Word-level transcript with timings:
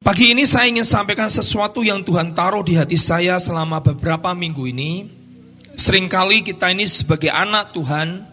Pagi 0.00 0.32
ini 0.32 0.48
saya 0.48 0.64
ingin 0.64 0.88
sampaikan 0.88 1.28
sesuatu 1.28 1.84
yang 1.84 2.00
Tuhan 2.00 2.32
taruh 2.32 2.64
di 2.64 2.72
hati 2.72 2.96
saya 2.96 3.36
selama 3.36 3.84
beberapa 3.84 4.32
minggu 4.32 4.64
ini. 4.64 5.04
Seringkali 5.76 6.40
kita 6.40 6.72
ini 6.72 6.88
sebagai 6.88 7.28
anak 7.28 7.76
Tuhan, 7.76 8.24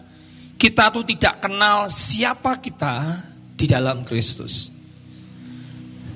kita 0.56 0.88
tuh 0.88 1.04
tidak 1.04 1.44
kenal 1.44 1.92
siapa 1.92 2.56
kita 2.64 3.20
di 3.52 3.68
dalam 3.68 4.00
Kristus. 4.00 4.72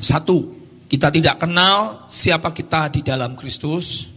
Satu, 0.00 0.56
kita 0.88 1.12
tidak 1.12 1.36
kenal 1.44 2.08
siapa 2.08 2.48
kita 2.56 2.88
di 2.88 3.04
dalam 3.04 3.36
Kristus. 3.36 4.08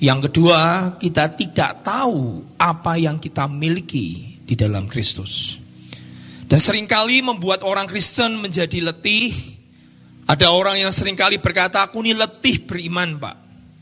Yang 0.00 0.32
kedua, 0.32 0.96
kita 0.96 1.36
tidak 1.36 1.84
tahu 1.84 2.48
apa 2.56 2.96
yang 2.96 3.20
kita 3.20 3.44
miliki 3.44 4.40
di 4.40 4.56
dalam 4.56 4.88
Kristus. 4.88 5.60
Dan 6.48 6.56
sering 6.56 6.88
kali 6.88 7.20
membuat 7.20 7.60
orang 7.60 7.84
Kristen 7.84 8.40
menjadi 8.40 8.88
letih, 8.88 9.55
ada 10.26 10.50
orang 10.50 10.82
yang 10.82 10.90
sering 10.90 11.14
kali 11.14 11.38
berkata, 11.38 11.86
aku 11.86 12.02
ini 12.02 12.10
letih 12.10 12.66
beriman 12.66 13.14
pak. 13.22 13.36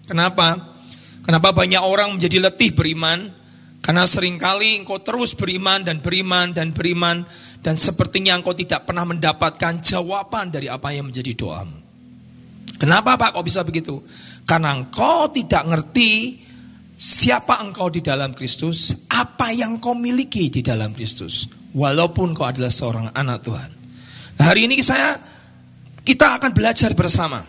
Kenapa? 0.04 0.76
Kenapa 1.24 1.56
banyak 1.56 1.80
orang 1.80 2.12
menjadi 2.12 2.36
letih 2.36 2.76
beriman? 2.76 3.32
Karena 3.80 4.04
sering 4.04 4.36
kali 4.36 4.80
engkau 4.80 5.00
terus 5.00 5.32
beriman 5.32 5.80
dan 5.84 6.04
beriman 6.04 6.52
dan 6.52 6.76
beriman. 6.76 7.24
Dan 7.64 7.80
sepertinya 7.80 8.36
engkau 8.36 8.52
tidak 8.52 8.84
pernah 8.84 9.08
mendapatkan 9.08 9.80
jawaban 9.80 10.52
dari 10.52 10.68
apa 10.68 10.92
yang 10.92 11.08
menjadi 11.08 11.32
doamu. 11.32 11.80
Kenapa 12.76 13.16
pak 13.16 13.40
kok 13.40 13.44
bisa 13.48 13.64
begitu? 13.64 14.04
Karena 14.44 14.76
engkau 14.76 15.32
tidak 15.32 15.64
ngerti 15.64 16.44
siapa 16.92 17.64
engkau 17.64 17.88
di 17.88 18.04
dalam 18.04 18.36
Kristus, 18.36 19.08
apa 19.08 19.48
yang 19.48 19.80
kau 19.80 19.96
miliki 19.96 20.52
di 20.52 20.60
dalam 20.60 20.92
Kristus. 20.92 21.48
Walaupun 21.72 22.36
kau 22.36 22.44
adalah 22.44 22.68
seorang 22.68 23.16
anak 23.16 23.38
Tuhan. 23.48 23.70
Nah, 24.36 24.44
hari 24.44 24.68
ini 24.68 24.84
saya 24.84 25.33
kita 26.04 26.36
akan 26.36 26.52
belajar 26.52 26.92
bersama 26.92 27.40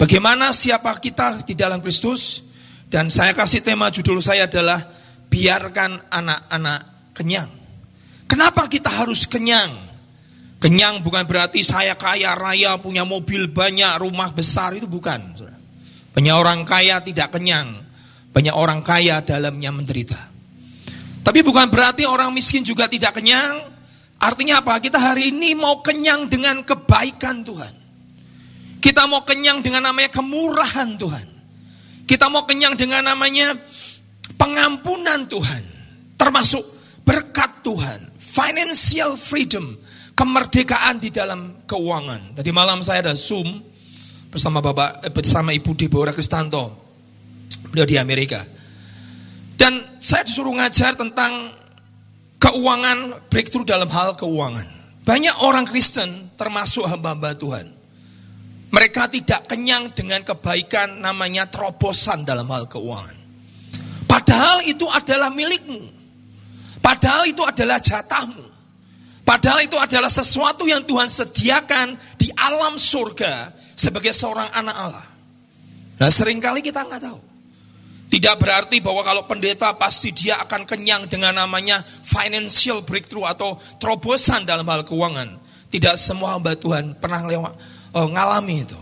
bagaimana 0.00 0.50
siapa 0.56 0.90
kita 0.96 1.44
di 1.44 1.52
dalam 1.52 1.84
Kristus 1.84 2.40
dan 2.88 3.12
saya 3.12 3.36
kasih 3.36 3.60
tema 3.60 3.92
judul 3.92 4.24
saya 4.24 4.48
adalah 4.48 4.80
biarkan 5.28 6.08
anak-anak 6.08 7.12
kenyang. 7.12 7.50
Kenapa 8.24 8.64
kita 8.68 8.88
harus 8.88 9.28
kenyang? 9.28 9.72
Kenyang 10.58 11.04
bukan 11.04 11.22
berarti 11.28 11.62
saya 11.62 11.94
kaya 11.94 12.34
raya, 12.34 12.80
punya 12.80 13.06
mobil 13.06 13.46
banyak, 13.46 14.02
rumah 14.02 14.32
besar 14.34 14.74
itu 14.74 14.88
bukan. 14.90 15.36
Banyak 16.16 16.34
orang 16.34 16.66
kaya 16.66 16.98
tidak 17.04 17.30
kenyang, 17.30 17.78
banyak 18.34 18.50
orang 18.56 18.82
kaya 18.82 19.22
dalamnya 19.22 19.70
menderita. 19.70 20.18
Tapi 21.22 21.44
bukan 21.44 21.70
berarti 21.70 22.08
orang 22.08 22.34
miskin 22.34 22.66
juga 22.66 22.90
tidak 22.90 23.20
kenyang, 23.20 23.77
Artinya 24.18 24.58
apa? 24.58 24.82
Kita 24.82 24.98
hari 24.98 25.30
ini 25.30 25.54
mau 25.54 25.78
kenyang 25.78 26.26
dengan 26.26 26.66
kebaikan 26.66 27.46
Tuhan. 27.46 27.74
Kita 28.78 29.06
mau 29.06 29.22
kenyang 29.22 29.62
dengan 29.62 29.90
namanya 29.90 30.10
kemurahan 30.10 30.98
Tuhan. 30.98 31.26
Kita 32.02 32.26
mau 32.30 32.42
kenyang 32.42 32.74
dengan 32.74 33.06
namanya 33.06 33.54
pengampunan 34.34 35.26
Tuhan. 35.30 35.62
Termasuk 36.18 36.62
berkat 37.06 37.62
Tuhan. 37.62 38.10
Financial 38.18 39.14
freedom. 39.14 39.66
Kemerdekaan 40.18 40.98
di 40.98 41.14
dalam 41.14 41.62
keuangan. 41.62 42.34
Tadi 42.42 42.50
malam 42.50 42.82
saya 42.82 43.06
ada 43.06 43.14
Zoom 43.14 43.62
bersama 44.34 44.58
Bapak 44.58 45.06
eh, 45.06 45.12
bersama 45.14 45.54
Ibu 45.54 45.78
Deborah 45.78 46.10
Kristanto. 46.10 46.74
Beliau 47.70 47.86
di 47.86 47.94
Amerika. 47.94 48.42
Dan 49.58 49.98
saya 49.98 50.26
disuruh 50.26 50.54
ngajar 50.54 50.94
tentang 50.94 51.50
keuangan 52.38 53.28
breakthrough 53.28 53.66
dalam 53.66 53.90
hal 53.90 54.14
keuangan. 54.14 54.66
Banyak 55.02 55.42
orang 55.42 55.66
Kristen 55.66 56.34
termasuk 56.38 56.86
hamba-hamba 56.86 57.34
Tuhan. 57.34 57.66
Mereka 58.68 59.08
tidak 59.08 59.48
kenyang 59.48 59.90
dengan 59.96 60.20
kebaikan 60.20 61.00
namanya 61.00 61.48
terobosan 61.48 62.22
dalam 62.28 62.44
hal 62.52 62.68
keuangan. 62.68 63.16
Padahal 64.04 64.64
itu 64.64 64.84
adalah 64.88 65.32
milikmu. 65.32 65.80
Padahal 66.84 67.28
itu 67.28 67.40
adalah 67.44 67.80
jatahmu. 67.80 68.44
Padahal 69.24 69.60
itu 69.60 69.76
adalah 69.76 70.08
sesuatu 70.08 70.64
yang 70.64 70.84
Tuhan 70.88 71.08
sediakan 71.08 72.00
di 72.16 72.32
alam 72.32 72.80
surga 72.80 73.52
sebagai 73.76 74.12
seorang 74.16 74.48
anak 74.56 74.76
Allah. 74.76 75.06
Nah 76.00 76.08
sering 76.08 76.40
kali 76.40 76.64
kita 76.64 76.84
nggak 76.88 77.02
tahu. 77.04 77.27
Tidak 78.08 78.40
berarti 78.40 78.80
bahwa 78.80 79.04
kalau 79.04 79.28
pendeta 79.28 79.68
pasti 79.76 80.16
dia 80.16 80.40
akan 80.40 80.64
kenyang 80.64 81.04
dengan 81.12 81.36
namanya 81.36 81.84
financial 81.84 82.80
breakthrough 82.80 83.28
atau 83.28 83.60
terobosan 83.76 84.48
dalam 84.48 84.64
hal 84.64 84.80
keuangan. 84.88 85.36
Tidak 85.68 85.92
semua 86.00 86.32
hamba 86.32 86.56
Tuhan 86.56 86.96
pernah 86.96 87.20
lewat, 87.28 87.52
oh, 87.92 88.08
ngalami 88.08 88.64
itu. 88.64 88.80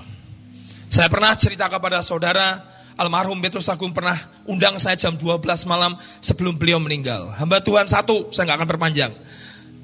Saya 0.86 1.10
pernah 1.10 1.34
cerita 1.34 1.66
kepada 1.66 1.98
saudara, 2.06 2.62
almarhum 2.94 3.42
Petrus 3.42 3.66
Agung 3.66 3.90
pernah 3.90 4.14
undang 4.46 4.78
saya 4.78 4.94
jam 4.94 5.18
12 5.18 5.42
malam 5.66 5.98
sebelum 6.22 6.54
beliau 6.54 6.78
meninggal. 6.78 7.34
Hamba 7.34 7.58
Tuhan 7.58 7.90
satu, 7.90 8.30
saya 8.30 8.46
nggak 8.46 8.62
akan 8.62 8.70
perpanjang, 8.70 9.10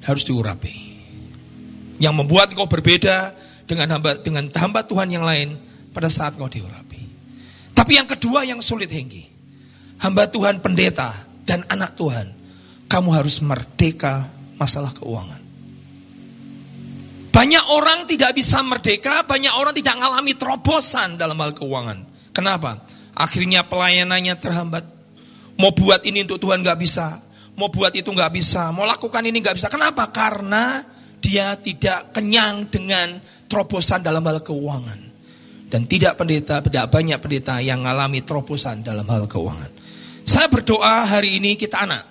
harus 0.07 0.23
diurapi. 0.23 0.95
Yang 1.99 2.15
membuat 2.15 2.55
kau 2.55 2.71
berbeda 2.71 3.35
dengan 3.67 3.99
hamba 3.99 4.23
dengan 4.23 4.47
hamba 4.55 4.87
Tuhan 4.87 5.11
yang 5.11 5.27
lain 5.27 5.59
pada 5.91 6.07
saat 6.07 6.39
kau 6.39 6.47
diurapi. 6.47 7.03
Tapi 7.75 7.99
yang 7.99 8.07
kedua 8.07 8.47
yang 8.47 8.63
sulit 8.63 8.87
Hengki 8.87 9.32
hamba 10.03 10.27
Tuhan 10.27 10.59
pendeta 10.59 11.15
dan 11.47 11.63
anak 11.71 11.95
Tuhan, 11.95 12.27
kamu 12.91 13.09
harus 13.15 13.39
merdeka 13.41 14.27
masalah 14.59 14.91
keuangan. 14.93 15.41
Banyak 17.33 17.65
orang 17.73 18.05
tidak 18.05 18.37
bisa 18.37 18.61
merdeka, 18.61 19.25
banyak 19.25 19.57
orang 19.57 19.73
tidak 19.73 19.97
mengalami 19.97 20.37
terobosan 20.37 21.17
dalam 21.17 21.39
hal 21.41 21.57
keuangan. 21.57 22.05
Kenapa? 22.37 22.85
Akhirnya 23.17 23.65
pelayanannya 23.65 24.37
terhambat. 24.37 24.85
Mau 25.57 25.73
buat 25.73 26.05
ini 26.05 26.29
untuk 26.29 26.45
Tuhan 26.45 26.61
nggak 26.61 26.77
bisa, 26.77 27.25
mau 27.57 27.73
buat 27.73 27.93
itu 27.97 28.09
nggak 28.13 28.33
bisa, 28.37 28.69
mau 28.77 28.85
lakukan 28.85 29.25
ini 29.25 29.41
nggak 29.41 29.57
bisa. 29.57 29.73
Kenapa? 29.73 30.13
Karena 30.13 30.85
dia 31.25 31.57
tidak 31.57 32.13
kenyang 32.13 32.69
dengan 32.69 33.17
terobosan 33.49 34.05
dalam 34.05 34.21
hal 34.29 34.45
keuangan. 34.45 35.01
Dan 35.73 35.89
tidak 35.89 36.21
pendeta, 36.21 36.61
tidak 36.61 36.93
banyak 36.93 37.17
pendeta 37.17 37.65
yang 37.65 37.81
mengalami 37.81 38.21
terobosan 38.21 38.85
dalam 38.85 39.09
hal 39.09 39.25
keuangan. 39.25 39.82
Saya 40.23 40.47
berdoa 40.47 41.07
hari 41.07 41.39
ini 41.43 41.59
kita 41.59 41.83
anak. 41.83 42.05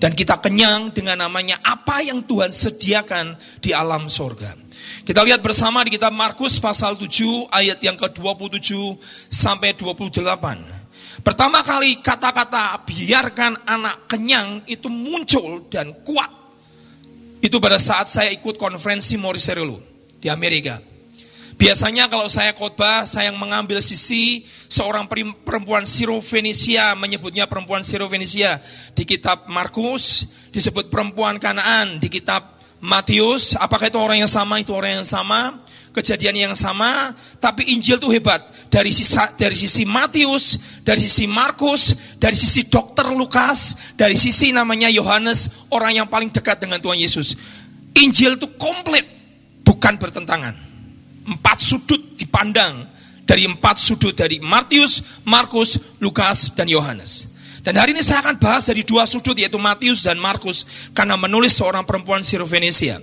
Dan 0.00 0.16
kita 0.16 0.40
kenyang 0.40 0.96
dengan 0.96 1.28
namanya 1.28 1.60
apa 1.60 2.00
yang 2.00 2.24
Tuhan 2.24 2.48
sediakan 2.48 3.36
di 3.60 3.76
alam 3.76 4.08
sorga. 4.08 4.56
Kita 5.04 5.20
lihat 5.20 5.44
bersama 5.44 5.84
di 5.84 5.92
kitab 5.92 6.16
Markus 6.16 6.56
pasal 6.56 6.96
7 6.96 7.52
ayat 7.52 7.84
yang 7.84 8.00
ke-27 8.00 8.96
sampai 9.28 9.76
28. 9.76 10.24
Pertama 11.20 11.60
kali 11.60 12.00
kata-kata 12.00 12.80
biarkan 12.88 13.68
anak 13.68 14.08
kenyang 14.08 14.64
itu 14.64 14.88
muncul 14.88 15.68
dan 15.68 15.92
kuat. 16.00 16.32
Itu 17.44 17.60
pada 17.60 17.76
saat 17.76 18.08
saya 18.08 18.32
ikut 18.32 18.56
konferensi 18.56 19.20
Morris 19.20 19.52
di 20.16 20.32
Amerika. 20.32 20.89
Biasanya 21.60 22.08
kalau 22.08 22.24
saya 22.32 22.56
khotbah, 22.56 23.04
saya 23.04 23.28
yang 23.28 23.36
mengambil 23.36 23.84
sisi 23.84 24.48
seorang 24.64 25.04
perempuan 25.44 25.84
Siro-Fenisia, 25.84 26.96
menyebutnya 26.96 27.44
perempuan 27.44 27.84
Siro-Fenisia. 27.84 28.64
Di 28.96 29.04
kitab 29.04 29.44
Markus 29.44 30.24
disebut 30.56 30.88
perempuan 30.88 31.36
Kanaan, 31.36 32.00
di 32.00 32.08
kitab 32.08 32.56
Matius, 32.80 33.60
apakah 33.60 33.92
itu 33.92 34.00
orang 34.00 34.24
yang 34.24 34.32
sama? 34.32 34.56
Itu 34.56 34.72
orang 34.72 35.04
yang 35.04 35.08
sama, 35.08 35.60
kejadian 35.92 36.48
yang 36.48 36.56
sama, 36.56 37.12
tapi 37.44 37.76
Injil 37.76 38.00
itu 38.00 38.08
hebat. 38.08 38.40
Dari 38.72 38.88
sisi, 38.88 39.20
dari 39.36 39.52
sisi 39.52 39.84
Matius, 39.84 40.56
dari 40.80 41.04
sisi 41.04 41.28
Markus, 41.28 41.92
dari 42.16 42.40
sisi 42.40 42.72
dokter 42.72 43.04
Lukas, 43.12 43.92
dari 44.00 44.16
sisi 44.16 44.48
namanya 44.48 44.88
Yohanes, 44.88 45.68
orang 45.68 45.92
yang 45.92 46.08
paling 46.08 46.32
dekat 46.32 46.56
dengan 46.56 46.80
Tuhan 46.80 46.96
Yesus. 46.96 47.36
Injil 48.00 48.40
itu 48.40 48.48
komplit, 48.56 49.04
bukan 49.60 50.00
bertentangan 50.00 50.69
empat 51.26 51.58
sudut 51.60 52.00
dipandang 52.16 52.88
dari 53.24 53.46
empat 53.46 53.78
sudut 53.78 54.16
dari 54.16 54.42
Matius, 54.42 55.22
Markus, 55.22 55.78
Lukas, 56.02 56.50
dan 56.56 56.66
Yohanes. 56.66 57.38
Dan 57.60 57.76
hari 57.76 57.92
ini 57.92 58.00
saya 58.00 58.24
akan 58.24 58.40
bahas 58.40 58.66
dari 58.66 58.80
dua 58.82 59.04
sudut 59.04 59.36
yaitu 59.36 59.60
Matius 59.60 60.00
dan 60.00 60.16
Markus 60.16 60.90
karena 60.96 61.14
menulis 61.20 61.52
seorang 61.52 61.84
perempuan 61.84 62.24
Sirofenisia. 62.24 62.98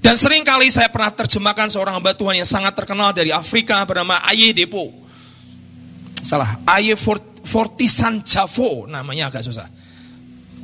Dan 0.00 0.16
sering 0.16 0.40
kali 0.40 0.72
saya 0.72 0.88
pernah 0.88 1.12
terjemahkan 1.12 1.68
seorang 1.68 2.00
hamba 2.00 2.16
Tuhan 2.16 2.40
yang 2.40 2.48
sangat 2.48 2.72
terkenal 2.72 3.12
dari 3.12 3.28
Afrika 3.28 3.84
bernama 3.84 4.24
Aye 4.24 4.56
Depo. 4.56 4.88
Salah, 6.24 6.56
Aye 6.64 6.96
Fortisan 7.44 8.24
Javo 8.24 8.88
namanya 8.88 9.28
agak 9.28 9.44
susah. 9.44 9.68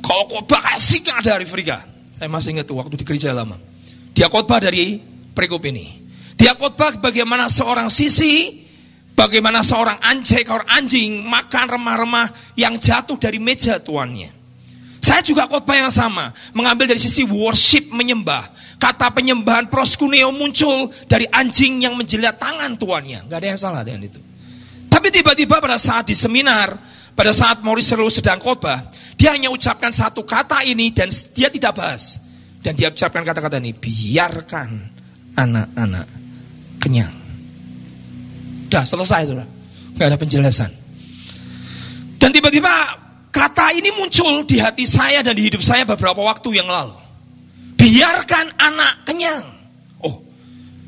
Kalau 0.01 0.25
khotbah 0.29 0.73
asik 0.73 1.09
ada 1.13 1.37
dari 1.37 1.45
Afrika. 1.45 1.85
Saya 2.17 2.29
masih 2.33 2.57
ingat 2.57 2.69
waktu 2.73 2.97
di 2.97 3.05
gereja 3.05 3.29
lama. 3.29 3.61
Dia 4.17 4.25
khotbah 4.29 4.57
dari 4.57 4.97
perikop 5.37 5.61
ini. 5.69 6.06
Dia 6.37 6.53
khotbah 6.53 6.93
bagaimana 7.01 7.49
seorang 7.49 7.89
sisi, 7.89 8.61
bagaimana 9.17 9.65
seorang 9.65 9.97
anjing, 10.05 10.45
seorang 10.45 10.69
anjing 10.69 11.11
makan 11.25 11.65
remah-remah 11.65 12.29
yang 12.53 12.77
jatuh 12.77 13.17
dari 13.17 13.41
meja 13.41 13.81
tuannya. 13.81 14.37
Saya 15.01 15.25
juga 15.25 15.49
khotbah 15.49 15.73
yang 15.73 15.89
sama, 15.89 16.29
mengambil 16.53 16.93
dari 16.93 17.01
sisi 17.01 17.25
worship 17.25 17.89
menyembah. 17.89 18.53
Kata 18.77 19.09
penyembahan 19.09 19.65
proskuneo 19.65 20.29
muncul 20.29 20.93
dari 21.09 21.25
anjing 21.33 21.81
yang 21.81 21.97
menjilat 21.97 22.37
tangan 22.37 22.77
tuannya. 22.77 23.25
Gak 23.25 23.37
ada 23.41 23.47
yang 23.49 23.57
salah 23.57 23.81
dengan 23.81 24.05
itu. 24.05 24.21
Tapi 24.85 25.09
tiba-tiba 25.09 25.57
pada 25.57 25.81
saat 25.81 26.05
di 26.05 26.13
seminar, 26.13 26.77
pada 27.17 27.33
saat 27.33 27.65
Morris 27.65 27.89
Serlu 27.89 28.13
sedang 28.13 28.37
khotbah, 28.37 28.93
dia 29.17 29.33
hanya 29.33 29.49
ucapkan 29.49 29.89
satu 29.89 30.21
kata 30.21 30.61
ini 30.61 30.93
dan 30.93 31.09
dia 31.33 31.49
tidak 31.49 31.81
bahas. 31.81 32.21
Dan 32.61 32.77
dia 32.77 32.93
ucapkan 32.93 33.25
kata-kata 33.25 33.57
ini, 33.63 33.73
biarkan 33.73 34.69
anak-anak 35.39 36.16
kenyang. 36.81 37.13
Dah 38.67 38.83
selesai 38.83 39.31
sudah. 39.31 39.47
Gak 39.97 40.07
ada 40.13 40.17
penjelasan. 40.19 40.69
Dan 42.17 42.29
tiba-tiba 42.33 42.69
kata 43.31 43.73
ini 43.77 43.93
muncul 43.93 44.43
di 44.43 44.57
hati 44.57 44.83
saya 44.83 45.21
dan 45.21 45.37
di 45.37 45.47
hidup 45.47 45.61
saya 45.61 45.85
beberapa 45.85 46.19
waktu 46.25 46.57
yang 46.57 46.67
lalu. 46.67 46.97
Biarkan 47.77 48.57
anak 48.57 49.05
kenyang. 49.07 49.45
Oh, 50.01 50.19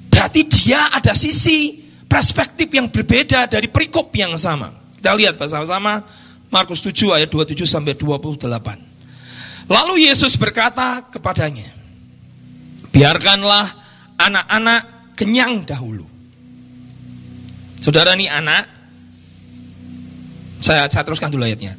berarti 0.10 0.46
dia 0.50 0.90
ada 0.92 1.14
sisi 1.16 1.80
perspektif 2.10 2.68
yang 2.74 2.90
berbeda 2.90 3.46
dari 3.46 3.70
perikop 3.70 4.10
yang 4.18 4.34
sama. 4.36 4.74
Kita 4.98 5.16
lihat 5.16 5.38
bersama-sama 5.40 6.04
Markus 6.50 6.82
7 6.82 7.14
ayat 7.14 7.30
27 7.30 7.64
sampai 7.64 7.94
28. 7.96 9.70
Lalu 9.70 10.10
Yesus 10.10 10.34
berkata 10.34 11.06
kepadanya, 11.14 11.70
biarkanlah 12.90 13.70
anak-anak 14.18 14.99
kenyang 15.20 15.68
dahulu. 15.68 16.08
Saudara 17.84 18.16
ini 18.16 18.32
anak, 18.32 18.64
saya, 20.64 20.88
saya 20.88 21.04
teruskan 21.04 21.28
dulu 21.28 21.44
ayatnya. 21.44 21.76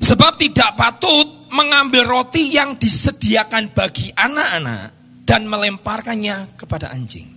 Sebab 0.00 0.40
tidak 0.40 0.80
patut 0.80 1.52
mengambil 1.52 2.08
roti 2.08 2.56
yang 2.56 2.80
disediakan 2.80 3.76
bagi 3.76 4.08
anak-anak 4.16 4.96
dan 5.28 5.44
melemparkannya 5.44 6.56
kepada 6.56 6.88
anjing. 6.88 7.28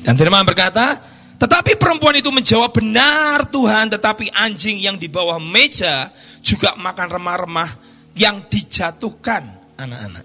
Dan 0.00 0.16
firman 0.16 0.48
berkata, 0.48 0.96
tetapi 1.36 1.76
perempuan 1.76 2.16
itu 2.16 2.32
menjawab 2.32 2.72
benar 2.72 3.44
Tuhan, 3.52 3.92
tetapi 3.92 4.32
anjing 4.32 4.80
yang 4.80 4.96
di 4.96 5.12
bawah 5.12 5.36
meja 5.36 6.08
juga 6.40 6.72
makan 6.72 7.08
remah-remah 7.20 7.70
yang 8.16 8.48
dijatuhkan 8.48 9.76
anak-anak. 9.76 10.24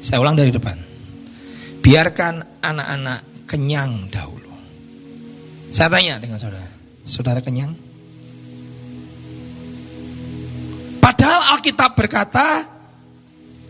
Saya 0.00 0.24
ulang 0.24 0.40
dari 0.40 0.48
depan. 0.48 0.85
Biarkan 1.86 2.42
anak-anak 2.66 3.46
kenyang 3.46 4.10
dahulu. 4.10 4.50
Saya 5.70 5.86
tanya 5.86 6.18
dengan 6.18 6.34
saudara, 6.42 6.66
saudara 7.06 7.38
kenyang? 7.38 7.70
Padahal 10.98 11.54
Alkitab 11.54 11.94
berkata, 11.94 12.66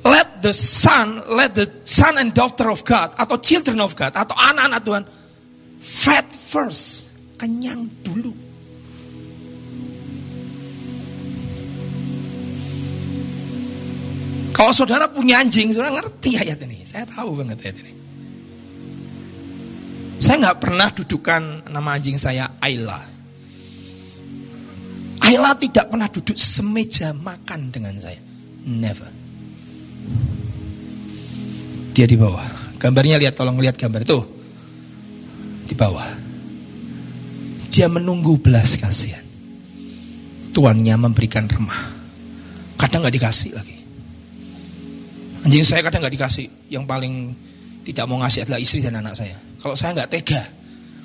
let 0.01 0.41
the 0.41 0.57
son, 0.57 1.29
let 1.29 1.53
the 1.53 1.69
son 1.85 2.17
and 2.17 2.33
daughter 2.33 2.73
of 2.73 2.89
God 2.89 3.13
atau 3.21 3.37
children 3.37 3.85
of 3.85 3.93
God 3.93 4.17
atau 4.17 4.33
anak-anak 4.33 4.81
Tuhan 4.81 5.05
fed 5.77 6.27
first, 6.33 7.05
kenyang 7.37 7.85
dulu. 8.01 8.33
Kalau 14.57 14.73
saudara 14.73 15.05
punya 15.05 15.45
anjing, 15.45 15.77
saudara 15.77 16.01
ngerti 16.01 16.41
ayat 16.41 16.65
ini. 16.65 16.81
Saya 16.89 17.05
tahu 17.05 17.37
banget 17.37 17.61
ayat 17.61 17.77
ini. 17.85 18.06
Saya 20.17 20.37
nggak 20.41 20.59
pernah 20.61 20.89
dudukan 20.89 21.69
nama 21.69 21.91
anjing 21.93 22.17
saya 22.17 22.57
Ayla. 22.57 23.01
Ayla 25.21 25.51
tidak 25.61 25.93
pernah 25.93 26.09
duduk 26.09 26.39
semeja 26.39 27.13
makan 27.13 27.69
dengan 27.69 27.99
saya. 28.01 28.21
Never. 28.65 29.11
Dia 31.97 32.05
di 32.05 32.17
bawah. 32.17 32.45
Gambarnya 32.77 33.17
lihat, 33.17 33.37
tolong 33.37 33.57
lihat 33.57 33.81
gambar 33.81 34.05
itu. 34.05 34.21
Di 35.67 35.75
bawah. 35.77 36.09
Dia 37.73 37.89
menunggu 37.89 38.37
belas 38.41 38.77
kasihan. 38.77 39.25
Tuannya 40.53 40.97
memberikan 40.97 41.45
remah. 41.49 41.93
Kadang 42.77 43.05
nggak 43.05 43.17
dikasih 43.17 43.53
lagi. 43.57 43.77
Anjing 45.45 45.65
saya 45.65 45.85
kadang 45.85 46.05
nggak 46.05 46.17
dikasih. 46.17 46.49
Yang 46.73 46.85
paling 46.85 47.15
tidak 47.85 48.05
mau 48.09 48.21
ngasih 48.21 48.45
adalah 48.45 48.61
istri 48.61 48.81
dan 48.85 49.01
anak 49.01 49.17
saya. 49.17 49.46
Kalau 49.61 49.75
saya 49.75 49.97
nggak 49.97 50.11
tega. 50.13 50.43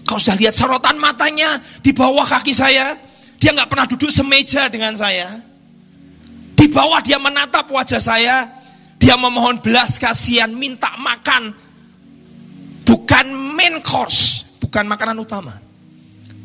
Kalau 0.06 0.19
sudah 0.19 0.38
lihat 0.38 0.53
sorotan 0.56 1.00
matanya 1.00 1.62
di 1.80 1.95
bawah 1.95 2.27
kaki 2.27 2.51
saya, 2.51 2.98
dia 3.39 3.56
nggak 3.56 3.69
pernah 3.71 3.88
duduk 3.88 4.12
semeja 4.12 4.68
dengan 4.68 4.94
saya. 4.94 5.39
Di 6.53 6.68
bawah 6.69 7.01
dia 7.01 7.18
menatap 7.18 7.65
wajah 7.71 7.98
saya. 7.98 8.45
Dia 9.01 9.18
memohon 9.18 9.57
belas 9.65 9.98
kasihan, 9.98 10.51
minta 10.53 10.94
makan. 11.01 11.57
Bukan 12.86 13.25
main 13.33 13.81
course, 13.81 14.45
bukan 14.62 14.86
makanan 14.86 15.18
utama. 15.18 15.57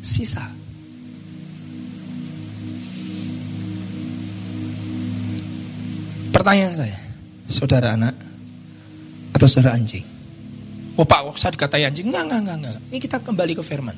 Sisa. 0.01 0.41
Pertanyaan 6.33 6.73
saya, 6.73 6.99
saudara 7.45 7.93
anak 7.93 8.15
atau 9.37 9.45
saudara 9.45 9.77
anjing? 9.77 10.16
Oh 10.97 11.05
pak, 11.05 11.37
saya 11.37 11.53
dikatai 11.53 11.85
anjing. 11.85 12.09
Enggak, 12.09 12.25
enggak, 12.25 12.41
enggak, 12.41 12.57
enggak. 12.57 12.75
Ini 12.89 12.97
kita 12.97 13.17
kembali 13.21 13.53
ke 13.53 13.61
firman. 13.61 13.97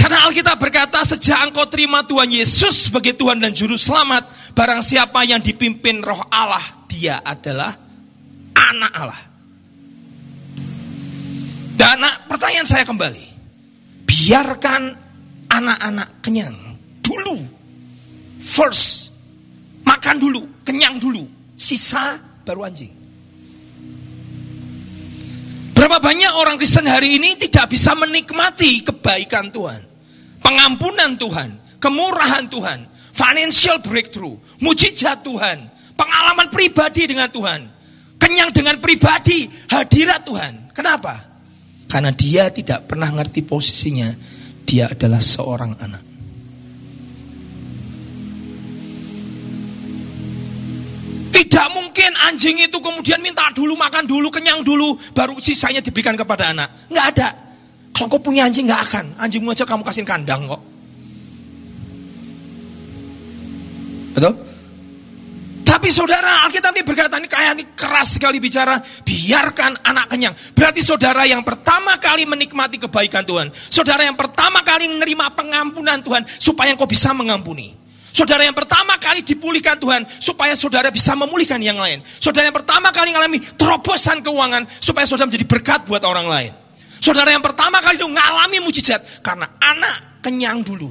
Karena 0.00 0.24
Alkitab 0.24 0.56
berkata 0.56 1.04
sejak 1.04 1.44
engkau 1.44 1.68
terima 1.68 2.00
Tuhan 2.00 2.32
Yesus 2.32 2.88
sebagai 2.88 3.12
Tuhan 3.12 3.36
dan 3.36 3.52
Juru 3.52 3.76
Selamat, 3.76 4.24
barang 4.56 4.80
siapa 4.80 5.20
yang 5.28 5.44
dipimpin 5.44 6.00
roh 6.00 6.24
Allah, 6.32 6.64
dia 6.88 7.20
adalah 7.20 7.76
anak 8.56 8.92
Allah. 8.96 9.22
Dan 11.76 12.00
pertanyaan 12.24 12.64
saya 12.64 12.88
kembali, 12.88 13.24
biarkan 14.08 14.82
anak-anak 15.52 16.24
kenyang 16.24 16.56
dulu, 17.04 17.36
first, 18.40 19.12
makan 19.84 20.16
dulu, 20.16 20.64
kenyang 20.64 20.96
dulu, 20.96 21.28
sisa 21.52 22.16
baru 22.48 22.64
anjing. 22.64 22.95
Berapa 25.86 26.02
banyak 26.02 26.32
orang 26.34 26.58
Kristen 26.58 26.90
hari 26.90 27.14
ini 27.14 27.38
tidak 27.38 27.70
bisa 27.70 27.94
menikmati 27.94 28.82
kebaikan 28.82 29.54
Tuhan 29.54 29.86
pengampunan 30.46 31.18
Tuhan, 31.18 31.50
kemurahan 31.82 32.46
Tuhan, 32.46 32.86
financial 33.10 33.82
breakthrough, 33.82 34.38
mujizat 34.62 35.26
Tuhan, 35.26 35.66
pengalaman 35.98 36.46
pribadi 36.54 37.10
dengan 37.10 37.26
Tuhan, 37.26 37.66
kenyang 38.14 38.54
dengan 38.54 38.78
pribadi, 38.78 39.50
hadirat 39.66 40.22
Tuhan. 40.22 40.52
Kenapa? 40.70 41.14
Karena 41.90 42.14
dia 42.14 42.50
tidak 42.54 42.86
pernah 42.86 43.10
ngerti 43.10 43.42
posisinya, 43.42 44.14
dia 44.62 44.86
adalah 44.90 45.18
seorang 45.18 45.74
anak. 45.82 46.02
Tidak 51.36 51.68
mungkin 51.76 52.16
anjing 52.24 52.56
itu 52.64 52.80
kemudian 52.80 53.20
minta 53.20 53.52
dulu, 53.52 53.76
makan 53.76 54.08
dulu, 54.08 54.32
kenyang 54.32 54.64
dulu, 54.64 54.96
baru 55.12 55.36
sisanya 55.36 55.84
diberikan 55.84 56.16
kepada 56.16 56.56
anak. 56.56 56.88
Nggak 56.88 57.06
ada. 57.12 57.28
Kalau 57.92 58.08
kau 58.08 58.24
punya 58.24 58.48
anjing 58.48 58.64
nggak 58.64 58.82
akan, 58.88 59.04
anjingmu 59.20 59.52
aja 59.52 59.68
kamu 59.68 59.84
kasih 59.84 60.08
kandang 60.08 60.48
kok. 60.48 60.62
Betul? 64.16 64.32
Tapi 65.60 65.92
saudara 65.92 66.48
Alkitab 66.48 66.72
ini 66.72 66.88
berkata 66.88 67.20
ini 67.20 67.28
kayak 67.28 67.52
ini 67.52 67.64
keras 67.76 68.16
sekali 68.16 68.40
bicara. 68.40 68.80
Biarkan 69.04 69.84
anak 69.84 70.08
kenyang. 70.08 70.32
Berarti 70.56 70.80
saudara 70.80 71.28
yang 71.28 71.44
pertama 71.44 72.00
kali 72.00 72.24
menikmati 72.24 72.80
kebaikan 72.80 73.28
Tuhan. 73.28 73.52
Saudara 73.52 74.08
yang 74.08 74.16
pertama 74.16 74.64
kali 74.64 74.88
menerima 74.88 75.36
pengampunan 75.36 76.00
Tuhan. 76.00 76.24
Supaya 76.40 76.72
engkau 76.72 76.88
bisa 76.88 77.12
mengampuni. 77.12 77.85
Saudara 78.16 78.48
yang 78.48 78.56
pertama 78.56 78.96
kali 78.96 79.20
dipulihkan 79.20 79.76
Tuhan. 79.76 80.08
Supaya 80.16 80.56
saudara 80.56 80.88
bisa 80.88 81.12
memulihkan 81.12 81.60
yang 81.60 81.76
lain. 81.76 82.00
Saudara 82.16 82.48
yang 82.48 82.56
pertama 82.56 82.88
kali 82.88 83.12
mengalami 83.12 83.44
terobosan 83.60 84.24
keuangan. 84.24 84.64
Supaya 84.80 85.04
saudara 85.04 85.28
menjadi 85.28 85.44
berkat 85.44 85.84
buat 85.84 86.00
orang 86.00 86.24
lain. 86.24 86.52
Saudara 86.96 87.28
yang 87.28 87.44
pertama 87.44 87.76
kali 87.84 88.00
itu 88.00 88.08
ngalami 88.08 88.56
mujizat 88.64 89.20
karena 89.20 89.52
anak 89.60 90.24
kenyang 90.24 90.64
dulu. 90.64 90.88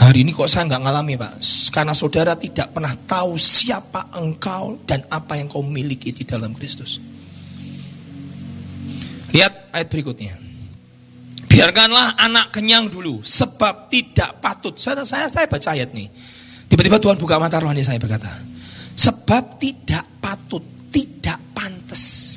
Hari 0.00 0.26
ini 0.26 0.34
kok 0.34 0.48
saya 0.48 0.64
nggak 0.64 0.80
ngalami 0.80 1.12
pak 1.20 1.32
Karena 1.76 1.92
saudara 1.92 2.32
tidak 2.32 2.72
pernah 2.72 2.96
tahu 3.04 3.36
siapa 3.36 4.08
engkau 4.16 4.80
Dan 4.88 5.04
apa 5.12 5.36
yang 5.36 5.44
kau 5.44 5.60
miliki 5.60 6.08
di 6.08 6.24
dalam 6.24 6.56
Kristus 6.56 6.96
Lihat 9.28 9.68
ayat 9.76 9.92
berikutnya 9.92 10.49
Biarkanlah 11.50 12.14
anak 12.14 12.54
kenyang 12.54 12.86
dulu 12.86 13.26
Sebab 13.26 13.90
tidak 13.90 14.38
patut 14.38 14.78
Saya, 14.78 15.02
saya, 15.02 15.26
saya 15.26 15.50
baca 15.50 15.74
ayat 15.74 15.90
nih 15.90 16.06
Tiba-tiba 16.70 17.02
Tuhan 17.02 17.18
buka 17.18 17.42
mata 17.42 17.58
rohani 17.58 17.82
saya 17.82 17.98
berkata 17.98 18.30
Sebab 19.00 19.56
tidak 19.56 20.20
patut, 20.20 20.60
tidak 20.92 21.56
pantas. 21.56 22.36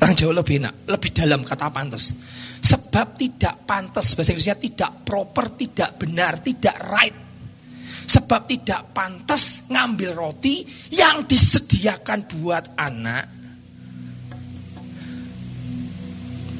Orang 0.00 0.16
Jawa 0.16 0.40
lebih 0.40 0.64
enak, 0.64 0.88
lebih 0.88 1.10
dalam 1.12 1.44
kata 1.44 1.68
pantas. 1.68 2.16
Sebab 2.64 3.20
tidak 3.20 3.68
pantas, 3.68 4.16
bahasa 4.16 4.32
Inggrisnya 4.32 4.56
tidak 4.56 5.04
proper, 5.04 5.52
tidak 5.52 6.00
benar, 6.00 6.40
tidak 6.40 6.76
right. 6.88 7.16
Sebab 8.08 8.48
tidak 8.48 8.96
pantas 8.96 9.68
ngambil 9.68 10.16
roti 10.16 10.64
yang 10.96 11.28
disediakan 11.28 12.24
buat 12.24 12.72
anak. 12.80 13.35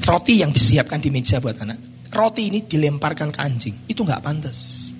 Roti 0.03 0.39
yang 0.39 0.51
disiapkan 0.51 0.99
di 1.01 1.09
meja 1.09 1.39
buat 1.39 1.57
anak. 1.61 2.09
Roti 2.11 2.49
ini 2.49 2.63
dilemparkan 2.63 3.31
ke 3.31 3.39
anjing. 3.39 3.75
Itu 3.87 4.03
nggak 4.03 4.23
pantas. 4.23 4.91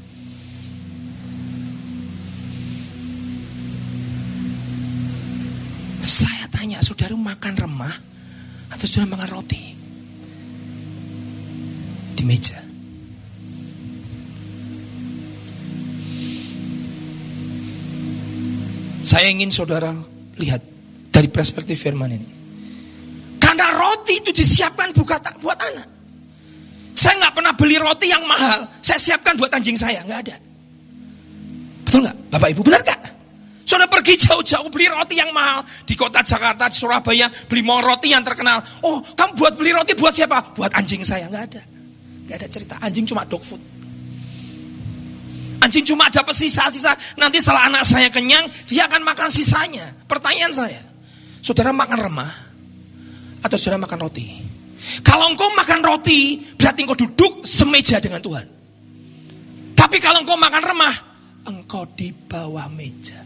Saya 6.04 6.48
tanya, 6.48 6.80
saudara 6.80 7.16
makan 7.16 7.54
remah 7.60 7.96
atau 8.72 8.86
sudah 8.88 9.08
makan 9.08 9.30
roti? 9.32 9.78
di 12.18 12.26
meja. 12.26 12.58
Saya 19.08 19.32
ingin 19.32 19.54
saudara 19.54 19.94
lihat 20.36 20.66
dari 21.14 21.30
perspektif 21.32 21.80
firman 21.80 22.18
ini. 22.18 22.37
Karena 23.58 23.74
roti 23.74 24.22
itu 24.22 24.30
disiapkan 24.30 24.94
buat, 24.94 25.18
buat 25.42 25.58
anak. 25.58 25.88
Saya 26.94 27.18
nggak 27.18 27.34
pernah 27.34 27.54
beli 27.58 27.82
roti 27.82 28.14
yang 28.14 28.22
mahal. 28.30 28.70
Saya 28.86 29.02
siapkan 29.02 29.34
buat 29.34 29.50
anjing 29.50 29.74
saya. 29.74 30.06
Nggak 30.06 30.30
ada. 30.30 30.36
Betul 31.90 32.06
nggak? 32.06 32.16
Bapak 32.30 32.50
Ibu 32.54 32.62
benar 32.62 32.82
nggak? 32.86 33.02
Saudara 33.66 33.90
pergi 33.90 34.14
jauh-jauh 34.22 34.70
beli 34.70 34.94
roti 34.94 35.18
yang 35.18 35.34
mahal. 35.34 35.66
Di 35.90 35.98
kota 35.98 36.22
Jakarta, 36.22 36.70
di 36.70 36.78
Surabaya. 36.78 37.34
Beli 37.50 37.66
mau 37.66 37.82
roti 37.82 38.14
yang 38.14 38.22
terkenal. 38.22 38.62
Oh 38.86 39.02
kamu 39.02 39.34
buat 39.34 39.54
beli 39.58 39.74
roti 39.74 39.98
buat 39.98 40.14
siapa? 40.14 40.54
Buat 40.54 40.78
anjing 40.78 41.02
saya. 41.02 41.26
Nggak 41.26 41.44
ada. 41.50 41.62
Gak 42.30 42.38
ada 42.38 42.48
cerita. 42.54 42.76
Anjing 42.78 43.10
cuma 43.10 43.26
dog 43.26 43.42
food. 43.42 43.62
Anjing 45.66 45.82
cuma 45.82 46.14
dapat 46.14 46.38
sisa-sisa. 46.38 46.94
Nanti 47.18 47.42
setelah 47.42 47.74
anak 47.74 47.90
saya 47.90 48.14
kenyang, 48.14 48.46
dia 48.70 48.86
akan 48.86 49.02
makan 49.02 49.34
sisanya. 49.34 49.96
Pertanyaan 50.06 50.54
saya, 50.54 50.82
saudara 51.42 51.74
makan 51.74 51.98
remah 51.98 52.47
atau 53.48 53.58
saudara 53.58 53.82
makan 53.82 54.00
roti? 54.04 54.28
Kalau 55.04 55.32
engkau 55.32 55.50
makan 55.56 55.82
roti, 55.84 56.40
berarti 56.56 56.80
engkau 56.86 57.00
duduk 57.00 57.44
semeja 57.44 57.98
dengan 58.00 58.22
Tuhan. 58.22 58.48
Tapi 59.74 59.98
kalau 60.04 60.24
engkau 60.24 60.40
makan 60.40 60.64
remah, 60.64 60.96
engkau 61.48 61.88
di 61.96 62.12
bawah 62.12 62.68
meja. 62.72 63.20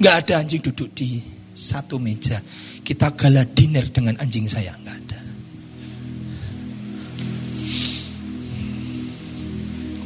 Gak 0.00 0.14
ada 0.26 0.42
anjing 0.42 0.60
duduk 0.60 0.90
di 0.92 1.22
satu 1.54 1.96
meja. 2.02 2.42
Kita 2.84 3.14
gala 3.14 3.46
dinner 3.46 3.86
dengan 3.88 4.18
anjing 4.20 4.44
saya. 4.50 4.74
Gak 4.82 4.96
ada. 5.06 5.20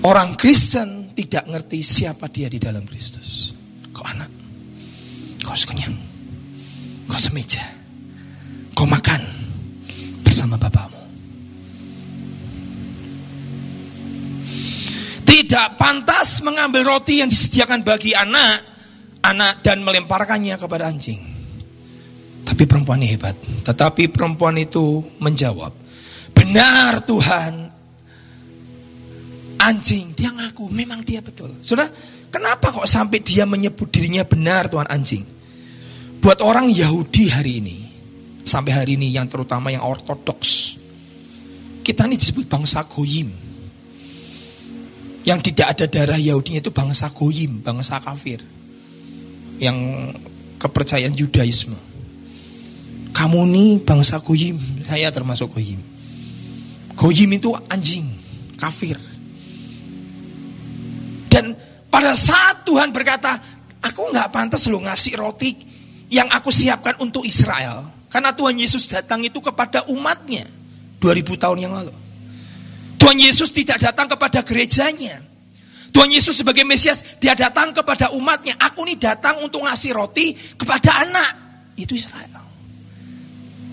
Orang 0.07 0.39
Kristen 0.39 1.11
tidak 1.19 1.51
ngerti 1.51 1.83
siapa 1.83 2.31
dia 2.31 2.47
di 2.47 2.63
dalam 2.63 2.87
Kristus. 2.87 3.51
Kau 3.91 4.07
anak, 4.07 4.31
kau 5.43 5.51
harus 5.51 5.67
kenyang, 5.67 5.97
kau 7.11 7.19
semeja, 7.19 7.67
kau 8.79 8.87
makan 8.87 9.19
bersama 10.23 10.55
bapamu. 10.55 11.03
Tidak 15.27 15.75
pantas 15.75 16.39
mengambil 16.47 16.87
roti 16.87 17.19
yang 17.19 17.27
disediakan 17.27 17.83
bagi 17.83 18.15
anak, 18.15 18.63
anak 19.27 19.67
dan 19.67 19.83
melemparkannya 19.83 20.55
kepada 20.55 20.87
anjing. 20.87 21.19
Tapi 22.47 22.71
perempuan 22.71 23.03
ini 23.03 23.19
hebat. 23.19 23.35
Tetapi 23.67 24.15
perempuan 24.15 24.55
itu 24.63 25.03
menjawab, 25.19 25.75
benar 26.31 27.03
Tuhan, 27.03 27.55
anjing. 29.59 30.15
Dia 30.15 30.31
ngaku, 30.31 30.71
memang 30.71 31.03
dia 31.03 31.19
betul. 31.19 31.59
Sudah, 31.67 31.91
kenapa 32.31 32.71
kok 32.71 32.87
sampai 32.87 33.27
dia 33.27 33.43
menyebut 33.43 33.91
dirinya 33.91 34.23
benar 34.23 34.71
Tuhan 34.71 34.87
anjing? 34.87 35.27
Buat 36.23 36.41
orang 36.43 36.71
Yahudi 36.73 37.31
hari 37.31 37.53
ini, 37.63 37.78
sampai 38.45 38.73
hari 38.75 38.93
ini 38.99 39.11
yang 39.15 39.27
terutama 39.31 39.73
yang 39.73 39.83
ortodoks, 39.87 40.79
kita 41.83 42.05
ini 42.05 42.21
disebut 42.21 42.45
bangsa 42.45 42.85
Goyim. 42.85 43.33
Yang 45.25 45.53
tidak 45.53 45.67
ada 45.77 45.85
darah 45.89 46.21
Yahudinya 46.21 46.61
itu 46.61 46.73
bangsa 46.73 47.09
Goyim, 47.13 47.65
bangsa 47.65 47.97
kafir. 48.01 48.45
Yang 49.57 49.77
kepercayaan 50.61 51.17
Yudaisme. 51.17 51.77
Kamu 53.17 53.49
ini 53.49 53.81
bangsa 53.81 54.21
Goyim, 54.21 54.61
saya 54.85 55.09
termasuk 55.09 55.53
Goyim. 55.57 55.81
Goyim 56.93 57.31
itu 57.35 57.57
anjing, 57.73 58.05
kafir. 58.61 59.01
Dan 61.29 61.57
pada 61.89 62.13
saat 62.13 62.69
Tuhan 62.69 62.93
berkata, 62.93 63.39
aku 63.81 64.13
nggak 64.13 64.29
pantas 64.29 64.67
lo 64.69 64.83
ngasih 64.83 65.15
roti 65.17 65.57
yang 66.13 66.29
aku 66.29 66.53
siapkan 66.53 67.01
untuk 67.01 67.25
Israel. 67.25 67.98
Karena 68.09 68.33
Tuhan 68.33 68.57
Yesus 68.57 68.89
datang 68.89 69.21
itu 69.21 69.39
kepada 69.39 69.85
umatnya 69.93 70.49
2000 71.01 71.43
tahun 71.45 71.59
yang 71.61 71.73
lalu. 71.77 71.93
Tuhan 72.99 73.21
Yesus 73.21 73.53
tidak 73.53 73.79
datang 73.79 74.09
kepada 74.09 74.43
gerejanya. 74.43 75.23
Tuhan 75.89 76.13
Yesus 76.13 76.41
sebagai 76.41 76.65
Mesias, 76.69 77.01
dia 77.17 77.33
datang 77.33 77.73
kepada 77.73 78.13
umatnya. 78.13 78.57
Aku 78.61 78.85
ini 78.85 79.01
datang 79.01 79.41
untuk 79.41 79.65
ngasih 79.65 79.97
roti 79.97 80.37
kepada 80.57 81.05
anak. 81.05 81.33
Itu 81.79 81.97
Israel. 81.97 82.45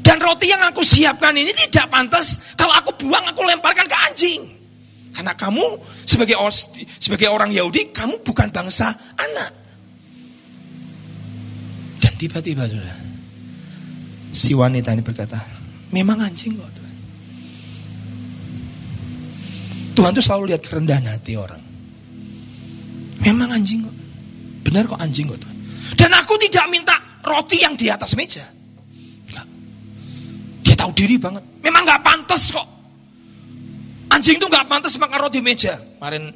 Dan 0.06 0.22
roti 0.22 0.48
yang 0.48 0.62
aku 0.64 0.86
siapkan 0.86 1.34
ini 1.34 1.50
tidak 1.52 1.90
pantas 1.90 2.54
kalau 2.54 2.72
aku 2.78 2.94
buang, 3.02 3.26
aku 3.26 3.42
lemparkan 3.42 3.90
ke 3.90 3.98
anjing. 4.06 4.42
Karena 5.12 5.34
kamu 5.34 5.80
sebagai 6.06 6.36
sebagai 7.00 7.32
orang 7.32 7.50
Yahudi, 7.50 7.90
kamu 7.90 8.22
bukan 8.22 8.52
bangsa 8.52 8.94
anak. 9.16 9.52
Dan 12.04 12.14
tiba-tiba 12.20 12.68
sudah 12.70 13.05
si 14.36 14.52
wanita 14.52 14.92
ini 14.92 15.00
berkata, 15.00 15.40
memang 15.96 16.20
anjing 16.20 16.60
kok 16.60 16.68
Tuhan. 16.76 16.96
Tuhan 19.96 20.12
tuh 20.12 20.24
selalu 20.24 20.52
lihat 20.52 20.62
kerendahan 20.68 21.08
hati 21.08 21.40
orang. 21.40 21.64
Memang 23.24 23.56
anjing 23.56 23.88
kok. 23.88 23.96
Benar 24.68 24.84
kok 24.92 25.00
anjing 25.00 25.32
kok 25.32 25.40
Tuhan. 25.40 25.58
Dan 25.96 26.12
aku 26.12 26.36
tidak 26.36 26.68
minta 26.68 27.00
roti 27.24 27.64
yang 27.64 27.80
di 27.80 27.88
atas 27.88 28.20
meja. 28.20 28.44
Enggak. 29.32 29.48
Dia 30.68 30.76
tahu 30.76 30.92
diri 30.92 31.16
banget. 31.16 31.42
Memang 31.64 31.88
nggak 31.88 32.04
pantas 32.04 32.52
kok 32.52 32.76
Anjing 34.16 34.40
itu 34.40 34.48
nggak 34.48 34.72
pantas 34.72 34.96
makan 34.96 35.28
roti 35.28 35.44
meja. 35.44 35.76
Kemarin 35.76 36.32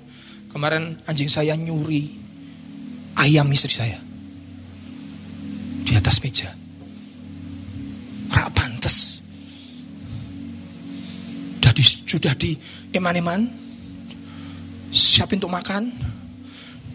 kemarin 0.52 0.84
anjing 1.08 1.32
saya 1.32 1.56
nyuri 1.56 2.12
ayam 3.16 3.48
istri 3.56 3.72
saya 3.72 4.00
di 5.88 5.96
atas 5.96 6.20
meja. 6.20 6.59
Rak 8.30 8.50
pantas. 8.54 9.22
Sudah 11.60 11.74
di, 11.76 11.84
sudah 11.84 12.34
di 12.38 12.52
eman-eman, 12.96 13.46
siapin 14.90 15.38
untuk 15.42 15.54
makan. 15.54 15.92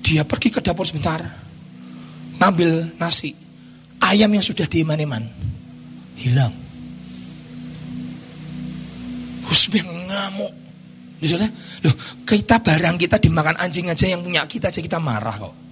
Dia 0.05 0.23
pergi 0.23 0.53
ke 0.53 0.61
dapur 0.61 0.85
sebentar, 0.85 1.21
ngambil 2.39 2.97
nasi. 3.01 3.33
Ayam 4.05 4.29
yang 4.29 4.45
sudah 4.45 4.69
di 4.69 4.85
eman-eman 4.85 5.25
hilang. 6.21 6.53
Husbi 9.49 9.81
ngamuk 9.81 10.65
loh 11.25 11.95
kita 12.29 12.61
barang 12.61 12.97
kita 13.01 13.17
dimakan 13.17 13.57
anjing 13.57 13.89
aja 13.89 14.05
yang 14.05 14.21
punya 14.21 14.45
kita 14.45 14.69
aja 14.69 14.81
kita 14.85 15.01
marah 15.01 15.33
kok. 15.33 15.64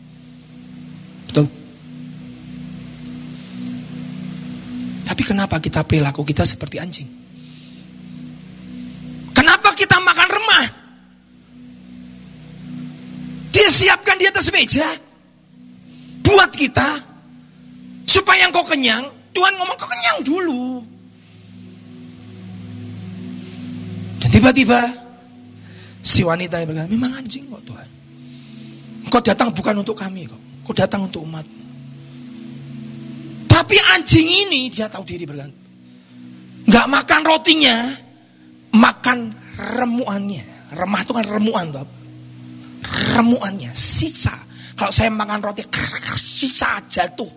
Tapi 5.03 5.23
kenapa 5.27 5.59
kita 5.59 5.83
perilaku 5.83 6.23
kita 6.23 6.47
seperti 6.47 6.77
anjing? 6.79 7.09
Kenapa 9.35 9.75
kita 9.75 9.99
makan 9.99 10.29
remah? 10.31 10.67
Dia 13.53 13.69
siapkan 13.69 14.17
di 14.17 14.27
atas 14.31 14.49
meja. 14.55 14.87
Buat 16.23 16.55
kita. 16.55 17.03
Supaya 18.07 18.47
engkau 18.47 18.65
kenyang. 18.65 19.09
Tuhan 19.33 19.53
ngomong 19.57 19.77
kau 19.81 19.89
kenyang 19.89 20.19
dulu. 20.23 20.65
Dan 24.23 24.29
tiba-tiba 24.29 25.03
Si 26.03 26.27
wanita 26.27 26.59
yang 26.59 26.75
berkata, 26.75 26.91
memang 26.91 27.15
anjing 27.15 27.47
kok 27.47 27.63
Tuhan. 27.63 27.89
Kau 29.07 29.23
datang 29.23 29.55
bukan 29.55 29.87
untuk 29.87 29.95
kami 29.95 30.27
kok. 30.27 30.43
Kau 30.67 30.75
datang 30.75 31.07
untuk 31.07 31.23
umatmu. 31.23 31.63
Tapi 33.63 33.79
anjing 33.79 34.27
ini 34.27 34.75
dia 34.75 34.91
tahu 34.91 35.07
diri 35.07 35.23
bergantung. 35.23 35.63
Gak 36.67 36.87
makan 36.91 37.21
rotinya, 37.23 37.95
makan 38.75 39.31
remuannya. 39.55 40.75
Remah 40.75 41.01
itu 41.07 41.13
kan 41.15 41.27
remuan 41.31 41.71
tuh. 41.71 41.87
Remuannya, 43.15 43.71
sisa. 43.71 44.35
Kalau 44.75 44.91
saya 44.91 45.15
makan 45.15 45.39
roti, 45.39 45.63
sisa 46.19 46.83
jatuh. 46.91 47.31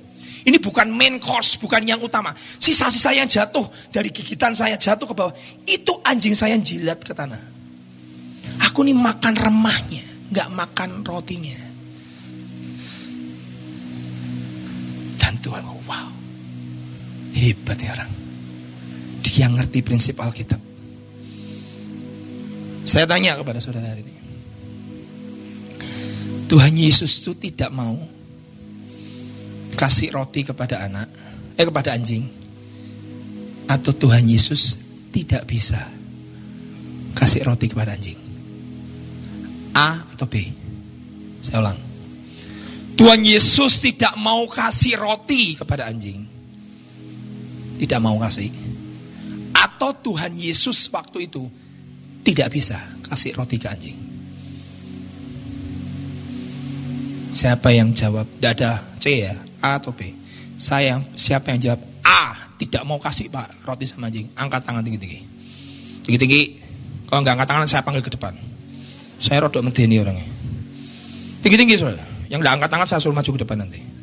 Ini 0.49 0.57
bukan 0.57 0.89
main 0.89 1.21
course, 1.21 1.61
bukan 1.61 1.85
yang 1.85 2.01
utama. 2.01 2.33
Sisa-sisa 2.57 3.13
yang 3.13 3.29
jatuh 3.29 3.65
dari 3.93 4.09
gigitan 4.09 4.57
saya 4.57 4.81
jatuh 4.81 5.05
ke 5.05 5.13
bawah. 5.13 5.33
Itu 5.69 6.01
anjing 6.01 6.33
saya 6.33 6.57
jilat 6.57 7.05
ke 7.05 7.13
tanah. 7.13 7.37
Aku 8.65 8.81
nih 8.81 8.97
makan 8.97 9.33
remahnya, 9.37 10.05
nggak 10.33 10.49
makan 10.57 10.89
rotinya. 11.05 11.59
Dan 15.21 15.33
Tuhan, 15.41 15.65
wow, 15.65 16.14
hebat 17.35 17.77
ya 17.77 17.91
orang. 17.91 18.11
Dia 19.19 19.51
ngerti 19.51 19.83
prinsip 19.83 20.15
Alkitab. 20.15 20.61
Saya 22.85 23.03
tanya 23.09 23.35
kepada 23.35 23.59
saudara 23.59 23.91
hari 23.91 24.07
ini. 24.07 24.15
Tuhan 26.45 26.77
Yesus 26.77 27.25
itu 27.25 27.33
tidak 27.35 27.73
mau 27.73 27.97
kasih 29.75 30.13
roti 30.13 30.45
kepada 30.45 30.85
anak, 30.85 31.09
eh 31.57 31.65
kepada 31.65 31.97
anjing, 31.97 32.23
atau 33.65 33.91
Tuhan 33.91 34.29
Yesus 34.29 34.77
tidak 35.09 35.49
bisa 35.49 35.89
kasih 37.17 37.41
roti 37.49 37.65
kepada 37.65 37.97
anjing. 37.97 38.19
A 39.75 40.05
atau 40.13 40.29
B? 40.29 40.45
Saya 41.41 41.65
ulang. 41.65 41.79
Tuhan 42.95 43.25
Yesus 43.25 43.83
tidak 43.83 44.15
mau 44.21 44.47
kasih 44.47 44.95
roti 45.01 45.57
kepada 45.57 45.89
anjing. 45.89 46.34
Tidak 47.75 47.99
mau 47.99 48.15
kasih. 48.21 48.49
Atau 49.55 49.91
Tuhan 49.99 50.35
Yesus 50.35 50.87
waktu 50.91 51.27
itu 51.27 51.47
tidak 52.25 52.51
bisa 52.55 52.79
kasih 53.05 53.37
roti 53.37 53.61
ke 53.61 53.67
anjing. 53.69 53.97
Siapa 57.35 57.69
yang 57.75 57.91
jawab? 57.91 58.25
Tidak 58.39 58.51
ada 58.55 58.79
C 58.97 59.27
ya, 59.27 59.35
A 59.59 59.77
atau 59.77 59.91
B. 59.91 60.07
Saya 60.55 61.03
siapa 61.19 61.51
yang 61.51 61.59
jawab 61.59 61.81
A? 62.01 62.55
Tidak 62.55 62.87
mau 62.87 62.95
kasih 62.95 63.27
pak 63.27 63.67
roti 63.67 63.83
sama 63.83 64.07
anjing. 64.07 64.31
Angkat 64.33 64.63
tangan 64.63 64.81
tinggi-tinggi. 64.81 65.19
Tinggi-tinggi. 66.07 66.41
Kalau 67.05 67.21
nggak 67.21 67.35
angkat 67.35 67.49
tangan 67.51 67.67
saya 67.67 67.81
panggil 67.83 68.01
ke 68.01 68.11
depan. 68.15 68.33
Saya 69.19 69.43
rodok 69.43 69.61
medeni 69.61 69.99
orangnya. 69.99 70.25
Tinggi-tinggi 71.43 71.75
soalnya. 71.75 72.07
Yang 72.31 72.39
nggak 72.41 72.53
angkat 72.57 72.69
tangan 72.71 72.87
saya 72.87 72.99
suruh 73.03 73.13
maju 73.13 73.29
ke 73.35 73.39
depan 73.43 73.57
nanti. 73.61 73.94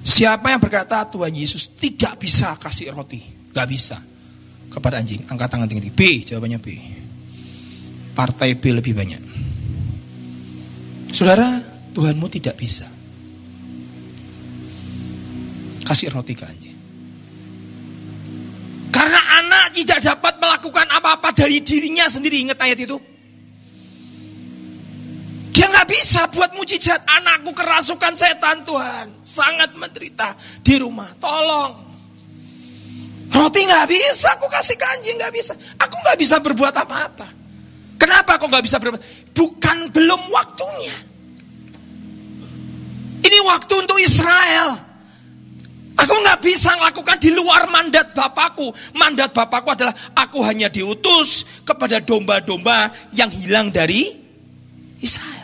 Siapa 0.00 0.48
yang 0.48 0.60
berkata 0.60 1.04
Tuhan 1.08 1.32
Yesus 1.36 1.76
tidak 1.76 2.20
bisa 2.20 2.56
kasih 2.56 2.92
roti? 2.96 3.20
Gak 3.52 3.68
bisa. 3.68 4.00
Kepada 4.70 5.02
anjing. 5.02 5.28
Angkat 5.28 5.48
tangan 5.52 5.68
tinggi-tinggi. 5.68 5.96
B. 5.96 6.02
Jawabannya 6.24 6.58
B. 6.62 6.68
Partai 8.16 8.56
B 8.56 8.72
lebih 8.72 8.96
banyak. 8.96 9.22
Saudara, 11.12 11.60
Tuhanmu 11.90 12.30
tidak 12.30 12.54
bisa 12.56 12.86
kasih 15.84 16.06
roti 16.14 16.38
ke 16.38 16.46
anjing. 16.46 16.76
Karena 18.94 19.18
anak 19.42 19.74
tidak 19.74 19.98
dapat 20.06 20.38
melakukan 20.38 20.86
apa-apa 20.86 21.34
dari 21.34 21.58
dirinya 21.66 22.06
sendiri. 22.06 22.46
Ingat 22.46 22.62
ayat 22.62 22.78
itu? 22.86 23.09
Nggak 25.70 25.86
bisa 25.86 26.26
buat 26.34 26.50
mujizat. 26.58 27.00
Anakku 27.06 27.54
kerasukan 27.54 28.14
setan 28.18 28.66
Tuhan. 28.66 29.06
Sangat 29.22 29.72
menderita 29.78 30.34
di 30.60 30.74
rumah. 30.76 31.08
Tolong. 31.16 31.90
Roti 33.30 33.62
nggak 33.62 33.86
bisa, 33.86 34.34
aku 34.34 34.50
kasih 34.50 34.74
ke 34.74 34.82
anjing 34.82 35.14
nggak 35.14 35.30
bisa. 35.30 35.54
Aku 35.78 35.94
nggak 36.02 36.18
bisa 36.18 36.42
berbuat 36.42 36.74
apa-apa. 36.74 37.28
Kenapa 37.94 38.36
aku 38.36 38.50
nggak 38.50 38.64
bisa 38.66 38.82
berbuat? 38.82 39.30
Bukan 39.30 39.94
belum 39.94 40.20
waktunya. 40.34 40.96
Ini 43.20 43.38
waktu 43.46 43.74
untuk 43.86 43.98
Israel. 44.02 44.90
Aku 46.00 46.14
nggak 46.16 46.40
bisa 46.40 46.72
lakukan 46.80 47.20
di 47.20 47.30
luar 47.30 47.68
mandat 47.68 48.16
Bapakku. 48.16 48.72
Mandat 48.96 49.36
Bapakku 49.36 49.68
adalah 49.76 49.92
aku 50.16 50.40
hanya 50.42 50.72
diutus 50.72 51.44
kepada 51.62 52.00
domba-domba 52.00 52.88
yang 53.12 53.28
hilang 53.28 53.68
dari 53.68 54.08
Israel. 55.04 55.39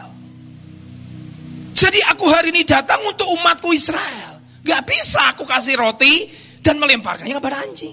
Jadi 1.77 2.01
aku 2.09 2.25
hari 2.33 2.57
ini 2.57 2.65
datang 2.65 3.05
untuk 3.05 3.29
umatku 3.37 3.69
Israel. 3.77 4.41
Gak 4.65 4.83
bisa 4.89 5.37
aku 5.37 5.45
kasih 5.45 5.77
roti 5.77 6.25
dan 6.65 6.81
melemparkannya 6.81 7.37
kepada 7.37 7.61
anjing. 7.61 7.93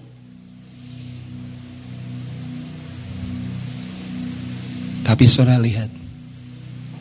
Tapi 5.04 5.24
saudara 5.28 5.60
lihat, 5.60 5.92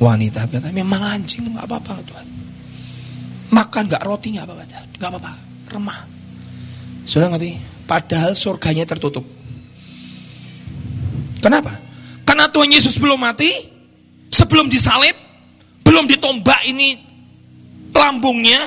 wanita 0.02 0.42
berkata, 0.50 0.74
memang 0.74 0.98
anjing 1.06 1.54
nggak 1.54 1.70
apa-apa 1.70 2.02
Tuhan. 2.02 2.26
Makan 3.54 3.82
nggak 3.86 4.02
roti 4.02 4.34
nggak 4.34 4.42
apa-apa, 4.42 4.64
nggak 4.98 5.10
apa-apa, 5.14 5.32
remah. 5.70 6.00
Sudah 7.06 7.30
ngerti? 7.30 7.62
Padahal 7.86 8.34
surganya 8.34 8.82
tertutup. 8.82 9.22
Kenapa? 11.38 11.78
Karena 12.26 12.50
Tuhan 12.50 12.74
Yesus 12.74 12.98
belum 12.98 13.22
mati, 13.22 13.54
sebelum 14.34 14.66
disalib, 14.66 15.14
belum 15.82 16.04
ditombak 16.08 16.66
ini 16.66 16.98
lambungnya. 17.94 18.58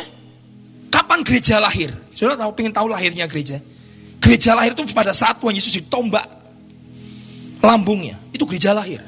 Kapan 0.94 1.28
gereja 1.28 1.60
lahir? 1.60 1.92
Sudah 2.16 2.40
tahu, 2.40 2.56
pengen 2.56 2.72
tahu 2.72 2.88
lahirnya 2.88 3.28
gereja? 3.28 3.60
Gereja 4.24 4.56
lahir 4.56 4.72
itu 4.72 4.88
pada 4.96 5.12
saat 5.12 5.36
Tuhan 5.44 5.52
Yesus 5.52 5.76
ditombak 5.76 6.24
lambungnya. 7.60 8.16
Itu 8.32 8.48
gereja 8.48 8.72
lahir. 8.72 9.04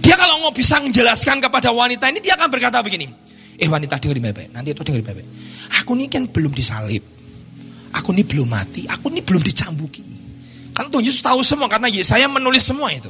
Dia 0.00 0.16
kalau 0.16 0.40
mau 0.40 0.54
bisa 0.54 0.80
menjelaskan 0.80 1.42
kepada 1.42 1.74
wanita 1.74 2.08
ini, 2.08 2.24
dia 2.24 2.38
akan 2.40 2.48
berkata 2.48 2.80
begini. 2.80 3.10
Eh 3.56 3.68
wanita 3.68 3.96
dengerin 4.00 4.22
baik-baik. 4.30 4.50
Nanti 4.52 4.68
itu 4.72 4.82
dengerin 4.84 5.04
baik-baik. 5.04 5.28
Aku 5.82 5.92
ini 5.96 6.06
kan 6.08 6.24
belum 6.28 6.52
disalib. 6.52 7.04
Aku 7.96 8.12
ini 8.12 8.22
belum 8.22 8.48
mati. 8.48 8.84
Aku 8.86 9.08
ini 9.08 9.24
belum 9.24 9.40
dicambuki. 9.40 10.04
Karena 10.76 10.88
Tuhan 10.92 11.04
Yesus 11.04 11.24
tahu 11.24 11.40
semua. 11.40 11.66
Karena 11.66 11.88
Yesaya 11.88 12.28
menulis 12.28 12.64
semua 12.64 12.92
itu. 12.92 13.08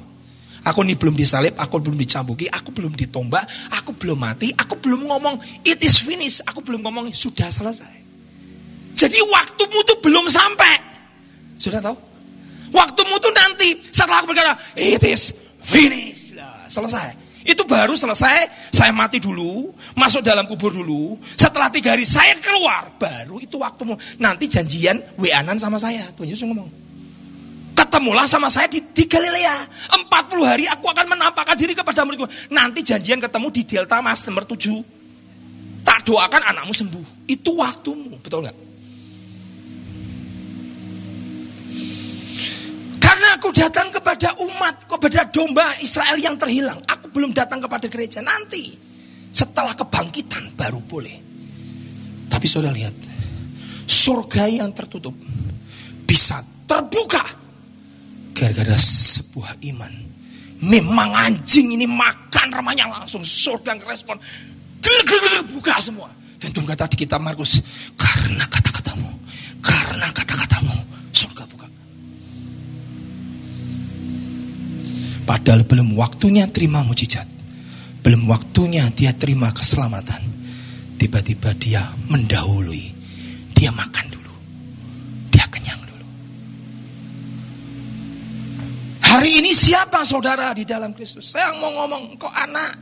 Aku 0.66 0.82
ini 0.82 0.98
belum 0.98 1.14
disalib, 1.14 1.54
aku 1.54 1.78
belum 1.78 1.94
dicambuki, 1.94 2.50
aku 2.50 2.74
belum 2.74 2.90
ditombak, 2.98 3.46
aku 3.70 3.94
belum 3.94 4.18
mati, 4.18 4.50
aku 4.50 4.74
belum 4.82 5.06
ngomong 5.06 5.38
it 5.62 5.78
is 5.78 6.02
finished, 6.02 6.42
aku 6.42 6.58
belum 6.58 6.82
ngomong 6.82 7.14
sudah 7.14 7.46
selesai. 7.46 7.94
Jadi 8.98 9.18
waktumu 9.30 9.78
tuh 9.86 10.02
belum 10.02 10.26
sampai. 10.26 10.74
Sudah 11.54 11.78
tahu? 11.78 11.94
Waktumu 12.74 13.14
tuh 13.22 13.30
nanti 13.30 13.78
setelah 13.94 14.26
aku 14.26 14.34
berkata 14.34 14.58
it 14.74 14.98
is 15.06 15.30
finished. 15.62 16.26
selesai. 16.66 17.14
Itu 17.46 17.62
baru 17.62 17.94
selesai, 17.94 18.70
saya 18.74 18.90
mati 18.90 19.22
dulu, 19.22 19.70
masuk 19.94 20.18
dalam 20.18 20.50
kubur 20.50 20.74
dulu. 20.74 21.14
Setelah 21.38 21.70
tiga 21.70 21.94
hari 21.94 22.02
saya 22.02 22.34
keluar, 22.42 22.90
baru 22.98 23.38
itu 23.38 23.54
waktumu. 23.54 23.94
Nanti 24.18 24.50
janjian 24.50 24.98
wa 25.14 25.54
sama 25.54 25.78
saya. 25.78 26.10
Tuhan 26.18 26.26
Yesus 26.26 26.42
ngomong. 26.42 26.85
Ketemulah 27.86 28.26
sama 28.26 28.50
saya 28.50 28.66
di, 28.66 28.82
di 28.82 29.06
Galilea. 29.06 29.62
40 29.94 30.42
hari 30.42 30.66
aku 30.66 30.90
akan 30.90 31.06
menampakkan 31.06 31.54
diri 31.54 31.70
kepada 31.70 32.02
muridku. 32.02 32.26
Nanti 32.50 32.82
janjian 32.82 33.22
ketemu 33.22 33.46
di 33.54 33.62
Delta 33.62 34.02
Mas 34.02 34.26
nomor 34.26 34.42
7. 34.42 34.82
Tak 35.86 36.02
doakan 36.02 36.42
anakmu 36.50 36.74
sembuh. 36.74 37.30
Itu 37.30 37.62
waktumu, 37.62 38.18
betul 38.18 38.42
nggak? 38.42 38.58
Karena 42.98 43.28
aku 43.38 43.54
datang 43.54 43.94
kepada 43.94 44.34
umat, 44.42 44.90
kepada 44.90 45.30
domba 45.30 45.70
Israel 45.78 46.18
yang 46.18 46.34
terhilang. 46.34 46.82
Aku 46.90 47.06
belum 47.14 47.30
datang 47.30 47.62
kepada 47.62 47.86
gereja. 47.86 48.18
Nanti, 48.18 48.74
setelah 49.30 49.78
kebangkitan 49.78 50.58
baru 50.58 50.82
boleh. 50.82 51.16
Tapi 52.26 52.46
saudara 52.50 52.74
lihat, 52.74 52.98
surga 53.86 54.50
yang 54.50 54.74
tertutup 54.74 55.14
bisa 56.02 56.42
terbuka 56.66 57.22
gara-gara 58.36 58.76
sebuah 58.76 59.56
iman. 59.72 59.92
Memang 60.60 61.12
anjing 61.16 61.72
ini 61.72 61.88
makan 61.88 62.52
remanya 62.52 62.92
langsung 62.92 63.24
surga 63.24 63.80
respon. 63.88 64.20
Buka 65.56 65.80
semua. 65.80 66.12
Dan 66.36 66.52
Tuhan 66.52 66.68
kata 66.68 66.92
di 66.92 67.00
kitab 67.00 67.24
Markus, 67.24 67.64
karena 67.96 68.44
kata-katamu, 68.44 69.08
karena 69.64 70.12
kata-katamu, 70.12 70.76
surga 71.16 71.48
buka. 71.48 71.66
Padahal 75.24 75.64
belum 75.64 75.96
waktunya 75.96 76.44
terima 76.52 76.84
mujizat. 76.84 77.24
Belum 78.04 78.28
waktunya 78.30 78.86
dia 78.92 79.10
terima 79.16 79.50
keselamatan. 79.50 80.22
Tiba-tiba 81.00 81.50
dia 81.58 81.82
mendahului. 82.06 82.94
Dia 83.56 83.74
makan 83.74 84.06
dulu. 84.12 84.34
Dia 85.34 85.48
kenyang 85.50 85.80
Hari 89.16 89.40
ini 89.40 89.56
siapa 89.56 90.04
saudara 90.04 90.52
di 90.52 90.68
dalam 90.68 90.92
Kristus? 90.92 91.32
Saya 91.32 91.56
mau 91.56 91.72
ngomong 91.72 92.20
kok 92.20 92.28
anak. 92.36 92.76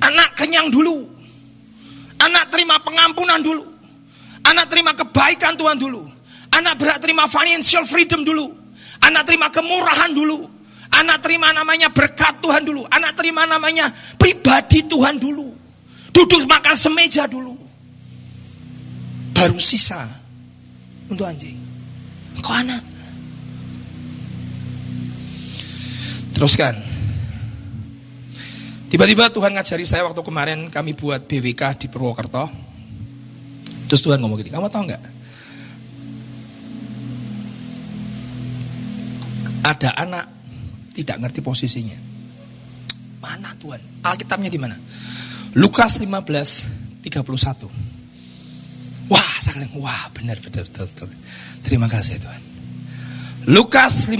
Anak 0.00 0.32
kenyang 0.32 0.72
dulu. 0.72 1.04
Anak 2.16 2.48
terima 2.48 2.80
pengampunan 2.80 3.36
dulu. 3.44 3.68
Anak 4.48 4.72
terima 4.72 4.96
kebaikan 4.96 5.60
Tuhan 5.60 5.76
dulu. 5.76 6.08
Anak 6.56 6.80
berat 6.80 7.04
terima 7.04 7.28
financial 7.28 7.84
freedom 7.84 8.24
dulu. 8.24 8.48
Anak 9.04 9.28
terima 9.28 9.52
kemurahan 9.52 10.08
dulu. 10.08 10.48
Anak 10.96 11.20
terima 11.20 11.52
namanya 11.52 11.92
berkat 11.92 12.40
Tuhan 12.40 12.64
dulu. 12.64 12.88
Anak 12.88 13.12
terima 13.12 13.44
namanya 13.44 13.92
pribadi 14.16 14.88
Tuhan 14.88 15.20
dulu. 15.20 15.52
Duduk 16.16 16.48
makan 16.48 16.72
semeja 16.72 17.28
dulu. 17.28 17.52
Baru 19.36 19.60
sisa 19.60 20.08
untuk 21.12 21.28
anjing. 21.28 21.60
Engkau 22.40 22.56
anak. 22.56 22.97
Teruskan. 26.36 26.74
Tiba-tiba 28.88 29.28
Tuhan 29.28 29.52
ngajari 29.52 29.84
saya 29.84 30.08
waktu 30.08 30.24
kemarin 30.24 30.72
kami 30.72 30.96
buat 30.96 31.28
BWK 31.28 31.76
di 31.76 31.86
Purwokerto. 31.92 32.48
Terus 33.88 34.00
Tuhan 34.00 34.20
ngomong 34.20 34.40
gini, 34.40 34.52
kamu 34.52 34.68
tahu 34.72 34.88
nggak? 34.88 35.02
Ada 39.64 39.90
anak 40.00 40.24
tidak 40.96 41.16
ngerti 41.20 41.40
posisinya. 41.44 41.98
Mana 43.20 43.52
Tuhan? 43.60 43.80
Alkitabnya 44.00 44.48
di 44.48 44.56
mana? 44.56 44.76
Lukas 45.52 46.00
15 46.00 47.04
31. 47.04 47.68
Wah, 49.08 49.32
saya 49.40 49.64
wah 49.76 50.12
benar 50.12 50.36
betul 50.40 50.64
betul 50.68 50.86
betul. 50.88 51.08
Terima 51.64 51.88
kasih 51.88 52.20
Tuhan. 52.20 52.42
Lukas 53.48 54.08
15 54.08 54.16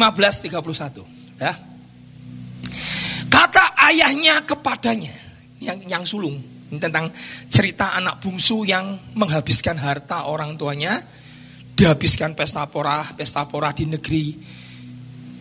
31. 0.48 1.04
Ya. 1.40 1.67
Ayahnya 3.88 4.44
kepadanya. 4.44 5.14
Yang 5.58 5.78
yang 5.88 6.04
sulung. 6.04 6.36
Ini 6.68 6.76
tentang 6.76 7.08
cerita 7.48 7.96
anak 7.96 8.20
bungsu 8.20 8.68
yang 8.68 9.16
menghabiskan 9.16 9.80
harta 9.80 10.28
orang 10.28 10.60
tuanya. 10.60 11.00
Dihabiskan 11.72 12.36
pesta 12.36 12.68
pora 12.68 13.06
pesta 13.16 13.48
pora 13.48 13.72
di 13.72 13.88
negeri 13.88 14.34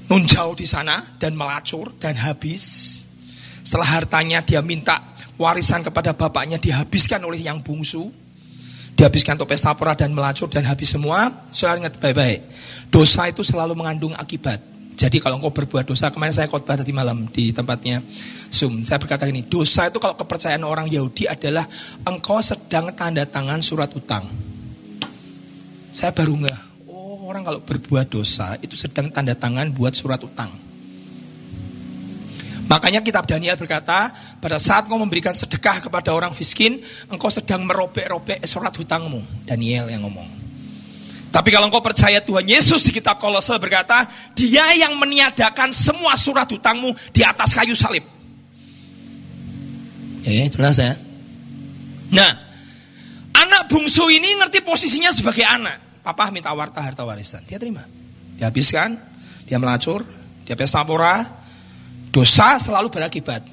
nun 0.07 0.23
jauh 0.23 0.55
di 0.55 0.63
sana 0.63 1.19
dan 1.19 1.35
melacur 1.35 1.99
dan 1.99 2.15
habis. 2.15 3.03
Setelah 3.67 3.99
hartanya 3.99 4.39
dia 4.39 4.63
minta 4.63 5.17
warisan 5.35 5.83
kepada 5.83 6.15
bapaknya 6.15 6.55
dihabiskan 6.55 7.19
oleh 7.27 7.43
yang 7.43 7.59
bungsu. 7.59 8.07
Dihabiskan 8.97 9.37
untuk 9.37 9.51
pesta 9.51 9.75
pora 9.75 9.93
dan 9.93 10.15
melacur 10.15 10.47
dan 10.47 10.63
habis 10.63 10.95
semua. 10.95 11.49
Saya 11.51 11.77
ingat 11.83 11.99
baik-baik 11.99 12.39
dosa 12.87 13.27
itu 13.27 13.43
selalu 13.43 13.75
mengandung 13.75 14.15
akibat 14.15 14.76
jadi 14.97 15.21
kalau 15.21 15.37
engkau 15.37 15.53
berbuat 15.53 15.85
dosa, 15.85 16.09
kemarin 16.09 16.33
saya 16.33 16.49
khotbah 16.49 16.73
tadi 16.73 16.89
malam 16.89 17.29
di 17.29 17.53
tempatnya 17.53 18.01
Zoom. 18.49 18.81
Saya 18.81 18.97
berkata 18.97 19.29
ini, 19.29 19.45
dosa 19.45 19.85
itu 19.85 20.01
kalau 20.01 20.17
kepercayaan 20.17 20.65
orang 20.65 20.89
Yahudi 20.89 21.29
adalah 21.29 21.69
engkau 22.01 22.41
sedang 22.41 22.89
tanda 22.97 23.29
tangan 23.29 23.61
surat 23.61 23.93
utang. 23.93 24.25
Saya 25.93 26.09
baru 26.09 26.41
nggak, 26.41 26.89
oh 26.89 27.29
orang 27.29 27.45
kalau 27.45 27.61
berbuat 27.61 28.09
dosa 28.09 28.57
itu 28.57 28.73
sedang 28.73 29.13
tanda 29.13 29.37
tangan 29.37 29.69
buat 29.69 29.93
surat 29.93 30.17
utang. 30.17 30.49
Makanya 32.65 33.05
kitab 33.05 33.29
Daniel 33.29 33.53
berkata, 33.53 34.09
pada 34.41 34.57
saat 34.57 34.89
engkau 34.89 34.97
memberikan 34.97 35.31
sedekah 35.37 35.77
kepada 35.77 36.09
orang 36.09 36.33
miskin, 36.33 36.81
engkau 37.05 37.29
sedang 37.29 37.61
merobek-robek 37.69 38.41
surat 38.49 38.73
hutangmu. 38.73 39.45
Daniel 39.45 39.93
yang 39.93 40.09
ngomong. 40.09 40.46
Tapi 41.37 41.53
kalau 41.53 41.69
engkau 41.69 41.85
percaya 41.85 42.17
Tuhan 42.17 42.49
Yesus 42.49 42.89
di 42.89 42.97
kitab 42.97 43.21
Kolose 43.21 43.53
berkata, 43.61 44.09
dia 44.33 44.73
yang 44.73 44.97
meniadakan 44.97 45.69
semua 45.69 46.17
surat 46.17 46.49
hutangmu 46.49 46.97
di 47.13 47.21
atas 47.21 47.53
kayu 47.53 47.77
salib. 47.77 48.01
Oke, 50.17 50.49
jelas 50.49 50.81
ya. 50.81 50.97
Nah, 52.09 52.31
anak 53.37 53.69
bungsu 53.69 54.09
ini 54.09 54.33
ngerti 54.33 54.65
posisinya 54.65 55.13
sebagai 55.13 55.45
anak. 55.45 56.01
Papa 56.01 56.33
minta 56.33 56.49
warta 56.57 56.81
harta 56.81 57.05
warisan, 57.05 57.45
dia 57.45 57.61
terima. 57.61 57.85
Dihabiskan, 58.41 58.97
dia 59.45 59.61
melacur, 59.61 60.09
dia 60.41 60.57
pesta 60.57 60.81
pora, 60.81 61.21
dosa 62.09 62.57
selalu 62.57 62.89
berakibat. 62.89 63.45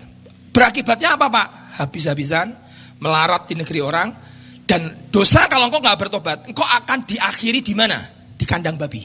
Berakibatnya 0.56 1.20
apa 1.20 1.28
pak? 1.28 1.46
Habis-habisan, 1.84 2.48
melarat 2.96 3.44
di 3.44 3.60
negeri 3.60 3.84
orang, 3.84 4.08
dan 4.64 5.12
dosa 5.12 5.44
kalau 5.46 5.68
engkau 5.68 5.80
nggak 5.84 5.98
bertobat, 6.00 6.38
engkau 6.48 6.64
akan 6.64 7.04
diakhiri 7.04 7.60
di 7.60 7.76
mana? 7.76 8.00
Di 8.34 8.44
kandang 8.48 8.80
babi. 8.80 9.04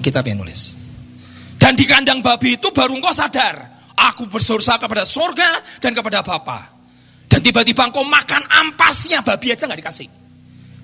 Kita 0.00 0.24
yang 0.24 0.40
nulis. 0.40 0.78
Dan 1.60 1.76
di 1.76 1.84
kandang 1.84 2.24
babi 2.24 2.56
itu 2.56 2.72
baru 2.72 2.96
engkau 2.96 3.12
sadar, 3.12 3.84
aku 3.96 4.30
bersursa 4.30 4.80
kepada 4.80 5.04
surga 5.04 5.80
dan 5.82 5.92
kepada 5.92 6.24
Bapa. 6.24 6.72
Dan 7.26 7.42
tiba-tiba 7.42 7.90
engkau 7.90 8.06
makan 8.06 8.48
ampasnya 8.48 9.20
babi 9.20 9.52
aja 9.52 9.68
nggak 9.68 9.80
dikasih. 9.82 10.08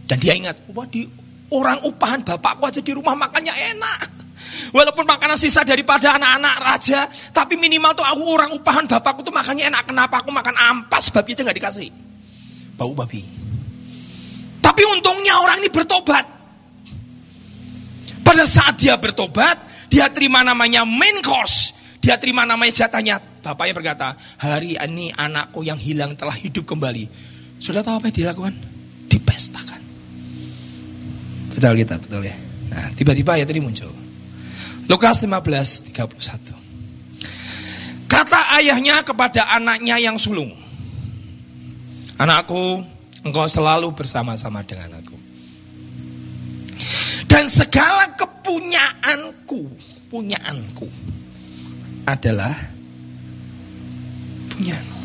Dan 0.05 0.17
dia 0.21 0.37
ingat, 0.37 0.69
wah 0.75 0.85
di 0.85 1.07
orang 1.49 1.81
upahan 1.87 2.21
bapakku 2.21 2.67
aja 2.69 2.81
di 2.85 2.93
rumah 2.93 3.17
makannya 3.17 3.55
enak. 3.55 4.22
Walaupun 4.71 5.05
makanan 5.09 5.37
sisa 5.41 5.65
daripada 5.65 6.17
anak-anak 6.17 6.57
raja, 6.61 7.01
tapi 7.33 7.57
minimal 7.57 7.97
tuh 7.97 8.05
aku 8.05 8.23
orang 8.29 8.51
upahan 8.53 8.85
bapakku 8.85 9.25
tuh 9.25 9.35
makannya 9.35 9.69
enak. 9.73 9.89
Kenapa 9.89 10.21
aku 10.21 10.31
makan 10.33 10.55
ampas 10.57 11.09
babi 11.09 11.33
aja 11.37 11.43
nggak 11.45 11.59
dikasih? 11.59 12.13
bau 12.77 12.93
babi. 12.97 13.23
Tapi 14.59 14.83
untungnya 14.99 15.39
orang 15.39 15.63
ini 15.63 15.71
bertobat. 15.71 16.27
Pada 18.23 18.43
saat 18.43 18.79
dia 18.79 18.99
bertobat, 18.99 19.87
dia 19.87 20.11
terima 20.11 20.43
namanya 20.43 20.83
main 20.83 21.23
course. 21.23 21.75
Dia 22.03 22.19
terima 22.19 22.43
namanya 22.43 22.83
jatahnya. 22.83 23.23
Bapaknya 23.43 23.75
berkata, 23.75 24.09
hari 24.39 24.79
ini 24.79 25.15
anakku 25.15 25.63
yang 25.67 25.79
hilang 25.79 26.15
telah 26.19 26.35
hidup 26.35 26.67
kembali. 26.67 27.07
Sudah 27.63 27.83
tahu 27.83 28.03
apa 28.03 28.11
yang 28.11 28.17
dilakukan? 28.27 28.55
Dipestakan. 29.11 29.81
Betul 31.55 31.75
kita, 31.79 31.95
betul 31.99 32.23
ya. 32.27 32.35
Nah, 32.71 32.91
tiba-tiba 32.95 33.39
ya 33.39 33.45
tadi 33.47 33.61
muncul. 33.63 34.02
Lukas 34.91 35.23
15, 35.23 35.95
31. 35.95 36.63
Kata 38.11 38.41
ayahnya 38.61 39.01
kepada 39.07 39.49
anaknya 39.57 39.97
yang 39.97 40.21
sulung. 40.21 40.53
Anakku, 42.21 42.85
engkau 43.25 43.47
selalu 43.49 43.91
bersama-sama 43.97 44.63
dengan 44.63 45.01
aku. 45.01 45.17
Dan 47.27 47.49
segala 47.49 48.13
kepunyaanku, 48.15 49.65
punyaanku 50.13 50.87
adalah 52.05 52.53
punyaanmu. 54.53 55.01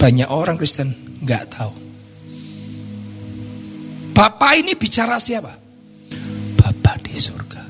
Banyak 0.00 0.28
orang 0.32 0.56
Kristen 0.56 0.96
nggak 1.20 1.44
tahu. 1.52 1.74
Bapak 4.16 4.52
ini 4.56 4.72
bicara 4.72 5.20
siapa? 5.20 5.59
Bapak 6.60 7.00
di 7.00 7.16
surga. 7.16 7.62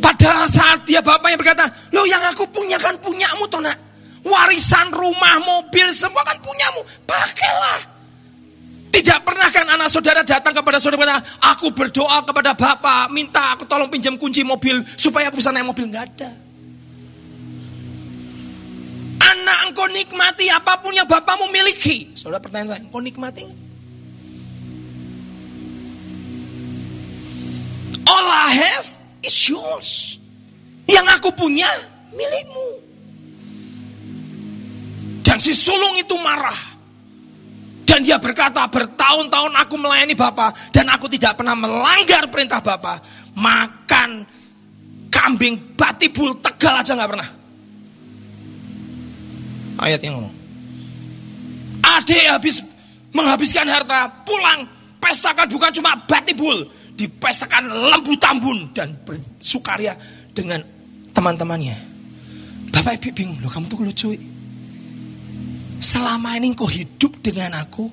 Pada 0.00 0.44
saat 0.44 0.84
dia 0.84 1.00
bapak 1.00 1.32
yang 1.32 1.40
berkata, 1.40 1.64
lo 1.96 2.04
yang 2.04 2.20
aku 2.28 2.44
punya 2.52 2.76
kan 2.76 2.96
punyamu 3.00 3.48
toh 3.48 3.64
nak. 3.64 3.76
Warisan 4.20 4.92
rumah, 4.92 5.40
mobil, 5.40 5.88
semua 5.96 6.20
kan 6.28 6.36
punyamu. 6.44 6.84
Pakailah. 7.08 7.80
Tidak 8.90 9.18
pernah 9.24 9.48
kan 9.48 9.64
anak 9.70 9.88
saudara 9.88 10.20
datang 10.20 10.52
kepada 10.52 10.76
saudara, 10.76 11.16
aku 11.40 11.72
berdoa 11.72 12.20
kepada 12.26 12.52
Bapak, 12.52 13.08
minta 13.14 13.56
aku 13.56 13.64
tolong 13.64 13.88
pinjam 13.88 14.18
kunci 14.20 14.44
mobil 14.44 14.84
supaya 14.98 15.32
aku 15.32 15.40
bisa 15.40 15.54
naik 15.54 15.64
mobil. 15.64 15.88
Enggak 15.88 16.12
ada. 16.12 16.30
Anak 19.30 19.58
engkau 19.72 19.88
nikmati 19.88 20.52
apa 20.52 20.84
pun 20.84 20.92
yang 20.92 21.08
Bapakmu 21.08 21.48
miliki. 21.48 22.12
Saudara 22.18 22.42
pertanyaan 22.42 22.76
saya, 22.76 22.80
engkau 22.84 23.00
nikmati 23.00 23.69
All 28.06 28.26
I 28.26 28.48
have 28.56 28.86
is 29.20 29.36
yours. 29.48 30.18
Yang 30.88 31.06
aku 31.20 31.28
punya 31.34 31.68
milikmu. 32.14 32.68
Dan 35.22 35.38
si 35.38 35.54
sulung 35.54 35.94
itu 35.94 36.18
marah. 36.18 36.56
Dan 37.86 38.06
dia 38.06 38.22
berkata, 38.22 38.70
bertahun-tahun 38.70 39.50
aku 39.66 39.74
melayani 39.74 40.14
Bapak 40.14 40.70
dan 40.70 40.86
aku 40.94 41.10
tidak 41.10 41.42
pernah 41.42 41.58
melanggar 41.58 42.30
perintah 42.30 42.62
Bapak. 42.62 43.02
Makan 43.34 44.10
kambing 45.10 45.74
batibul 45.74 46.38
tegal 46.38 46.78
aja 46.78 46.94
nggak 46.94 47.10
pernah. 47.10 47.28
Ayat 49.82 50.00
yang 50.06 50.22
ngomong. 50.22 50.34
Adik 51.82 52.26
habis 52.30 52.62
menghabiskan 53.10 53.66
harta, 53.66 54.06
pulang 54.22 54.68
pestakan 55.02 55.50
bukan 55.50 55.74
cuma 55.74 55.98
batibul, 56.06 56.68
dipestakan 56.94 57.70
lembu 57.70 58.14
tambun 58.16 58.70
dan 58.74 58.94
bersukaria 59.02 59.96
dengan 60.30 60.62
teman-temannya. 61.10 61.76
Bapak 62.70 63.02
ibu 63.02 63.10
bingung, 63.12 63.38
loh 63.42 63.50
kamu 63.50 63.66
tuh 63.66 63.82
lucu. 63.82 64.08
Selama 65.80 66.36
ini 66.36 66.54
engkau 66.54 66.68
hidup 66.68 67.18
dengan 67.24 67.56
aku, 67.56 67.88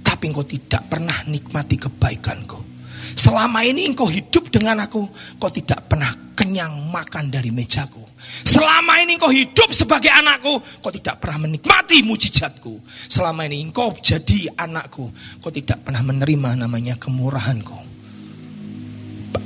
tapi 0.00 0.30
engkau 0.30 0.46
tidak 0.46 0.88
pernah 0.88 1.26
nikmati 1.28 1.76
kebaikanku. 1.76 2.72
Selama 3.12 3.60
ini 3.66 3.92
engkau 3.92 4.08
hidup 4.08 4.48
dengan 4.48 4.80
aku, 4.80 5.04
kau 5.36 5.52
tidak 5.52 5.84
pernah 5.90 6.08
kenyang 6.32 6.88
makan 6.88 7.28
dari 7.28 7.52
mejaku. 7.52 8.00
Selama 8.46 9.02
ini 9.02 9.20
engkau 9.20 9.28
hidup 9.28 9.74
sebagai 9.74 10.08
anakku, 10.08 10.62
kau 10.80 10.92
tidak 10.94 11.20
pernah 11.20 11.44
menikmati 11.44 12.00
mujizatku. 12.06 12.80
Selama 13.10 13.44
ini 13.44 13.68
engkau 13.68 13.92
jadi 13.98 14.54
anakku, 14.56 15.10
kau 15.42 15.52
tidak 15.52 15.84
pernah 15.84 16.00
menerima 16.00 16.64
namanya 16.64 16.96
kemurahanku 16.96 17.91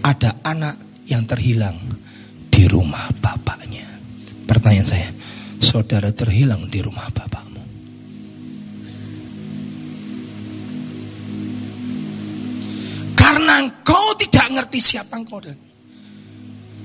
ada 0.06 0.38
anak 0.46 1.02
yang 1.10 1.26
terhilang 1.26 1.74
di 2.46 2.70
rumah 2.70 3.10
bapaknya. 3.18 3.82
Pertanyaan 4.46 4.86
saya, 4.86 5.10
saudara 5.58 6.14
terhilang 6.14 6.70
di 6.70 6.78
rumah 6.78 7.10
bapakmu. 7.10 7.62
Karena 13.18 13.66
engkau 13.66 14.14
tidak 14.14 14.46
ngerti 14.54 14.78
siapa 14.78 15.18
engkau 15.18 15.42
dan 15.42 15.58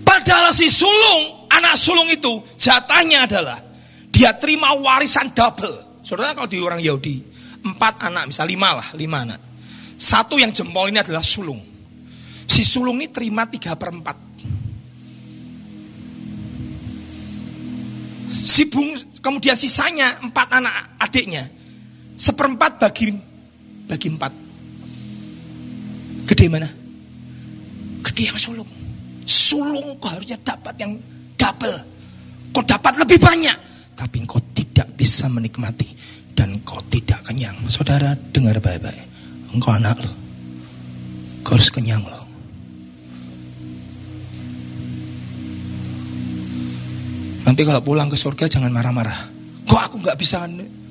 padahal 0.02 0.50
si 0.50 0.66
sulung, 0.74 1.46
anak 1.54 1.78
sulung 1.78 2.10
itu 2.10 2.42
jatahnya 2.58 3.30
adalah 3.30 3.62
dia 4.10 4.34
terima 4.42 4.74
warisan 4.74 5.30
double. 5.38 6.02
Saudara 6.02 6.34
kalau 6.34 6.50
di 6.50 6.58
orang 6.58 6.82
Yahudi, 6.82 7.22
empat 7.62 8.10
anak, 8.10 8.34
misal 8.34 8.50
lima 8.50 8.82
lah, 8.82 8.90
lima 8.98 9.18
anak. 9.22 9.42
Satu 10.02 10.42
yang 10.42 10.50
jempol 10.50 10.90
ini 10.90 10.98
adalah 10.98 11.22
sulung. 11.22 11.71
Si 12.52 12.68
sulung 12.68 13.00
ini 13.00 13.08
terima 13.08 13.48
tiga 13.48 13.80
per 13.80 13.96
empat. 13.96 14.18
Si 18.28 18.68
bung, 18.68 18.92
kemudian 19.24 19.56
sisanya 19.56 20.20
empat 20.20 20.60
anak 20.60 21.00
adiknya, 21.00 21.48
seperempat 22.20 22.84
bagi 22.84 23.16
bagi 23.88 24.08
empat. 24.12 24.34
Gede 26.28 26.46
mana? 26.52 26.68
Gede 28.04 28.28
yang 28.28 28.36
sulung 28.36 28.82
sulung 29.32 29.96
kau 30.02 30.12
harusnya 30.12 30.38
dapat 30.44 30.76
yang 30.76 30.98
double. 31.40 31.78
Kau 32.52 32.64
dapat 32.68 32.94
lebih 33.00 33.20
banyak. 33.22 33.58
Tapi 33.96 34.28
kau 34.28 34.42
tidak 34.52 34.92
bisa 35.00 35.32
menikmati. 35.32 35.88
Dan 36.36 36.60
kau 36.68 36.82
tidak 36.92 37.24
kenyang. 37.24 37.56
Saudara 37.72 38.12
dengar 38.36 38.60
baik-baik. 38.60 39.04
Engkau 39.56 39.72
anak 39.72 40.00
lo. 40.04 40.12
Kau 41.48 41.56
harus 41.56 41.72
kenyang 41.72 42.04
lo. 42.04 42.21
Nanti 47.42 47.62
kalau 47.66 47.82
pulang 47.82 48.08
ke 48.08 48.18
surga 48.18 48.48
jangan 48.48 48.70
marah-marah. 48.70 49.18
Kok 49.66 49.82
aku 49.82 49.96
nggak 50.02 50.18
bisa 50.18 50.46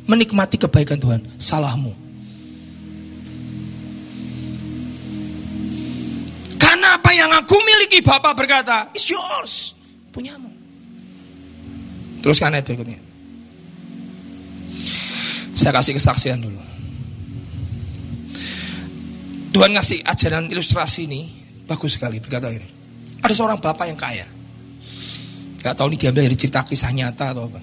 menikmati 0.07 0.59
kebaikan 0.59 0.99
Tuhan? 0.99 1.21
Salahmu. 1.39 2.11
apa 6.91 7.11
yang 7.15 7.31
aku 7.31 7.55
miliki 7.63 8.03
Bapak 8.03 8.35
berkata, 8.35 8.91
it's 8.95 9.07
yours. 9.07 9.79
Punyamu. 10.11 10.51
Teruskan 12.23 12.55
ayat 12.55 12.67
berikutnya. 12.67 12.99
Saya 15.55 15.73
kasih 15.75 15.95
kesaksian 15.97 16.39
dulu. 16.43 16.59
Tuhan 19.51 19.75
ngasih 19.75 20.07
ajaran 20.07 20.47
ilustrasi 20.51 21.11
ini 21.11 21.27
bagus 21.67 21.99
sekali 21.99 22.23
berkata 22.23 22.51
ini. 22.51 22.67
Ada 23.23 23.35
seorang 23.35 23.59
bapak 23.59 23.87
yang 23.91 23.99
kaya. 23.99 24.27
Gak 25.61 25.77
tahu 25.77 25.93
ini 25.93 25.97
diambil 26.01 26.25
dari 26.25 26.37
cerita 26.41 26.65
kisah 26.65 26.89
nyata 26.89 27.37
atau 27.37 27.45
apa. 27.53 27.61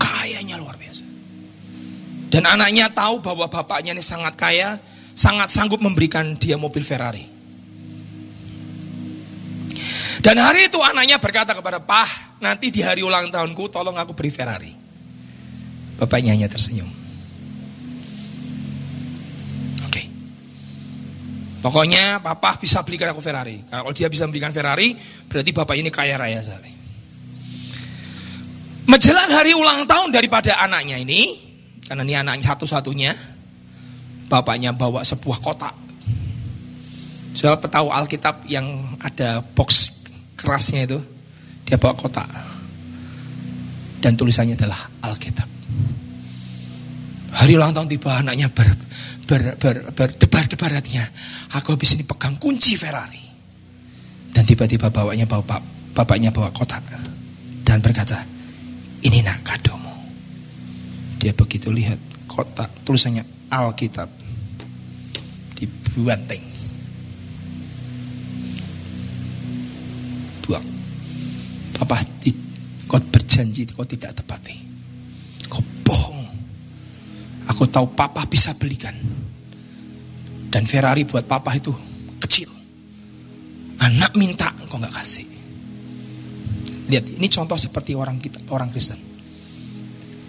Kayanya 0.00 0.56
luar 0.56 0.80
biasa. 0.80 1.04
Dan 2.32 2.48
anaknya 2.48 2.88
tahu 2.88 3.20
bahwa 3.20 3.44
bapaknya 3.48 3.92
ini 3.92 4.00
sangat 4.00 4.36
kaya, 4.40 4.80
sangat 5.12 5.52
sanggup 5.52 5.84
memberikan 5.84 6.32
dia 6.40 6.56
mobil 6.56 6.80
Ferrari. 6.80 7.28
Dan 10.18 10.40
hari 10.40 10.66
itu 10.66 10.80
anaknya 10.80 11.20
berkata 11.20 11.52
kepada 11.52 11.78
Pah, 11.78 12.36
nanti 12.40 12.72
di 12.72 12.80
hari 12.80 13.04
ulang 13.04 13.28
tahunku 13.28 13.68
tolong 13.68 13.96
aku 14.00 14.16
beri 14.16 14.32
Ferrari. 14.32 14.72
Bapaknya 16.00 16.32
hanya 16.34 16.48
tersenyum. 16.48 16.88
Oke. 19.84 20.02
Pokoknya 21.60 22.18
papa 22.24 22.56
bisa 22.56 22.80
belikan 22.80 23.12
aku 23.12 23.20
Ferrari. 23.20 23.60
Kalau 23.68 23.92
dia 23.92 24.08
bisa 24.08 24.24
belikan 24.24 24.56
Ferrari, 24.56 24.96
berarti 25.28 25.50
bapak 25.52 25.76
ini 25.76 25.90
kaya 25.92 26.16
raya 26.16 26.40
sekali. 26.40 26.77
Menjelang 28.88 29.28
hari 29.28 29.52
ulang 29.52 29.84
tahun 29.84 30.08
daripada 30.16 30.56
anaknya 30.64 30.96
ini, 30.96 31.36
karena 31.84 32.08
ini 32.08 32.14
anaknya 32.16 32.56
satu-satunya, 32.56 33.12
bapaknya 34.32 34.72
bawa 34.72 35.04
sebuah 35.04 35.44
kotak. 35.44 35.76
Saya 37.36 37.60
tahu 37.60 37.92
Alkitab 37.92 38.48
yang 38.48 38.96
ada 39.04 39.44
box 39.44 40.00
kerasnya 40.40 40.88
itu 40.88 40.98
dia 41.68 41.76
bawa 41.76 41.94
kotak 41.94 42.26
dan 44.00 44.16
tulisannya 44.16 44.56
adalah 44.56 44.88
Alkitab. 45.04 45.48
Hari 47.28 47.52
ulang 47.54 47.76
tahun 47.76 47.92
tiba 47.92 48.24
anaknya 48.24 48.48
ber, 48.48 48.72
ber, 49.28 49.42
ber, 49.60 49.76
berdebar-debar 49.92 50.80
hatinya. 50.80 51.04
Aku 51.60 51.76
habis 51.76 51.92
ini 51.94 52.08
pegang 52.08 52.40
kunci 52.40 52.74
Ferrari. 52.74 53.20
Dan 54.32 54.48
tiba-tiba 54.48 54.88
bawanya 54.88 55.28
bawa 55.28 55.60
bapaknya 55.92 56.32
bawa 56.32 56.48
kotak 56.50 56.82
dan 57.62 57.84
berkata, 57.84 58.37
ini 59.04 59.22
nak 59.22 59.44
kadomu. 59.46 59.94
Dia 61.18 61.34
begitu 61.34 61.70
lihat 61.70 61.98
kotak 62.30 62.70
tulisannya 62.86 63.26
Alkitab 63.50 64.10
dibanting 65.58 66.48
Papa 71.78 72.02
kau 72.90 72.98
berjanji 72.98 73.70
kau 73.70 73.86
tidak 73.86 74.18
tepati. 74.18 74.58
Kau 75.46 75.62
bohong. 75.86 76.26
Aku 77.46 77.70
tahu 77.70 77.94
papa 77.94 78.26
bisa 78.26 78.50
belikan. 78.58 78.98
Dan 80.50 80.66
Ferrari 80.66 81.06
buat 81.06 81.22
papa 81.22 81.54
itu 81.54 81.70
kecil. 82.18 82.50
Anak 83.78 84.18
minta 84.18 84.50
kau 84.66 84.74
nggak 84.74 84.90
kasih. 84.90 85.37
Lihat, 86.88 87.04
ini 87.20 87.28
contoh 87.28 87.56
seperti 87.60 87.92
orang 87.92 88.16
kita, 88.16 88.40
orang 88.48 88.72
Kristen. 88.72 88.96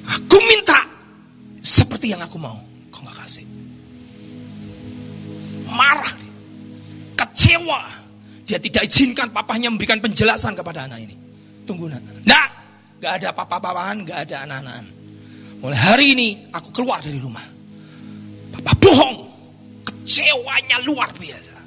Aku 0.03 0.37
minta 0.43 0.83
seperti 1.63 2.11
yang 2.11 2.19
aku 2.19 2.35
mau, 2.35 2.59
kau 2.91 2.99
nggak 3.03 3.17
kasih. 3.23 3.45
Marah, 5.71 6.13
kecewa. 7.15 7.81
Dia 8.43 8.57
tidak 8.57 8.89
izinkan 8.89 9.29
papahnya 9.29 9.69
memberikan 9.69 10.01
penjelasan 10.01 10.57
kepada 10.57 10.89
anak 10.89 11.05
ini 11.05 11.15
tunggu 11.69 11.85
nak. 11.85 12.01
Nak, 12.25 12.49
gak 12.97 13.21
ada 13.21 13.29
papa-papahan, 13.29 14.01
gak 14.01 14.25
ada 14.25 14.49
anak-anakan. 14.49 14.85
Mulai 15.61 15.77
hari 15.77 16.05
ini 16.17 16.27
aku 16.49 16.73
keluar 16.73 16.97
dari 16.97 17.21
rumah. 17.21 17.45
Papa 18.57 18.73
bohong. 18.81 19.29
Kecewanya 19.85 20.81
luar 20.89 21.13
biasa. 21.13 21.61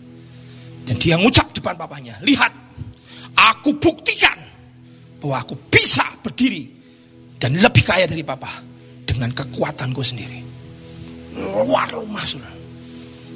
Dan 0.82 0.98
dia 0.98 1.14
ngucap 1.14 1.54
depan 1.54 1.78
papanya, 1.78 2.18
lihat, 2.26 2.50
aku 3.38 3.78
buktikan 3.78 4.34
bahwa 5.22 5.38
aku 5.38 5.54
bisa 5.70 6.02
berdiri 6.18 6.66
dan 7.38 7.54
lebih 7.54 7.86
kaya 7.86 8.10
dari 8.10 8.26
papa 8.26 8.58
dengan 9.06 9.30
kekuatanku 9.30 10.02
sendiri. 10.02 10.42
Luar 11.38 11.86
rumah 11.94 12.26
sudah. 12.26 12.50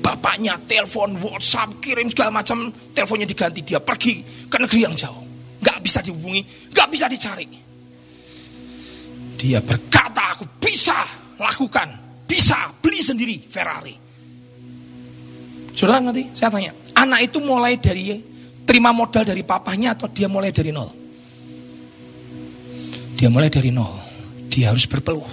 Bapaknya 0.02 0.58
telepon, 0.66 1.14
WhatsApp, 1.22 1.78
kirim 1.78 2.10
segala 2.10 2.42
macam, 2.42 2.74
teleponnya 2.90 3.26
diganti 3.26 3.62
dia 3.62 3.78
pergi 3.78 4.22
ke 4.50 4.58
negeri 4.58 4.80
yang 4.82 4.94
jauh. 4.98 5.22
Gak 5.62 5.78
bisa 5.82 6.02
dihubungi, 6.02 6.42
gak 6.74 6.90
bisa 6.90 7.06
dicari. 7.06 7.46
Dia 9.38 9.62
berkata, 9.62 10.34
aku 10.34 10.46
bisa 10.58 11.06
lakukan, 11.38 11.88
bisa 12.26 12.70
beli 12.82 12.98
sendiri 12.98 13.36
Ferrari. 13.46 13.94
Sudah 15.76 16.02
ngerti? 16.02 16.34
Saya 16.34 16.50
tanya, 16.50 16.72
anak 16.98 17.30
itu 17.30 17.38
mulai 17.42 17.78
dari 17.78 18.16
terima 18.66 18.90
modal 18.90 19.22
dari 19.22 19.44
papanya 19.44 19.94
atau 19.94 20.08
dia 20.08 20.26
mulai 20.26 20.50
dari 20.50 20.72
nol? 20.72 21.05
Dia 23.16 23.32
mulai 23.32 23.48
dari 23.48 23.72
nol. 23.72 23.96
Dia 24.52 24.72
harus 24.72 24.88
berpeluh, 24.88 25.28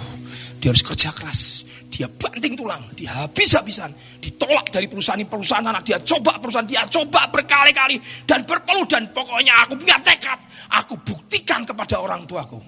dia 0.60 0.68
harus 0.68 0.84
kerja 0.84 1.08
keras, 1.08 1.64
dia 1.88 2.04
banting 2.04 2.60
tulang, 2.60 2.92
dia 2.92 3.24
habis-habisan, 3.24 3.88
ditolak 4.20 4.68
dari 4.68 4.84
perusahaan 4.84 5.16
ini, 5.16 5.24
perusahaan 5.24 5.64
anak 5.64 5.80
dia. 5.80 5.96
Coba 6.04 6.36
perusahaan 6.36 6.68
dia. 6.68 6.84
Coba 6.92 7.32
berkali-kali. 7.32 7.96
Dan 8.28 8.44
berpeluh. 8.44 8.84
Dan 8.84 9.08
pokoknya 9.16 9.64
aku 9.64 9.80
punya 9.80 9.96
tekad, 10.04 10.36
aku 10.76 11.00
buktikan 11.00 11.64
kepada 11.64 12.04
orang 12.04 12.28
tuaku. 12.28 12.60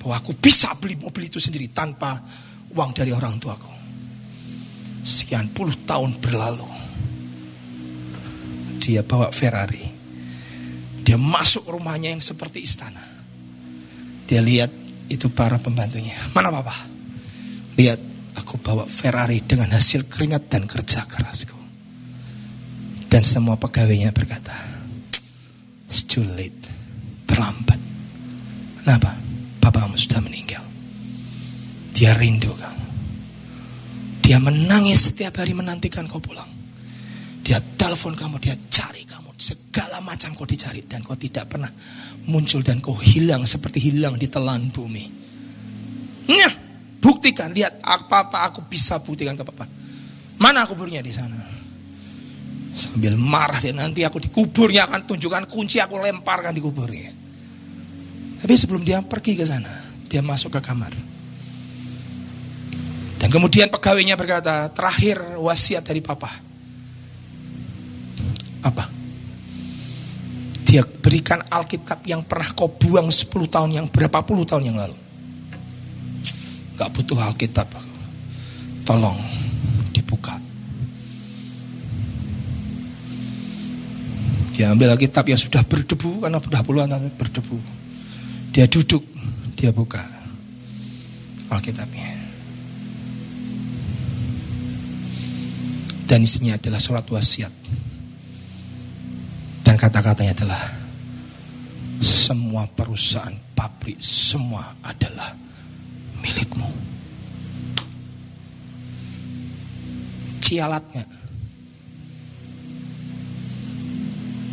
Bahwa 0.00 0.14
aku 0.16 0.32
bisa 0.32 0.72
beli 0.80 0.96
mobil 0.96 1.28
itu 1.28 1.36
sendiri 1.36 1.68
tanpa 1.76 2.16
uang 2.72 2.90
dari 2.96 3.12
orang 3.12 3.36
tuaku. 3.36 3.68
Sekian 5.04 5.52
puluh 5.52 5.76
tahun 5.84 6.16
berlalu, 6.22 6.64
dia 8.80 9.04
bawa 9.04 9.28
Ferrari, 9.28 9.82
dia 11.04 11.20
masuk 11.20 11.68
rumahnya 11.68 12.16
yang 12.16 12.24
seperti 12.24 12.64
istana. 12.64 13.11
Dia 14.26 14.40
lihat 14.40 14.70
itu 15.10 15.28
para 15.28 15.58
pembantunya. 15.60 16.16
Mana 16.32 16.48
papa? 16.48 16.74
Lihat 17.76 18.12
Aku 18.32 18.56
bawa 18.56 18.88
Ferrari 18.88 19.44
dengan 19.44 19.76
hasil 19.76 20.08
keringat 20.08 20.48
dan 20.48 20.64
kerja 20.64 21.04
kerasku. 21.04 21.58
Dan 23.12 23.20
semua 23.28 23.60
pegawainya 23.60 24.08
berkata, 24.08 24.56
late. 26.32 26.64
Terlambat. 27.28 27.80
Kenapa? 28.80 29.12
Papamu 29.60 30.00
sudah 30.00 30.24
meninggal. 30.24 30.64
Dia 31.92 32.16
rindu 32.16 32.56
kamu. 32.56 32.86
Dia 34.24 34.40
menangis 34.40 35.12
setiap 35.12 35.36
hari 35.44 35.52
menantikan 35.52 36.08
kau 36.08 36.24
pulang. 36.24 36.48
Dia 37.42 37.58
telepon 37.58 38.14
kamu, 38.14 38.38
dia 38.38 38.54
cari 38.70 39.02
kamu. 39.02 39.34
Segala 39.38 39.98
macam 39.98 40.30
kau 40.38 40.46
dicari 40.46 40.86
dan 40.86 41.02
kau 41.02 41.18
tidak 41.18 41.50
pernah 41.50 41.70
muncul 42.30 42.62
dan 42.62 42.78
kau 42.78 42.94
hilang 42.94 43.42
seperti 43.46 43.90
hilang 43.90 44.14
di 44.14 44.30
telan 44.30 44.70
bumi. 44.70 45.04
Nah, 46.30 46.62
Buktikan, 47.02 47.50
lihat 47.50 47.82
apa-apa 47.82 48.46
aku 48.46 48.62
bisa 48.70 49.02
buktikan 49.02 49.34
ke 49.34 49.42
papa. 49.42 49.66
Mana 50.38 50.62
kuburnya 50.70 51.02
di 51.02 51.10
sana? 51.10 51.34
Sambil 52.78 53.18
marah 53.18 53.58
dia 53.58 53.74
nanti 53.74 54.06
aku 54.06 54.22
dikuburnya 54.22 54.86
akan 54.86 55.10
tunjukkan 55.10 55.50
kunci 55.50 55.82
aku 55.82 55.98
lemparkan 55.98 56.54
di 56.54 56.62
kuburnya. 56.62 57.10
Tapi 58.38 58.54
sebelum 58.54 58.86
dia 58.86 59.02
pergi 59.02 59.34
ke 59.34 59.42
sana, 59.42 59.82
dia 60.06 60.22
masuk 60.22 60.54
ke 60.54 60.60
kamar. 60.62 60.94
Dan 63.18 63.28
kemudian 63.30 63.66
pegawainya 63.66 64.14
berkata, 64.14 64.70
terakhir 64.70 65.18
wasiat 65.42 65.82
dari 65.82 65.98
papa. 65.98 66.38
Apa? 68.62 68.86
Dia 70.62 70.86
berikan 70.88 71.42
Alkitab 71.52 72.06
yang 72.08 72.24
pernah 72.24 72.48
kau 72.56 72.72
buang 72.72 73.12
10 73.12 73.28
tahun 73.28 73.70
yang 73.76 73.86
berapa 73.92 74.24
puluh 74.24 74.48
tahun 74.48 74.72
yang 74.72 74.78
lalu. 74.80 74.96
Gak 76.80 76.90
butuh 76.96 77.18
Alkitab. 77.20 77.68
Tolong 78.88 79.20
dibuka. 79.92 80.40
Dia 84.56 84.72
ambil 84.72 84.96
Alkitab 84.96 85.28
yang 85.28 85.40
sudah 85.40 85.60
berdebu 85.64 86.24
karena 86.24 86.40
sudah 86.40 86.60
puluhan 86.64 86.88
tahun 86.88 87.12
berdebu. 87.20 87.58
Dia 88.52 88.68
duduk, 88.68 89.04
dia 89.56 89.72
buka 89.76 90.04
Alkitabnya. 91.52 92.08
Dan 96.08 96.24
isinya 96.24 96.60
adalah 96.60 96.80
surat 96.80 97.04
wasiat. 97.08 97.61
Dan 99.72 99.80
kata-katanya 99.80 100.36
adalah 100.36 100.62
semua 101.96 102.68
perusahaan 102.68 103.32
pabrik 103.56 103.96
semua 104.04 104.76
adalah 104.84 105.32
milikmu. 106.20 106.68
Cialatnya 110.44 111.08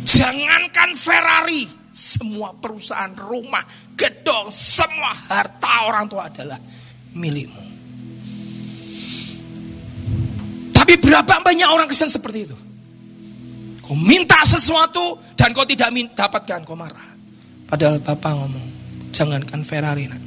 Jangankan 0.08 0.96
Ferrari, 0.96 1.68
semua 1.92 2.56
perusahaan, 2.56 3.12
rumah, 3.12 3.60
gedong, 4.00 4.48
semua 4.48 5.12
harta 5.12 5.84
orang 5.84 6.08
tua 6.08 6.32
adalah 6.32 6.56
milikmu. 7.12 7.60
Tapi 10.72 10.96
berapa 10.96 11.44
banyak 11.44 11.68
orang 11.68 11.92
Kristen 11.92 12.08
seperti 12.08 12.48
itu? 12.48 12.69
Kau 13.90 13.98
minta 13.98 14.38
sesuatu 14.46 15.18
dan 15.34 15.50
kau 15.50 15.66
tidak 15.66 15.90
dapatkan, 16.14 16.62
kau 16.62 16.78
marah. 16.78 17.10
Padahal 17.66 17.98
Bapak 17.98 18.38
ngomong, 18.38 18.68
jangankan 19.10 19.66
Ferrari. 19.66 20.06
Nak. 20.06 20.22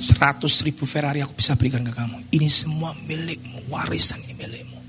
100 0.00 0.40
ribu 0.64 0.88
Ferrari 0.88 1.20
aku 1.20 1.36
bisa 1.36 1.52
berikan 1.52 1.84
ke 1.84 1.92
kamu. 1.92 2.32
Ini 2.32 2.48
semua 2.48 2.96
milikmu, 3.04 3.68
warisan 3.68 4.24
ini 4.24 4.40
milikmu. 4.40 4.80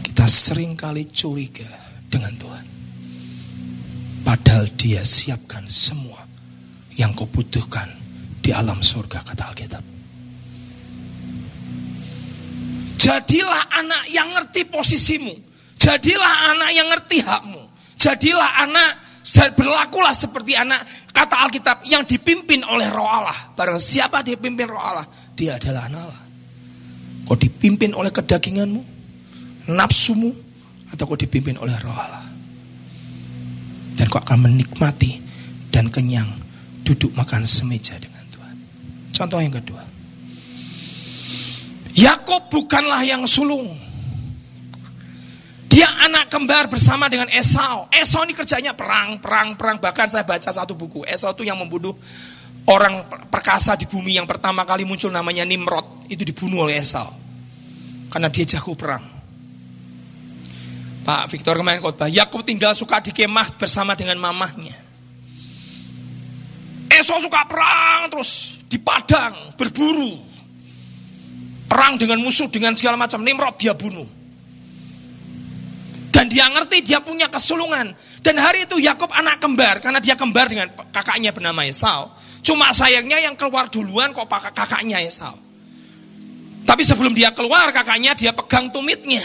Kita 0.00 0.24
sering 0.24 0.72
kali 0.72 1.04
curiga 1.12 1.68
dengan 2.08 2.32
Tuhan. 2.40 2.66
Padahal 4.24 4.64
dia 4.80 5.04
siapkan 5.04 5.68
semua 5.68 6.24
yang 6.96 7.12
kau 7.12 7.28
butuhkan 7.28 7.92
di 8.40 8.48
alam 8.48 8.80
surga 8.80 9.20
kata 9.28 9.44
Alkitab. 9.52 9.97
Jadilah 12.98 13.70
anak 13.70 14.10
yang 14.10 14.34
ngerti 14.34 14.66
posisimu. 14.66 15.34
Jadilah 15.78 16.52
anak 16.52 16.70
yang 16.74 16.90
ngerti 16.90 17.22
hakmu. 17.22 17.62
Jadilah 17.94 18.66
anak 18.66 18.90
berlakulah 19.54 20.10
seperti 20.10 20.58
anak 20.58 20.82
kata 21.14 21.46
Alkitab 21.46 21.86
yang 21.86 22.02
dipimpin 22.02 22.66
oleh 22.66 22.90
Roh 22.90 23.06
Allah. 23.06 23.54
Barang 23.54 23.78
siapa 23.78 24.26
dipimpin 24.26 24.66
Roh 24.66 24.82
Allah, 24.82 25.06
dia 25.38 25.54
adalah 25.54 25.86
anak 25.86 26.00
Allah. 26.10 26.22
Kau 27.28 27.36
dipimpin 27.36 27.92
oleh 27.92 28.08
kedaginganmu, 28.08 28.82
nafsumu 29.68 30.32
atau 30.88 31.04
kau 31.04 31.18
dipimpin 31.18 31.60
oleh 31.60 31.76
roh 31.84 31.92
Allah. 31.92 32.24
Dan 33.92 34.08
kau 34.08 34.16
akan 34.16 34.48
menikmati 34.48 35.20
dan 35.68 35.92
kenyang 35.92 36.32
duduk 36.88 37.12
makan 37.12 37.44
semeja 37.44 38.00
dengan 38.00 38.24
Tuhan. 38.32 38.56
Contoh 39.12 39.44
yang 39.44 39.52
kedua. 39.52 39.84
Yakob 41.98 42.46
bukanlah 42.46 43.02
yang 43.02 43.26
sulung. 43.26 43.74
Dia 45.66 45.90
anak 46.06 46.30
kembar 46.30 46.70
bersama 46.70 47.10
dengan 47.10 47.26
Esau. 47.26 47.90
Esau 47.90 48.22
ini 48.22 48.38
kerjanya 48.38 48.72
perang, 48.72 49.18
perang, 49.18 49.58
perang. 49.58 49.82
Bahkan 49.82 50.06
saya 50.06 50.22
baca 50.22 50.46
satu 50.48 50.78
buku. 50.78 51.02
Esau 51.04 51.34
itu 51.34 51.42
yang 51.42 51.58
membunuh 51.58 51.98
orang 52.70 53.02
perkasa 53.26 53.74
di 53.74 53.90
bumi 53.90 54.14
yang 54.14 54.30
pertama 54.30 54.62
kali 54.62 54.86
muncul 54.86 55.10
namanya 55.10 55.42
Nimrod. 55.42 56.06
Itu 56.06 56.22
dibunuh 56.22 56.70
oleh 56.70 56.78
Esau. 56.78 57.10
Karena 58.08 58.30
dia 58.30 58.46
jago 58.46 58.78
perang. 58.78 59.04
Pak 61.02 61.32
Victor 61.32 61.56
kemarin 61.56 61.80
khotbah, 61.80 62.08
Yakub 62.08 62.44
tinggal 62.44 62.76
suka 62.76 63.00
di 63.00 63.16
kemah 63.16 63.56
bersama 63.56 63.96
dengan 63.96 64.20
mamahnya. 64.20 64.76
Esau 66.88 67.18
suka 67.20 67.48
perang 67.48 68.12
terus 68.12 68.60
di 68.68 68.76
padang 68.76 69.56
berburu. 69.56 70.27
Perang 71.68 72.00
dengan 72.00 72.18
musuh 72.24 72.48
dengan 72.48 72.72
segala 72.72 72.96
macam 72.96 73.20
Nimrod 73.20 73.60
dia 73.60 73.76
bunuh. 73.76 74.08
Dan 76.08 76.26
dia 76.26 76.48
ngerti 76.50 76.82
dia 76.82 76.98
punya 77.04 77.28
kesulungan. 77.28 77.92
Dan 78.24 78.34
hari 78.40 78.66
itu 78.66 78.80
Yakub 78.80 79.12
anak 79.12 79.38
kembar 79.38 79.78
karena 79.78 80.02
dia 80.02 80.18
kembar 80.18 80.50
dengan 80.50 80.72
kakaknya 80.90 81.30
bernama 81.30 81.62
Esau. 81.68 82.10
Cuma 82.42 82.72
sayangnya 82.72 83.20
yang 83.22 83.36
keluar 83.36 83.68
duluan 83.68 84.10
kok 84.16 84.26
kakaknya 84.26 84.98
Esau. 85.04 85.36
Tapi 86.64 86.82
sebelum 86.82 87.12
dia 87.14 87.30
keluar 87.30 87.70
kakaknya 87.70 88.16
dia 88.18 88.32
pegang 88.32 88.72
tumitnya. 88.72 89.22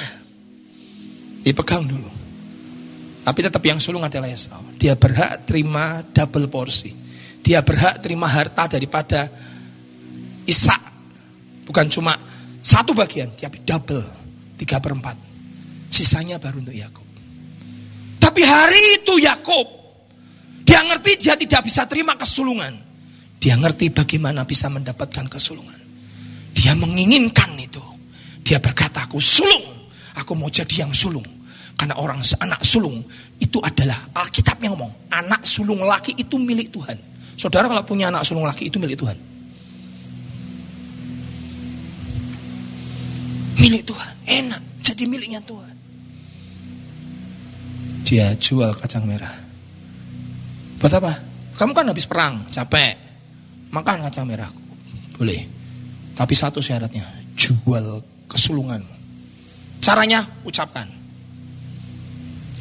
Dipegang 1.44 1.88
dulu. 1.88 2.12
Tapi 3.24 3.40
tetap 3.40 3.64
yang 3.64 3.80
sulung 3.80 4.04
adalah 4.04 4.28
Esau. 4.28 4.60
Dia 4.76 5.00
berhak 5.00 5.48
terima 5.48 6.04
double 6.12 6.52
porsi. 6.52 6.92
Dia 7.44 7.64
berhak 7.64 8.04
terima 8.04 8.28
harta 8.28 8.68
daripada 8.68 9.32
Ishak. 10.44 10.84
Bukan 11.64 11.88
cuma 11.88 12.16
satu 12.64 12.96
bagian, 12.96 13.28
tapi 13.36 13.60
double. 13.68 14.08
Tiga 14.56 14.80
per 14.80 14.96
empat. 14.96 15.20
Sisanya 15.92 16.40
baru 16.40 16.64
untuk 16.64 16.72
Yakub. 16.72 17.04
Tapi 18.24 18.42
hari 18.48 19.04
itu 19.04 19.20
Yakub, 19.20 19.68
dia 20.64 20.80
ngerti 20.88 21.20
dia 21.20 21.36
tidak 21.36 21.68
bisa 21.68 21.84
terima 21.84 22.16
kesulungan. 22.16 22.72
Dia 23.36 23.60
ngerti 23.60 23.92
bagaimana 23.92 24.48
bisa 24.48 24.72
mendapatkan 24.72 25.28
kesulungan. 25.28 25.76
Dia 26.56 26.72
menginginkan 26.80 27.52
itu. 27.60 27.84
Dia 28.40 28.64
berkata, 28.64 29.04
aku 29.04 29.20
sulung. 29.20 29.92
Aku 30.16 30.32
mau 30.40 30.48
jadi 30.48 30.88
yang 30.88 30.96
sulung. 30.96 31.28
Karena 31.76 32.00
orang 32.00 32.24
anak 32.40 32.64
sulung 32.64 33.04
itu 33.44 33.60
adalah 33.60 34.08
Alkitab 34.16 34.64
yang 34.64 34.80
ngomong. 34.80 35.12
Anak 35.12 35.44
sulung 35.44 35.84
laki 35.84 36.16
itu 36.16 36.40
milik 36.40 36.72
Tuhan. 36.72 36.96
Saudara 37.36 37.68
kalau 37.68 37.84
punya 37.84 38.08
anak 38.08 38.24
sulung 38.24 38.48
laki 38.48 38.72
itu 38.72 38.80
milik 38.80 38.96
Tuhan. 38.96 39.33
Milik 43.58 43.84
Tuhan. 43.86 44.14
Enak. 44.26 44.62
Jadi 44.84 45.04
miliknya 45.08 45.40
Tuhan. 45.44 45.76
Dia 48.04 48.36
jual 48.36 48.76
kacang 48.76 49.08
merah. 49.08 49.34
Buat 50.78 51.00
apa? 51.00 51.14
Kamu 51.56 51.72
kan 51.72 51.88
habis 51.88 52.04
perang, 52.04 52.44
capek. 52.52 53.00
Makan 53.72 54.06
kacang 54.10 54.28
merah. 54.28 54.52
Boleh. 55.16 55.48
Tapi 56.14 56.34
satu 56.36 56.60
syaratnya. 56.60 57.08
Jual 57.34 58.04
kesulunganmu. 58.28 58.96
Caranya 59.80 60.26
ucapkan. 60.44 60.86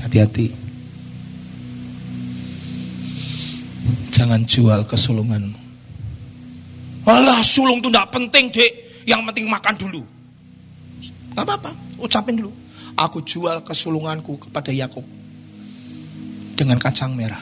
Hati-hati. 0.01 0.55
Jangan 4.13 4.47
jual 4.47 4.87
kesulunganmu. 4.87 5.59
Alah 7.03 7.43
sulung 7.43 7.83
itu 7.83 7.91
tidak 7.91 8.15
penting 8.15 8.47
dek. 8.55 8.73
Yang 9.03 9.21
penting 9.31 9.47
makan 9.51 9.75
dulu. 9.75 10.03
Gak 11.33 11.45
apa-apa. 11.45 11.71
Ucapin 12.01 12.37
dulu. 12.37 12.53
Aku 12.99 13.25
jual 13.25 13.65
kesulunganku 13.65 14.37
kepada 14.49 14.69
Yakub 14.69 15.05
dengan 16.53 16.77
kacang 16.77 17.17
merah. 17.17 17.41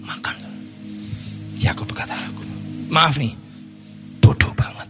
Makan. 0.00 0.36
Yakub 1.58 1.84
berkata, 1.90 2.14
aku, 2.14 2.42
maaf 2.88 3.18
nih, 3.18 3.34
bodoh 4.22 4.54
banget. 4.54 4.88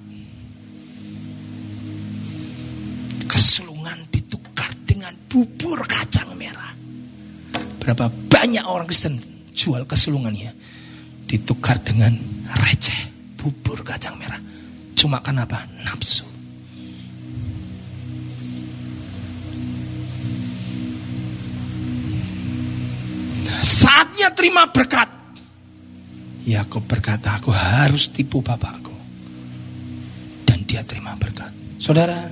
Kesulungan 3.27 3.99
ditukar 4.13 4.71
dengan 4.85 5.17
bubur 5.27 5.81
kacang 5.89 6.31
merah. 6.37 6.71
Berapa 7.81 8.13
banyak 8.29 8.63
orang 8.69 8.87
Kristen 8.87 9.17
jual 9.57 9.89
kesulungannya 9.89 10.53
ditukar 11.27 11.81
dengan 11.81 12.13
receh, 12.53 13.01
bubur 13.41 13.81
kacang 13.81 14.15
merah. 14.21 14.39
Cuma 14.93 15.25
kenapa? 15.25 15.65
Nafsu. 15.83 16.28
Saatnya 23.89 24.29
terima 24.37 24.69
berkat. 24.69 25.09
Yakub 26.45 26.85
berkata, 26.85 27.41
aku 27.41 27.49
harus 27.49 28.13
tipu 28.13 28.45
bapakku. 28.45 28.93
Dan 30.45 30.69
dia 30.69 30.85
terima 30.85 31.17
berkat. 31.17 31.49
Saudara, 31.81 32.29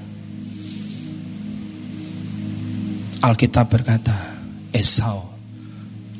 Alkitab 3.24 3.72
berkata, 3.72 4.36
Esau 4.68 5.32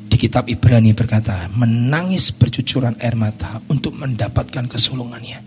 di 0.09 0.17
kitab 0.17 0.49
Ibrani 0.49 0.97
berkata, 0.97 1.45
menangis 1.53 2.33
bercucuran 2.33 2.97
air 2.97 3.13
mata 3.13 3.61
untuk 3.69 3.93
mendapatkan 3.93 4.65
kesulungannya. 4.65 5.37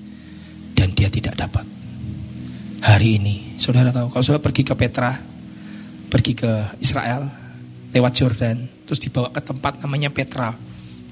Dan 0.70 0.94
dia 0.94 1.10
tidak 1.10 1.34
dapat. 1.34 1.66
Hari 2.86 3.18
ini, 3.18 3.58
saudara 3.58 3.90
tahu, 3.90 4.14
kalau 4.14 4.22
saudara 4.22 4.46
pergi 4.46 4.62
ke 4.62 4.74
Petra, 4.78 5.18
pergi 6.06 6.32
ke 6.38 6.78
Israel, 6.78 7.39
lewat 7.90 8.12
Jordan, 8.14 8.56
terus 8.86 9.02
dibawa 9.02 9.30
ke 9.34 9.42
tempat 9.42 9.82
namanya 9.82 10.10
Petra. 10.10 10.54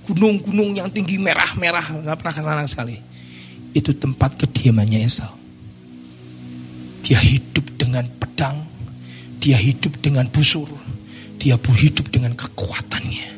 Gunung-gunung 0.09 0.73
yang 0.79 0.89
tinggi 0.89 1.21
merah-merah, 1.21 2.01
nggak 2.01 2.17
pernah 2.17 2.35
ke 2.35 2.41
sana 2.41 2.65
sekali. 2.65 2.97
Itu 3.77 3.93
tempat 3.93 4.41
kediamannya 4.41 5.05
Esau. 5.05 5.35
Dia 7.05 7.21
hidup 7.21 7.77
dengan 7.77 8.09
pedang, 8.17 8.65
dia 9.37 9.61
hidup 9.61 10.01
dengan 10.01 10.25
busur, 10.33 10.69
dia 11.37 11.61
hidup 11.61 12.09
dengan 12.09 12.33
kekuatannya. 12.33 13.29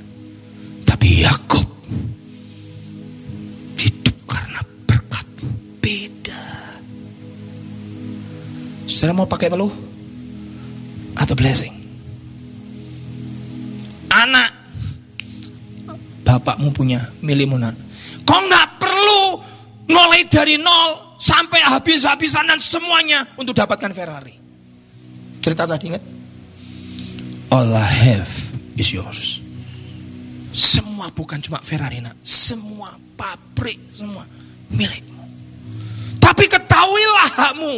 Tapi 0.87 1.07
Yakub 1.23 1.67
hidup 3.81 4.17
karena 4.29 4.61
berkat 4.87 5.27
beda. 5.81 6.45
Saudara 8.87 9.17
mau 9.17 9.27
pakai 9.27 9.49
peluh 9.49 9.73
atau 11.17 11.35
blessing? 11.35 11.80
Anak 14.11 14.51
bapakmu 16.27 16.71
punya 16.71 17.11
milikmu 17.23 17.59
nak. 17.59 17.75
Kau 18.23 18.39
nggak 18.39 18.79
perlu 18.79 19.23
mulai 19.91 20.23
dari 20.31 20.55
nol 20.55 21.19
sampai 21.19 21.59
habis-habisan 21.67 22.47
dan 22.47 22.63
semuanya 22.63 23.27
untuk 23.35 23.55
dapatkan 23.59 23.91
Ferrari. 23.91 24.35
Cerita 25.43 25.67
tadi 25.67 25.85
ingat? 25.91 26.03
All 27.51 27.75
I 27.75 27.91
have 28.15 28.31
is 28.79 28.95
yours. 28.95 29.43
Semua 30.55 31.11
bukan 31.11 31.43
cuma 31.43 31.59
Ferrari 31.63 31.99
nak, 31.99 32.19
semua 32.23 32.95
pabrik, 33.19 33.91
semua 33.91 34.23
milikmu. 34.71 35.25
Tapi 36.19 36.45
ketahuilah 36.47 37.29
hakmu. 37.39 37.75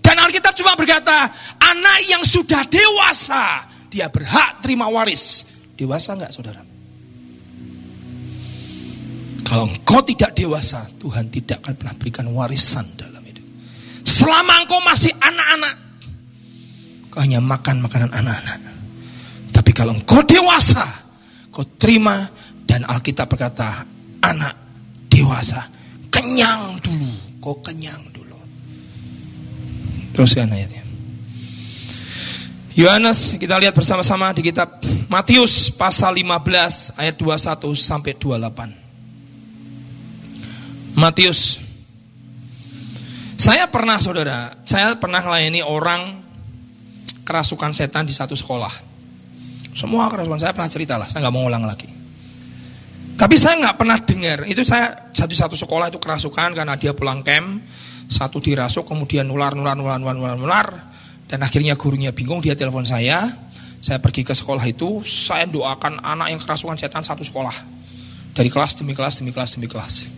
Dan 0.00 0.16
Alkitab 0.24 0.56
cuma 0.56 0.72
berkata, 0.74 1.28
anak 1.60 1.98
yang 2.08 2.24
sudah 2.24 2.64
dewasa, 2.64 3.68
dia 3.92 4.08
berhak 4.08 4.64
terima 4.64 4.88
waris. 4.88 5.49
Dewasa 5.80 6.12
enggak 6.12 6.36
saudara? 6.36 6.60
Kalau 9.48 9.64
engkau 9.64 10.04
tidak 10.04 10.36
dewasa, 10.36 10.84
Tuhan 11.00 11.32
tidak 11.32 11.64
akan 11.64 11.74
pernah 11.80 11.94
berikan 11.96 12.28
warisan 12.36 12.84
dalam 13.00 13.24
hidup. 13.24 13.42
Selama 14.04 14.60
engkau 14.62 14.78
masih 14.84 15.10
anak-anak, 15.16 15.90
Kau 17.10 17.18
hanya 17.18 17.42
makan 17.42 17.82
makanan 17.82 18.14
anak-anak. 18.14 18.74
Tapi 19.50 19.70
kalau 19.74 19.98
engkau 19.98 20.22
dewasa, 20.22 20.86
kau 21.50 21.66
terima 21.74 22.22
dan 22.62 22.86
Alkitab 22.86 23.26
berkata, 23.26 23.82
anak 24.22 24.54
dewasa, 25.10 25.66
kenyang 26.06 26.78
dulu. 26.78 27.10
Kau 27.42 27.58
kenyang 27.58 27.98
dulu. 28.14 28.38
Teruskan 30.14 30.54
ayatnya. 30.54 30.86
Yohanes 32.78 33.34
kita 33.34 33.58
lihat 33.58 33.74
bersama-sama 33.74 34.30
di 34.30 34.46
kitab 34.46 34.78
Matius 35.10 35.74
pasal 35.74 36.22
15 36.22 37.02
ayat 37.02 37.18
21 37.18 37.74
sampai 37.74 38.14
28. 38.14 40.94
Matius 40.94 41.58
Saya 43.40 43.72
pernah 43.72 43.96
saudara, 43.98 44.52
saya 44.68 45.00
pernah 45.00 45.24
melayani 45.24 45.64
orang 45.64 46.20
kerasukan 47.24 47.72
setan 47.72 48.04
di 48.04 48.12
satu 48.12 48.36
sekolah. 48.36 48.68
Semua 49.72 50.12
kerasukan 50.12 50.38
saya 50.38 50.52
pernah 50.52 50.68
cerita 50.68 51.00
lah, 51.00 51.08
saya 51.08 51.24
nggak 51.26 51.34
mau 51.34 51.48
ulang 51.48 51.64
lagi. 51.64 51.88
Tapi 53.16 53.34
saya 53.40 53.56
nggak 53.64 53.80
pernah 53.80 53.96
dengar, 53.96 54.44
itu 54.44 54.60
saya 54.60 55.08
satu-satu 55.16 55.56
sekolah 55.56 55.88
itu 55.88 55.96
kerasukan 55.96 56.52
karena 56.52 56.76
dia 56.76 56.92
pulang 56.92 57.24
camp, 57.24 57.64
satu 58.12 58.44
dirasuk 58.44 58.84
kemudian 58.84 59.24
nular, 59.24 59.56
nular, 59.56 59.72
nular, 59.72 59.96
nular, 59.96 60.16
nular, 60.20 60.36
nular, 60.36 60.89
dan 61.30 61.46
akhirnya 61.46 61.78
gurunya 61.78 62.10
bingung, 62.10 62.42
dia 62.42 62.58
telepon 62.58 62.82
saya, 62.82 63.30
saya 63.78 64.02
pergi 64.02 64.26
ke 64.26 64.34
sekolah 64.34 64.66
itu, 64.66 65.06
saya 65.06 65.46
doakan 65.46 66.02
anak 66.02 66.34
yang 66.34 66.42
kerasukan 66.42 66.74
setan 66.74 67.06
satu 67.06 67.22
sekolah. 67.22 67.54
Dari 68.34 68.50
kelas 68.50 68.74
demi 68.74 68.98
kelas, 68.98 69.22
demi 69.22 69.30
kelas, 69.30 69.54
demi 69.54 69.70
kelas. 69.70 70.10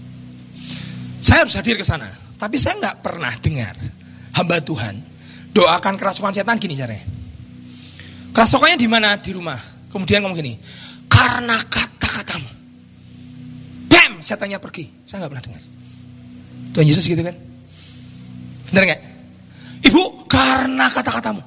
Saya 1.20 1.44
harus 1.44 1.52
hadir 1.52 1.76
ke 1.76 1.84
sana, 1.84 2.08
tapi 2.40 2.56
saya 2.56 2.80
nggak 2.80 3.04
pernah 3.04 3.28
dengar 3.44 3.76
hamba 4.32 4.56
Tuhan 4.64 5.04
doakan 5.52 6.00
kerasukan 6.00 6.32
setan 6.32 6.56
gini 6.56 6.80
caranya. 6.80 7.04
Kerasukannya 8.32 8.80
di 8.80 8.88
mana? 8.88 9.20
Di 9.20 9.36
rumah. 9.36 9.60
Kemudian 9.92 10.24
ngomong 10.24 10.40
gini, 10.40 10.56
karena 11.12 11.60
kata-katamu. 11.60 12.48
Bam, 13.92 14.24
setannya 14.24 14.56
pergi. 14.56 14.88
Saya 15.04 15.20
nggak 15.20 15.30
pernah 15.36 15.44
dengar. 15.44 15.62
Tuhan 16.72 16.86
Yesus 16.88 17.04
gitu 17.04 17.20
kan? 17.20 17.36
Benar 18.72 18.84
nggak? 18.88 19.11
Ibu, 19.82 20.30
karena 20.30 20.86
kata-katamu. 20.88 21.42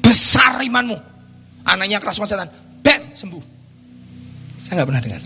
Besar 0.00 0.62
imanmu. 0.64 0.96
Anaknya 1.66 1.98
kerasukan 2.00 2.28
setan. 2.28 2.48
Bam, 2.80 3.02
sembuh. 3.12 3.42
Saya 4.56 4.80
nggak 4.80 4.88
pernah 4.88 5.02
dengar. 5.02 5.22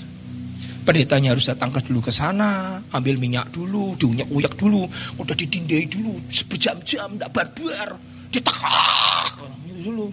Pendetanya 0.80 1.36
harus 1.36 1.44
datang 1.44 1.70
ke 1.70 1.84
dulu 1.84 2.00
ke 2.00 2.10
sana, 2.10 2.80
ambil 2.96 3.20
minyak 3.20 3.52
dulu, 3.52 3.94
diunyak-uyak 4.00 4.56
dulu, 4.56 4.88
udah 5.20 5.36
didindai 5.36 5.84
dulu, 5.86 6.16
berjam-jam, 6.48 7.14
tidak 7.14 7.30
barbar, 7.30 7.88
ditekak, 8.32 9.36
dulu. 9.84 10.08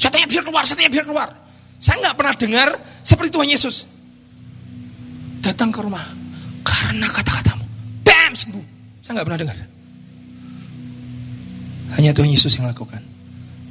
Setannya 0.00 0.26
biar 0.26 0.42
keluar, 0.42 0.64
setannya 0.64 0.90
biar 0.90 1.04
keluar. 1.04 1.28
Saya 1.78 2.00
nggak 2.00 2.16
pernah 2.16 2.34
dengar 2.34 2.68
seperti 3.04 3.28
Tuhan 3.28 3.48
Yesus. 3.52 3.76
Datang 5.44 5.68
ke 5.68 5.84
rumah, 5.84 6.02
karena 6.64 7.06
kata-katamu, 7.12 7.64
bam, 8.02 8.32
sembuh. 8.32 8.64
Saya 9.04 9.20
nggak 9.20 9.26
pernah 9.28 9.40
dengar. 9.44 9.56
Hanya 11.92 12.16
Tuhan 12.16 12.32
Yesus 12.32 12.56
yang 12.56 12.64
lakukan. 12.64 13.04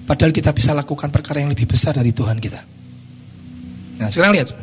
Padahal 0.06 0.30
kita 0.30 0.54
bisa 0.54 0.76
lakukan 0.76 1.10
perkara 1.10 1.42
yang 1.42 1.50
lebih 1.50 1.66
besar 1.66 1.98
dari 1.98 2.14
Tuhan 2.14 2.38
kita. 2.38 2.62
Nah 3.98 4.10
sekarang 4.14 4.38
lihat. 4.38 4.54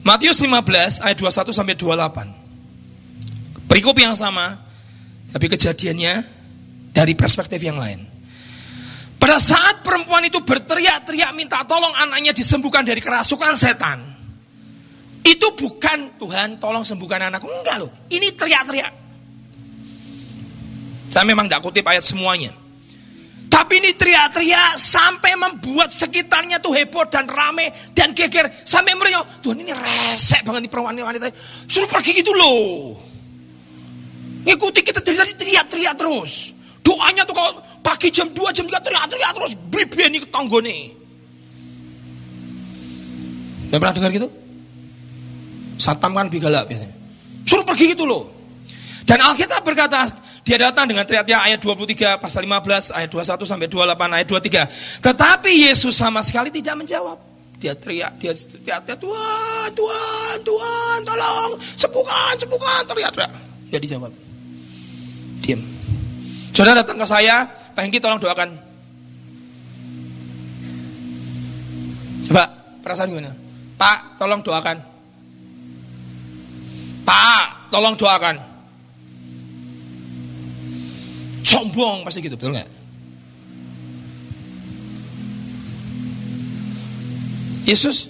Matius 0.00 0.40
15 0.40 1.04
ayat 1.04 1.16
21 1.16 1.52
sampai 1.52 1.76
28. 1.76 3.68
Perikop 3.68 3.96
yang 4.00 4.16
sama, 4.16 4.56
tapi 5.30 5.46
kejadiannya 5.46 6.24
dari 6.90 7.12
perspektif 7.14 7.60
yang 7.60 7.76
lain. 7.76 8.08
Pada 9.20 9.36
saat 9.36 9.84
perempuan 9.84 10.24
itu 10.24 10.40
berteriak-teriak 10.40 11.36
minta 11.36 11.60
tolong 11.68 11.92
anaknya 11.92 12.32
disembuhkan 12.32 12.80
dari 12.80 13.04
kerasukan 13.04 13.52
setan. 13.52 14.00
Itu 15.20 15.52
bukan 15.52 16.16
Tuhan 16.16 16.56
tolong 16.56 16.88
sembuhkan 16.88 17.28
anakku. 17.28 17.44
Enggak 17.44 17.76
loh. 17.84 17.92
Ini 18.08 18.32
teriak-teriak. 18.32 18.92
Saya 21.12 21.24
memang 21.28 21.50
tidak 21.50 21.60
kutip 21.60 21.84
ayat 21.84 22.00
semuanya. 22.00 22.56
Tapi 23.60 23.76
ini 23.76 23.92
teriak-teriak 23.92 24.80
sampai 24.80 25.36
membuat 25.36 25.92
sekitarnya 25.92 26.64
tuh 26.64 26.72
heboh 26.72 27.04
dan 27.12 27.28
rame 27.28 27.68
dan 27.92 28.16
geger. 28.16 28.48
Sampai 28.64 28.96
mereka, 28.96 29.20
Tuhan 29.44 29.60
ini 29.60 29.76
resek 29.76 30.48
banget 30.48 30.64
nih 30.64 30.70
perempuan 30.72 30.96
wanita. 30.96 31.28
Suruh 31.68 31.84
pergi 31.84 32.24
gitu 32.24 32.32
loh. 32.32 32.96
Ngikuti 34.48 34.80
kita 34.80 35.04
dari 35.04 35.12
tadi 35.12 35.32
teriak-teriak 35.44 35.92
terus. 35.92 36.56
Doanya 36.80 37.28
tuh 37.28 37.36
kalau 37.36 37.60
pagi 37.84 38.08
jam 38.08 38.32
2 38.32 38.48
jam 38.56 38.64
3 38.64 38.80
teriak-teriak 38.80 39.30
terus. 39.36 39.52
Bribeni 39.68 40.24
ke 40.24 40.28
tonggo 40.32 40.64
nih. 40.64 40.96
Pernah 43.76 43.92
dengar 43.92 44.08
gitu? 44.08 44.28
Satam 45.76 46.16
kan 46.16 46.32
bigalak 46.32 46.64
biasanya. 46.64 46.96
Suruh 47.44 47.68
pergi 47.68 47.92
gitu 47.92 48.08
loh. 48.08 48.24
Dan 49.04 49.20
Alkitab 49.20 49.60
berkata, 49.68 50.08
dia 50.40 50.56
datang 50.56 50.88
dengan 50.88 51.04
teriak-teriak 51.04 51.42
ayat 51.52 51.60
23 51.60 52.16
pasal 52.16 52.48
15 52.48 52.96
ayat 52.96 53.08
21 53.12 53.44
sampai 53.44 53.68
28 53.68 54.16
ayat 54.16 54.26
23. 54.26 55.04
Tetapi 55.04 55.50
Yesus 55.68 55.94
sama 55.94 56.24
sekali 56.24 56.48
tidak 56.48 56.80
menjawab. 56.80 57.20
Dia 57.60 57.76
teriak, 57.76 58.16
dia 58.16 58.32
teriak-teriak 58.32 58.96
Tuhan, 59.04 59.68
Tuhan, 59.76 60.36
Tuhan, 60.40 60.98
tolong, 61.04 61.50
sembuhkan, 61.76 62.32
sembuhkan, 62.40 62.80
teriak-teriak. 62.88 63.32
Dia 63.68 63.78
dijawab. 63.78 64.12
Diam. 65.44 65.60
Saudara 66.56 66.80
datang 66.80 66.96
ke 66.96 67.06
saya, 67.06 67.44
Pak 67.76 67.82
Hengki 67.84 68.00
tolong 68.00 68.16
doakan. 68.16 68.48
Coba 72.24 72.44
perasaan 72.80 73.12
gimana? 73.12 73.32
Pak, 73.76 74.16
tolong 74.16 74.40
doakan. 74.40 74.76
Pak, 77.04 77.46
tolong 77.68 77.94
doakan. 77.96 78.49
Sombong 81.50 82.06
pasti 82.06 82.22
gitu, 82.22 82.38
betul 82.38 82.54
nggak? 82.54 82.70
Yesus, 87.66 88.06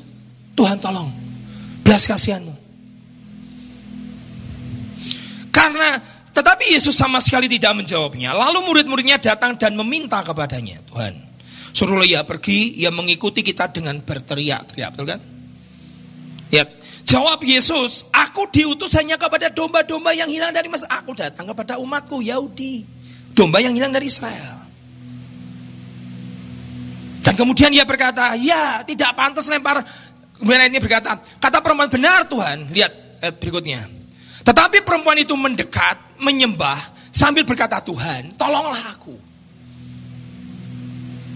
Tuhan 0.57 0.77
tolong, 0.77 1.09
belas 1.81 2.05
kasihanmu. 2.05 2.55
Karena 5.51 6.01
tetapi 6.31 6.73
Yesus 6.73 6.95
sama 6.95 7.19
sekali 7.19 7.51
tidak 7.51 7.75
menjawabnya. 7.83 8.33
Lalu 8.33 8.65
murid-muridnya 8.65 9.19
datang 9.19 9.59
dan 9.59 9.75
meminta 9.75 10.23
kepadanya, 10.23 10.79
Tuhan, 10.87 11.31
Suruh 11.71 12.03
ia 12.03 12.27
pergi, 12.27 12.83
ia 12.83 12.91
mengikuti 12.91 13.47
kita 13.47 13.71
dengan 13.71 14.03
berteriak-teriak, 14.03 14.91
betul 14.95 15.07
kan? 15.07 15.21
Lihat, 16.51 16.69
jawab 17.07 17.39
Yesus, 17.47 18.11
aku 18.11 18.51
diutus 18.51 18.91
hanya 18.99 19.15
kepada 19.15 19.55
domba-domba 19.55 20.11
yang 20.11 20.27
hilang 20.27 20.51
dari 20.51 20.67
masa. 20.67 20.91
Aku 20.91 21.15
datang 21.15 21.47
kepada 21.47 21.79
umatku, 21.79 22.19
Yahudi. 22.27 23.00
Domba 23.33 23.63
yang 23.63 23.73
hilang 23.73 23.95
dari 23.95 24.11
Israel. 24.11 24.59
Dan 27.21 27.37
kemudian 27.37 27.71
ia 27.71 27.87
berkata, 27.87 28.35
ya 28.35 28.83
tidak 28.83 29.15
pantas 29.15 29.47
lempar. 29.47 29.85
Kemudian 30.41 30.73
ini 30.73 30.81
berkata, 30.81 31.21
kata 31.39 31.61
perempuan 31.61 31.93
benar 31.93 32.27
Tuhan. 32.27 32.73
Lihat 32.73 32.93
ayat 33.21 33.37
berikutnya. 33.37 33.87
Tetapi 34.41 34.83
perempuan 34.83 35.21
itu 35.21 35.37
mendekat, 35.37 36.01
menyembah, 36.17 36.81
sambil 37.13 37.45
berkata 37.45 37.79
Tuhan, 37.85 38.33
tolonglah 38.41 38.97
aku. 38.97 39.15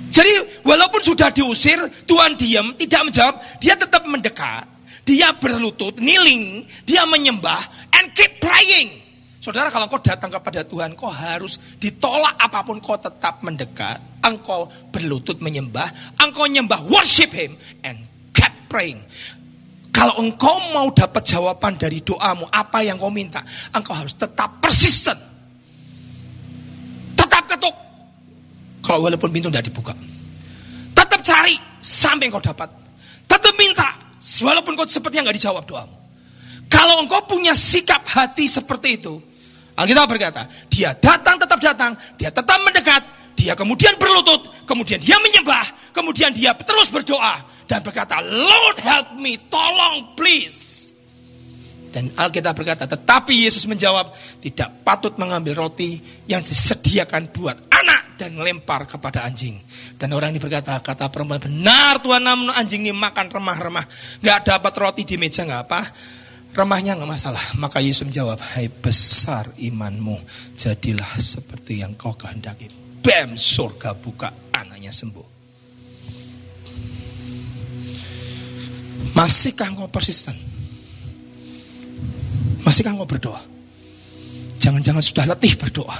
Jadi 0.08 0.62
walaupun 0.64 1.04
sudah 1.04 1.28
diusir, 1.34 1.76
Tuhan 2.08 2.38
diam, 2.40 2.72
tidak 2.80 3.02
menjawab, 3.04 3.34
dia 3.60 3.74
tetap 3.76 4.06
mendekat, 4.08 4.64
dia 5.04 5.36
berlutut, 5.36 6.00
kneeling, 6.00 6.64
dia 6.88 7.04
menyembah, 7.04 7.60
and 7.92 8.08
keep 8.16 8.40
praying. 8.40 9.03
Saudara 9.44 9.68
kalau 9.68 9.92
kau 9.92 10.00
datang 10.00 10.32
kepada 10.32 10.64
Tuhan, 10.64 10.96
kau 10.96 11.12
harus 11.12 11.60
ditolak 11.76 12.32
apa 12.40 12.64
pun 12.64 12.80
kau 12.80 12.96
tetap 12.96 13.44
mendekat, 13.44 14.00
engkau 14.24 14.72
berlutut 14.88 15.36
menyembah, 15.44 16.16
engkau 16.16 16.48
menyembah, 16.48 16.80
worship 16.88 17.28
Him, 17.28 17.52
and 17.84 18.00
keep 18.32 18.48
praying. 18.72 19.04
Kalau 19.92 20.16
engkau 20.16 20.56
mau 20.72 20.88
dapat 20.96 21.28
jawaban 21.28 21.76
dari 21.76 22.00
doamu, 22.00 22.48
apa 22.48 22.80
yang 22.88 22.96
kau 22.96 23.12
minta, 23.12 23.44
engkau 23.76 23.92
harus 23.92 24.16
tetap 24.16 24.64
persisten 24.64 25.34
ketuk. 27.54 27.76
Kalau 28.84 29.00
walaupun 29.06 29.30
pintu 29.32 29.48
tidak 29.48 29.68
dibuka. 29.68 29.94
Tetap 30.92 31.20
cari 31.24 31.56
sampai 31.80 32.28
engkau 32.28 32.42
dapat. 32.42 32.68
Tetap 33.24 33.54
minta 33.56 33.88
walaupun 34.44 34.76
kau 34.76 34.88
seperti 34.88 35.20
yang 35.20 35.24
nggak 35.28 35.38
dijawab 35.38 35.64
doamu. 35.64 35.96
Kalau 36.68 37.00
engkau 37.04 37.22
punya 37.28 37.54
sikap 37.54 38.02
hati 38.08 38.50
seperti 38.50 38.98
itu, 38.98 39.20
Alkitab 39.74 40.06
berkata, 40.06 40.46
dia 40.70 40.94
datang 40.94 41.34
tetap 41.34 41.58
datang, 41.58 41.92
dia 42.14 42.30
tetap 42.30 42.58
mendekat, 42.62 43.02
dia 43.34 43.58
kemudian 43.58 43.98
berlutut, 43.98 44.46
kemudian 44.70 45.02
dia 45.02 45.18
menyembah, 45.18 45.90
kemudian 45.90 46.30
dia 46.30 46.54
terus 46.54 46.94
berdoa 46.94 47.42
dan 47.66 47.82
berkata, 47.82 48.22
Lord 48.22 48.78
help 48.78 49.18
me, 49.18 49.34
tolong 49.50 50.14
please. 50.14 50.94
Dan 51.94 52.10
Alkitab 52.10 52.58
berkata, 52.58 52.90
tetapi 52.90 53.46
Yesus 53.46 53.70
menjawab, 53.70 54.14
tidak 54.42 54.82
patut 54.82 55.14
mengambil 55.14 55.66
roti 55.66 56.02
yang 56.26 56.42
disediakan 56.42 57.30
buat 57.30 57.70
anak 57.70 58.18
dan 58.18 58.34
melempar 58.34 58.82
kepada 58.90 59.22
anjing. 59.22 59.62
Dan 59.94 60.10
orang 60.10 60.34
ini 60.34 60.42
berkata, 60.42 60.82
kata 60.82 61.06
perempuan, 61.06 61.38
benar 61.38 62.02
Tuhan 62.02 62.22
namun 62.26 62.50
anjing 62.50 62.82
ini 62.82 62.90
makan 62.90 63.30
remah-remah. 63.30 63.86
Gak 64.18 64.42
dapat 64.42 64.72
roti 64.74 65.06
di 65.06 65.14
meja, 65.14 65.46
gak 65.46 65.70
apa. 65.70 65.80
Remahnya 66.54 66.94
gak 66.94 67.10
masalah. 67.10 67.42
Maka 67.58 67.82
Yesus 67.82 68.06
menjawab, 68.06 68.38
hai 68.54 68.70
besar 68.70 69.50
imanmu, 69.58 70.22
jadilah 70.54 71.18
seperti 71.18 71.82
yang 71.82 71.98
kau 71.98 72.14
kehendaki. 72.14 72.70
Bam, 73.02 73.34
surga 73.34 73.92
buka, 73.98 74.30
anaknya 74.54 74.94
sembuh. 74.94 75.34
Masihkah 79.14 79.70
kau 79.74 79.90
persisten? 79.90 80.34
Masihkah 82.64 82.96
engkau 82.96 83.06
berdoa? 83.06 83.42
Jangan-jangan 84.56 85.04
sudah 85.04 85.24
letih 85.28 85.54
berdoa. 85.58 85.98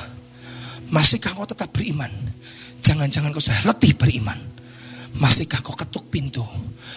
Masihkah 0.89 1.37
engkau 1.37 1.51
tetap 1.51 1.69
beriman? 1.71 2.11
Jangan-jangan 2.81 3.31
kau 3.35 3.43
sudah 3.43 3.75
letih 3.75 3.93
beriman. 3.95 4.54
Masihkah 5.15 5.63
kau 5.63 5.79
ketuk 5.79 6.11
pintu 6.11 6.43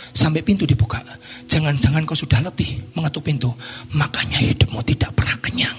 sampai 0.10 0.42
pintu 0.42 0.66
dibuka? 0.66 1.06
Jangan-jangan 1.46 2.02
kau 2.02 2.18
sudah 2.18 2.42
letih 2.42 2.82
mengetuk 2.98 3.22
pintu, 3.22 3.54
makanya 3.94 4.42
hidupmu 4.42 4.82
tidak 4.82 5.14
pernah 5.14 5.38
kenyang. 5.38 5.78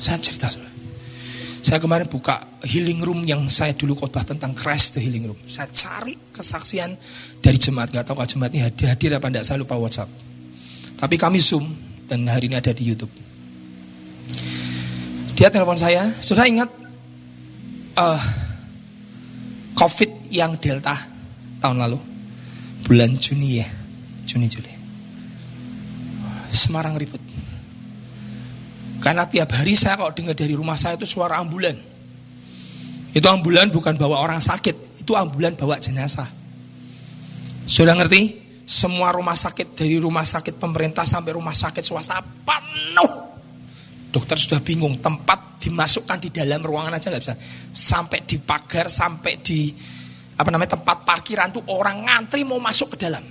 Saya 0.00 0.16
cerita, 0.24 0.48
saya 1.60 1.78
kemarin 1.84 2.08
buka 2.08 2.40
healing 2.64 3.04
room 3.04 3.28
yang 3.28 3.44
saya 3.52 3.76
dulu 3.76 4.00
khotbah 4.00 4.24
tentang 4.24 4.56
crash 4.56 4.96
the 4.96 5.00
healing 5.04 5.28
room. 5.28 5.36
Saya 5.44 5.68
cari 5.68 6.16
kesaksian 6.32 6.96
dari 7.44 7.60
jemaat, 7.60 7.92
nggak 7.92 8.08
tahu 8.08 8.24
kalau 8.24 8.30
jemaatnya 8.30 8.72
hadir, 8.72 8.88
hadir 8.88 9.10
apa 9.12 9.26
enggak, 9.28 9.44
saya 9.44 9.60
lupa 9.60 9.76
WhatsApp. 9.76 10.08
Tapi 10.96 11.20
kami 11.20 11.36
zoom, 11.44 11.68
dan 12.08 12.24
hari 12.24 12.48
ini 12.48 12.56
ada 12.56 12.72
di 12.72 12.88
YouTube. 12.88 13.12
Dia 15.36 15.52
telepon 15.52 15.76
saya, 15.76 16.10
sudah 16.24 16.48
ingat 16.48 16.72
uh, 17.94 18.22
COVID 19.76 20.10
yang 20.30 20.56
Delta 20.60 20.94
tahun 21.58 21.82
lalu, 21.84 21.98
bulan 22.86 23.16
Juni 23.18 23.60
ya, 23.60 23.68
Juni 24.24 24.46
Juli. 24.48 24.72
Semarang 26.48 26.96
ribut. 26.96 27.20
Karena 28.98 29.28
tiap 29.30 29.54
hari 29.54 29.78
saya 29.78 29.94
kalau 29.94 30.10
dengar 30.10 30.34
dari 30.34 30.58
rumah 30.58 30.74
saya 30.74 30.98
itu 30.98 31.06
suara 31.06 31.38
ambulan. 31.38 31.76
Itu 33.14 33.24
ambulan 33.24 33.70
bukan 33.70 33.94
bawa 33.94 34.20
orang 34.20 34.42
sakit, 34.42 35.02
itu 35.04 35.12
ambulan 35.14 35.54
bawa 35.54 35.78
jenazah. 35.80 36.28
Sudah 37.68 37.94
ngerti? 37.94 38.48
Semua 38.68 39.08
rumah 39.16 39.32
sakit 39.32 39.72
dari 39.72 39.96
rumah 39.96 40.28
sakit 40.28 40.60
pemerintah 40.60 41.08
sampai 41.08 41.32
rumah 41.32 41.56
sakit 41.56 41.80
swasta 41.80 42.20
penuh. 42.20 43.12
Dokter 44.12 44.36
sudah 44.36 44.60
bingung 44.60 45.00
tempat 45.00 45.60
dimasukkan 45.60 46.20
di 46.20 46.28
dalam 46.28 46.60
ruangan 46.60 46.96
aja 46.96 47.08
nggak 47.08 47.22
bisa. 47.24 47.36
Sampai 47.72 48.24
di 48.28 48.36
pagar, 48.36 48.92
sampai 48.92 49.40
di 49.40 49.72
apa 50.38 50.48
namanya 50.54 50.78
tempat 50.78 51.02
parkiran 51.02 51.50
tuh 51.50 51.66
orang 51.66 52.06
ngantri 52.06 52.46
mau 52.46 52.62
masuk 52.62 52.94
ke 52.94 53.04
dalam. 53.04 53.26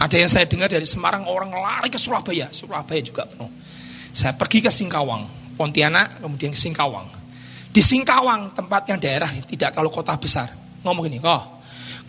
Ada 0.00 0.16
yang 0.16 0.30
saya 0.30 0.46
dengar 0.48 0.70
dari 0.70 0.86
Semarang 0.88 1.28
orang 1.28 1.52
lari 1.52 1.92
ke 1.92 1.98
Surabaya, 2.00 2.48
Surabaya 2.54 3.02
juga 3.04 3.28
penuh. 3.28 3.50
Saya 4.14 4.32
pergi 4.32 4.64
ke 4.64 4.72
Singkawang, 4.72 5.54
Pontianak, 5.58 6.22
kemudian 6.24 6.54
ke 6.54 6.58
Singkawang. 6.58 7.10
Di 7.68 7.84
Singkawang 7.84 8.56
tempat 8.56 8.88
yang 8.88 8.96
daerah 8.96 9.28
tidak 9.44 9.76
kalau 9.76 9.92
kota 9.92 10.16
besar. 10.16 10.48
Ngomong 10.80 11.04
gini, 11.04 11.20
kok 11.20 11.60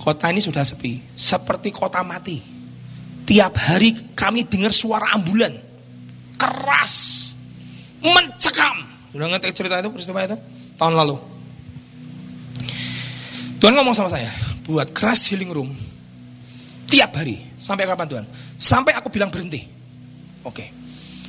Kota 0.02 0.34
ini 0.34 0.42
sudah 0.42 0.66
sepi, 0.66 0.98
seperti 1.14 1.70
kota 1.70 2.02
mati. 2.02 2.42
Tiap 3.22 3.54
hari 3.54 3.94
kami 4.18 4.50
dengar 4.50 4.74
suara 4.74 5.14
ambulan. 5.14 5.54
Keras. 6.42 7.22
Mencekam. 8.02 8.82
Sudah 9.14 9.30
ngerti 9.30 9.54
cerita 9.54 9.78
itu, 9.78 9.94
peristiwa 9.94 10.26
itu? 10.26 10.38
Tahun 10.74 10.94
lalu. 10.98 11.31
Tuhan 13.62 13.78
ngomong 13.78 13.94
sama 13.94 14.10
saya, 14.10 14.34
buat 14.66 14.90
keras 14.90 15.30
healing 15.30 15.54
room. 15.54 15.70
Tiap 16.90 17.14
hari. 17.14 17.38
Sampai 17.62 17.86
kapan 17.86 18.08
Tuhan? 18.10 18.26
Sampai 18.58 18.98
aku 18.98 19.14
bilang 19.14 19.30
berhenti. 19.30 19.62
Oke. 20.42 20.74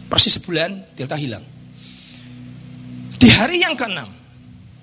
Persis 0.09 0.41
sebulan, 0.41 0.97
Delta 0.97 1.15
hilang. 1.21 1.45
Di 3.21 3.29
hari 3.31 3.61
yang 3.61 3.77
keenam, 3.77 4.09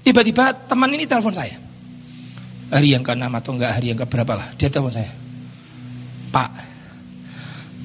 tiba-tiba 0.05 0.53
teman 0.69 0.93
ini 0.93 1.09
telepon 1.09 1.33
saya 1.33 1.57
hari 2.69 2.93
yang 2.93 3.01
ke-6 3.01 3.25
atau 3.25 3.51
enggak 3.57 3.71
hari 3.75 3.85
yang 3.91 3.99
ke-berapa 3.99 4.33
lah. 4.37 4.47
Dia 4.55 4.69
telepon 4.69 4.93
saya. 4.93 5.11
Pak, 6.29 6.49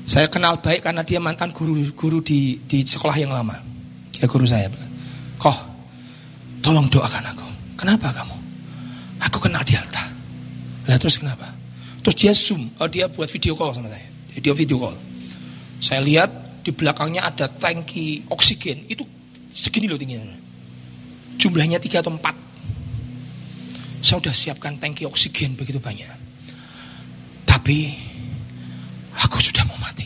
saya 0.05 0.29
kenal 0.29 0.61
baik 0.61 0.85
karena 0.85 1.01
dia 1.01 1.17
mantan 1.17 1.51
guru 1.57 1.81
guru 1.97 2.21
di 2.21 2.61
di 2.69 2.85
sekolah 2.85 3.17
yang 3.17 3.33
lama. 3.33 3.57
Dia 4.13 4.29
guru 4.29 4.45
saya. 4.45 4.69
Koh, 5.41 5.57
tolong 6.61 6.87
doakan 6.93 7.33
aku. 7.33 7.49
Kenapa 7.81 8.13
kamu? 8.13 8.44
Aku 9.29 9.41
kenal 9.41 9.65
di 9.65 9.75
Alta. 9.77 10.05
Lah 10.85 10.97
terus 11.01 11.17
kenapa? 11.17 11.49
Terus 12.05 12.17
dia 12.21 12.33
zoom, 12.37 12.69
oh, 12.77 12.89
dia 12.89 13.09
buat 13.09 13.29
video 13.33 13.57
call 13.57 13.73
sama 13.73 13.89
saya. 13.89 14.05
Dia 14.37 14.53
video 14.53 14.77
call. 14.77 14.97
Saya 15.81 16.05
lihat 16.05 16.61
di 16.61 16.71
belakangnya 16.73 17.25
ada 17.25 17.49
tangki 17.49 18.29
oksigen. 18.29 18.85
Itu 18.89 19.09
segini 19.49 19.89
loh 19.89 19.97
tingginya. 19.97 20.37
Jumlahnya 21.41 21.81
tiga 21.81 22.05
atau 22.05 22.13
empat 22.13 22.45
saya 24.05 24.21
sudah 24.21 24.37
siapkan 24.37 24.77
tangki 24.77 25.09
oksigen 25.09 25.57
begitu 25.57 25.81
banyak. 25.81 26.05
Tapi 27.49 27.89
aku 29.17 29.41
sudah 29.41 29.65
mau 29.65 29.81
mati. 29.81 30.05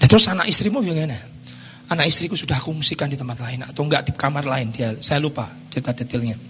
Dan 0.00 0.08
terus 0.08 0.24
anak 0.32 0.48
istrimu 0.48 0.80
bagaimana? 0.80 1.20
Anak 1.92 2.08
istriku 2.08 2.32
sudah 2.32 2.56
aku 2.56 2.72
di 2.80 3.16
tempat 3.20 3.36
lain 3.44 3.60
atau 3.68 3.84
enggak 3.84 4.08
di 4.08 4.16
kamar 4.16 4.48
lain. 4.48 4.72
Dia, 4.72 4.96
saya 5.04 5.20
lupa 5.20 5.52
cerita 5.68 5.92
detailnya. 5.92 6.40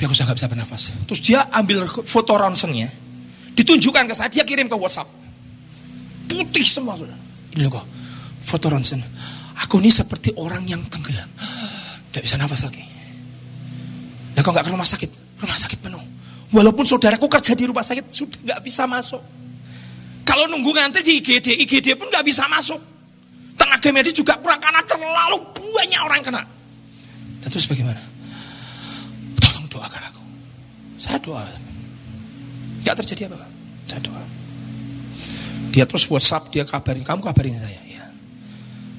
Tapi 0.00 0.08
aku 0.08 0.16
sudah 0.16 0.32
bisa 0.32 0.48
bernafas. 0.48 0.96
Terus 1.04 1.20
dia 1.20 1.44
ambil 1.52 1.84
foto 1.84 2.32
ronsennya, 2.32 2.88
ditunjukkan 3.52 4.08
ke 4.08 4.14
saya, 4.16 4.32
dia 4.32 4.48
kirim 4.48 4.64
ke 4.64 4.72
WhatsApp. 4.72 5.04
Putih 6.24 6.64
semua. 6.64 6.96
Ini 6.96 7.60
loh 7.60 7.68
kok, 7.68 7.84
foto 8.40 8.72
ronsen. 8.72 9.04
Aku 9.60 9.76
ini 9.76 9.92
seperti 9.92 10.32
orang 10.40 10.64
yang 10.64 10.80
tenggelam. 10.88 11.28
Tidak 12.08 12.22
bisa 12.24 12.40
nafas 12.40 12.64
lagi. 12.64 12.80
Ya 14.32 14.40
kok 14.40 14.56
nggak 14.56 14.64
ke 14.64 14.72
rumah 14.72 14.88
sakit? 14.88 15.36
Rumah 15.36 15.58
sakit 15.68 15.78
penuh. 15.84 16.00
Walaupun 16.48 16.88
saudaraku 16.88 17.28
kerja 17.28 17.52
di 17.52 17.68
rumah 17.68 17.84
sakit 17.84 18.08
sudah 18.08 18.40
nggak 18.40 18.60
bisa 18.64 18.88
masuk. 18.88 19.20
Kalau 20.24 20.48
nunggu 20.48 20.80
ngantri 20.80 21.04
di 21.04 21.12
IGD, 21.20 21.60
IGD 21.68 22.00
pun 22.00 22.08
nggak 22.08 22.24
bisa 22.24 22.48
masuk. 22.48 22.80
Tenaga 23.52 23.92
medis 23.92 24.16
juga 24.16 24.40
kurang 24.40 24.64
karena 24.64 24.80
terlalu 24.80 25.44
banyak 25.60 26.00
orang 26.00 26.24
yang 26.24 26.28
kena. 26.32 26.42
Dan 27.44 27.48
terus 27.52 27.68
bagaimana? 27.68 28.09
Doakan 29.80 30.02
aku. 30.12 30.22
Saya 31.00 31.16
doa. 31.24 31.48
Gak 32.84 33.00
terjadi 33.00 33.32
apa-apa. 33.32 33.48
Saya 33.88 34.00
doa. 34.04 34.20
Dia 35.72 35.88
terus 35.88 36.04
WhatsApp, 36.04 36.52
dia 36.52 36.68
kabarin, 36.68 37.00
kamu 37.00 37.24
kabarin 37.24 37.56
saya. 37.56 37.80
Ya. 37.88 38.04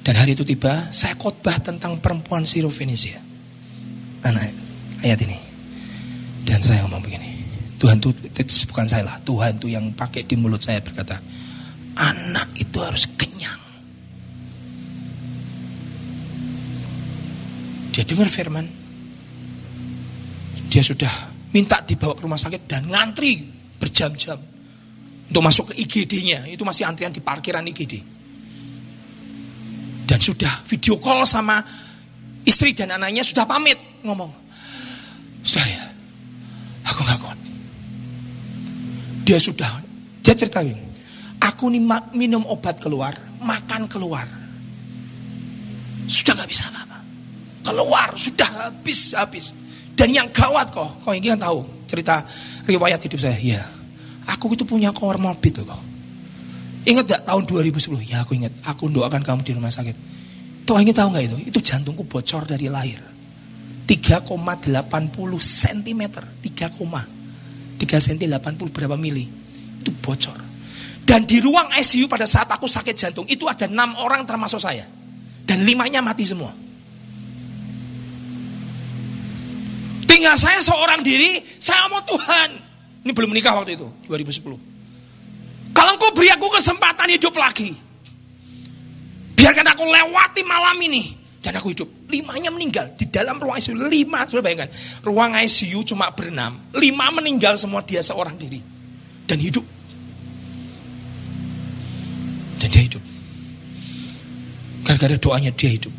Dan 0.02 0.18
hari 0.18 0.34
itu 0.34 0.42
tiba, 0.42 0.90
saya 0.90 1.14
khotbah 1.14 1.62
tentang 1.62 2.02
perempuan 2.02 2.42
Sirofenisia. 2.42 3.22
Anak 4.26 4.50
ayat 5.06 5.22
ini. 5.22 5.38
Dan 6.42 6.58
saya 6.66 6.82
ngomong 6.82 6.98
begini. 6.98 7.30
Tuhan 7.78 8.02
itu 8.02 8.10
bukan 8.66 8.86
saya 8.90 9.06
lah. 9.06 9.22
Tuhan 9.22 9.62
itu 9.62 9.70
yang 9.70 9.86
pakai 9.94 10.26
di 10.26 10.34
mulut 10.34 10.66
saya 10.66 10.82
berkata, 10.82 11.22
anak 11.94 12.58
itu 12.58 12.82
harus 12.82 13.06
kenyang. 13.14 13.62
Dia 17.94 18.02
dengar 18.02 18.26
firman. 18.26 18.81
Dia 20.72 20.80
sudah 20.80 21.12
minta 21.52 21.84
dibawa 21.84 22.16
ke 22.16 22.24
rumah 22.24 22.40
sakit 22.40 22.64
dan 22.64 22.88
ngantri 22.88 23.44
berjam-jam 23.76 24.40
untuk 25.28 25.42
masuk 25.44 25.64
ke 25.68 25.84
IGD-nya. 25.84 26.48
Itu 26.48 26.64
masih 26.64 26.88
antrian 26.88 27.12
di 27.12 27.20
parkiran 27.20 27.60
IGD. 27.68 28.00
Dan 30.08 30.16
sudah 30.16 30.64
video 30.64 30.96
call 30.96 31.28
sama 31.28 31.60
istri 32.48 32.72
dan 32.72 32.96
anaknya 32.96 33.20
sudah 33.20 33.44
pamit 33.44 33.76
ngomong. 34.00 34.32
Sudah 35.44 35.66
ya, 35.68 35.84
aku 36.88 37.04
gak 37.04 37.20
kuat. 37.20 37.38
Dia 39.28 39.36
sudah, 39.36 39.76
dia 40.24 40.32
ceritain, 40.32 40.80
aku 41.36 41.68
nih 41.68 41.84
minum 42.16 42.48
obat 42.48 42.80
keluar, 42.80 43.12
makan 43.44 43.84
keluar. 43.92 44.24
Sudah 46.08 46.32
gak 46.32 46.48
bisa 46.48 46.64
apa-apa. 46.72 46.98
Keluar, 47.60 48.08
sudah 48.16 48.48
habis, 48.72 49.12
habis. 49.12 49.52
Dan 49.92 50.08
yang 50.10 50.28
gawat 50.32 50.72
kok, 50.72 51.04
kau 51.04 51.12
ini 51.12 51.28
kan 51.30 51.40
tahu 51.40 51.62
cerita 51.86 52.24
riwayat 52.64 52.98
hidup 53.02 53.20
saya. 53.20 53.36
Ya, 53.38 53.62
aku 54.26 54.56
itu 54.56 54.64
punya 54.64 54.90
komorbid 54.90 55.62
kok. 55.62 55.82
Ingat 56.82 57.04
gak 57.06 57.22
tahun 57.30 57.46
2010? 57.46 58.10
Ya 58.10 58.26
aku 58.26 58.34
ingat, 58.34 58.50
aku 58.66 58.90
doakan 58.90 59.22
kamu 59.22 59.40
di 59.46 59.52
rumah 59.54 59.70
sakit. 59.70 59.94
Tuh 60.66 60.78
ingin 60.78 60.94
tahu 60.94 61.14
nggak 61.14 61.24
itu? 61.26 61.36
Itu 61.50 61.58
jantungku 61.62 62.06
bocor 62.06 62.46
dari 62.46 62.66
lahir. 62.70 63.02
3,80 63.86 64.22
cm. 65.42 66.02
3, 66.42 66.70
3 67.82 68.06
cm 68.06 68.30
80 68.30 68.74
berapa 68.74 68.94
mili. 68.94 69.26
Itu 69.82 69.90
bocor. 69.90 70.38
Dan 71.02 71.26
di 71.26 71.42
ruang 71.42 71.66
ICU 71.74 72.06
pada 72.06 72.30
saat 72.30 72.46
aku 72.46 72.70
sakit 72.70 72.94
jantung 72.94 73.26
itu 73.26 73.50
ada 73.50 73.66
enam 73.66 73.98
orang 73.98 74.22
termasuk 74.22 74.62
saya. 74.62 74.86
Dan 75.42 75.66
limanya 75.66 75.98
mati 75.98 76.22
semua. 76.22 76.54
Tinggal 80.22 80.38
saya 80.38 80.62
seorang 80.62 81.02
diri, 81.02 81.42
saya 81.58 81.90
mau 81.90 81.98
Tuhan. 82.06 82.54
Ini 83.02 83.10
belum 83.10 83.34
menikah 83.34 83.58
waktu 83.58 83.74
itu, 83.74 83.90
2010. 84.06 84.54
Kalau 85.74 85.98
engkau 85.98 86.14
beri 86.14 86.30
aku 86.30 86.46
kesempatan 86.46 87.10
hidup 87.10 87.34
lagi. 87.34 87.74
Biarkan 89.34 89.66
aku 89.74 89.82
lewati 89.82 90.46
malam 90.46 90.78
ini. 90.78 91.10
Dan 91.42 91.58
aku 91.58 91.74
hidup. 91.74 92.06
Limanya 92.06 92.54
meninggal. 92.54 92.94
Di 92.94 93.10
dalam 93.10 93.42
ruang 93.42 93.58
ICU, 93.58 93.74
lima. 93.74 94.22
Sudah 94.30 94.46
bayangkan. 94.46 94.70
Ruang 95.02 95.34
ICU 95.42 95.82
cuma 95.90 96.14
berenam. 96.14 96.70
Lima 96.78 97.10
meninggal 97.10 97.58
semua 97.58 97.82
dia 97.82 97.98
seorang 97.98 98.38
diri. 98.38 98.62
Dan 99.26 99.42
hidup. 99.42 99.66
Dan 102.62 102.70
dia 102.70 102.82
hidup. 102.86 103.02
Gara-gara 104.86 105.18
doanya 105.18 105.50
dia 105.50 105.74
hidup. 105.74 105.90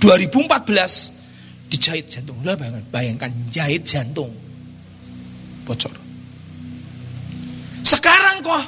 2014 0.00 1.23
dijahit 1.68 2.06
jantung. 2.10 2.38
Lah 2.44 2.56
bayangkan, 2.56 2.84
bayangkan 2.90 3.30
jahit 3.50 3.82
jantung. 3.84 4.32
Bocor. 5.64 5.92
Sekarang 7.84 8.40
kok 8.40 8.62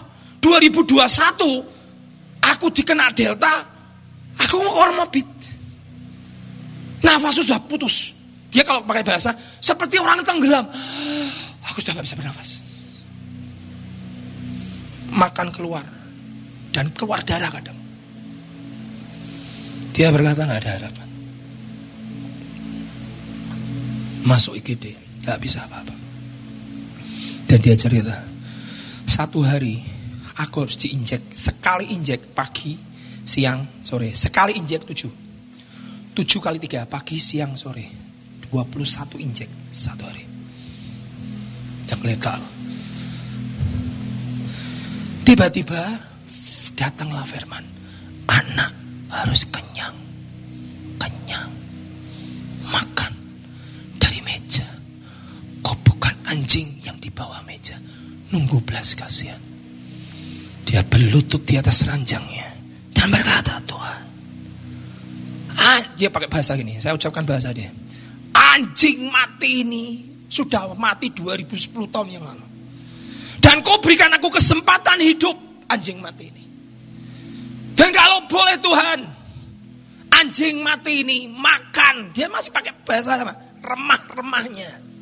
2021 0.44 0.96
aku 2.44 2.66
dikena 2.72 3.10
delta, 3.12 3.64
aku 4.38 4.60
morbid. 4.62 5.28
Nafas 7.04 7.38
sudah 7.40 7.60
putus. 7.64 8.12
Dia 8.50 8.64
kalau 8.64 8.80
pakai 8.84 9.04
bahasa 9.04 9.36
seperti 9.60 10.00
orang 10.00 10.24
tenggelam. 10.24 10.64
Aku 11.66 11.82
sudah 11.82 11.98
gak 11.98 12.06
bisa 12.06 12.16
bernafas. 12.16 12.50
Makan 15.12 15.48
keluar 15.52 15.84
dan 16.72 16.92
keluar 16.92 17.20
darah 17.24 17.48
kadang. 17.52 17.76
Dia 19.96 20.12
berkata 20.12 20.44
nggak 20.44 20.60
ada 20.60 20.70
harapan. 20.76 21.05
Masuk 24.26 24.58
IGD, 24.58 24.98
nggak 25.22 25.38
bisa 25.38 25.64
apa-apa. 25.64 25.94
Dan 27.46 27.58
dia 27.62 27.78
cerita, 27.78 28.26
satu 29.06 29.46
hari 29.46 29.78
aku 30.36 30.66
harus 30.66 30.76
diinjek, 30.76 31.32
sekali 31.32 31.94
injek 31.94 32.34
pagi, 32.34 32.74
siang, 33.22 33.80
sore, 33.80 34.12
sekali 34.18 34.58
injek 34.58 34.82
tujuh. 34.82 35.12
Tujuh 36.16 36.40
kali 36.42 36.58
tiga, 36.58 36.84
pagi, 36.90 37.22
siang, 37.22 37.54
sore. 37.54 37.86
Dua 38.46 38.62
puluh 38.66 38.86
satu 38.86 39.18
injek 39.18 39.50
satu 39.70 40.02
hari. 40.06 40.24
Jangan 41.86 42.06
letal. 42.06 42.42
Tiba-tiba 45.26 45.82
datanglah 46.78 47.26
firman, 47.26 47.64
anak 48.30 48.70
harus 49.10 49.42
kenyang, 49.50 49.94
kenyang, 50.98 51.50
makan 52.70 53.12
anjing 56.26 56.82
yang 56.82 56.98
di 56.98 57.08
bawah 57.08 57.40
meja. 57.46 57.78
Nunggu 58.34 58.58
belas 58.66 58.98
kasihan. 58.98 59.38
Dia 60.66 60.82
berlutut 60.82 61.46
di 61.46 61.54
atas 61.54 61.86
ranjangnya. 61.86 62.50
Dan 62.90 63.12
berkata, 63.14 63.62
Tuhan. 63.62 64.02
Ah, 65.56 65.80
dia 65.94 66.10
pakai 66.10 66.26
bahasa 66.26 66.58
gini. 66.58 66.82
Saya 66.82 66.98
ucapkan 66.98 67.22
bahasa 67.22 67.54
dia. 67.54 67.70
Anjing 68.34 69.08
mati 69.08 69.62
ini 69.62 69.84
sudah 70.26 70.74
mati 70.74 71.14
2010 71.14 71.86
tahun 71.86 72.08
yang 72.10 72.24
lalu. 72.26 72.46
Dan 73.38 73.62
kau 73.62 73.78
berikan 73.78 74.10
aku 74.10 74.26
kesempatan 74.26 74.98
hidup 74.98 75.38
anjing 75.70 76.02
mati 76.02 76.26
ini. 76.26 76.44
Dan 77.78 77.94
kalau 77.94 78.26
boleh 78.26 78.56
Tuhan, 78.58 78.98
anjing 80.10 80.64
mati 80.66 81.06
ini 81.06 81.30
makan. 81.30 82.10
Dia 82.10 82.26
masih 82.26 82.50
pakai 82.50 82.74
bahasa 82.82 83.22
apa? 83.22 83.36
Remah-remahnya. 83.62 84.95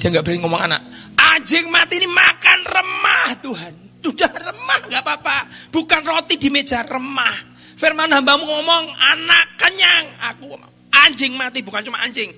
Dia 0.00 0.12
nggak 0.12 0.24
berani 0.24 0.40
ngomong 0.44 0.62
anak. 0.62 0.80
Anjing 1.16 1.68
mati 1.72 2.00
ini 2.00 2.08
makan 2.08 2.58
remah 2.64 3.28
Tuhan. 3.40 3.72
Sudah 4.04 4.30
remah 4.30 4.80
nggak 4.86 5.02
apa-apa. 5.02 5.36
Bukan 5.74 6.00
roti 6.06 6.38
di 6.38 6.48
meja 6.52 6.84
remah. 6.86 7.56
Firman 7.76 8.08
hambamu 8.08 8.46
ngomong 8.46 8.84
anak 8.88 9.46
kenyang. 9.60 10.06
Aku 10.32 10.56
anjing 11.04 11.36
mati 11.36 11.60
bukan 11.60 11.84
cuma 11.84 12.00
anjing. 12.00 12.32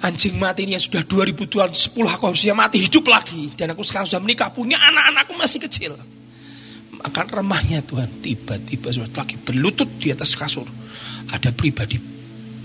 Anjing 0.00 0.40
mati 0.40 0.64
ini 0.64 0.74
yang 0.74 0.82
sudah 0.82 1.04
2000 1.04 1.44
tahun 1.44 1.76
10 1.76 1.92
aku 2.16 2.24
harusnya 2.32 2.56
mati 2.56 2.80
hidup 2.80 3.04
lagi. 3.06 3.52
Dan 3.52 3.76
aku 3.76 3.84
sekarang 3.84 4.08
sudah 4.08 4.22
menikah 4.24 4.48
punya 4.50 4.80
anak-anakku 4.80 5.36
masih 5.36 5.60
kecil. 5.60 5.92
Makan 6.90 7.26
remahnya 7.28 7.84
Tuhan. 7.84 8.08
Tiba-tiba 8.24 8.88
sudah 8.90 9.12
lagi 9.12 9.36
berlutut 9.36 9.88
di 10.00 10.08
atas 10.10 10.32
kasur. 10.34 10.66
Ada 11.30 11.52
pribadi 11.52 12.00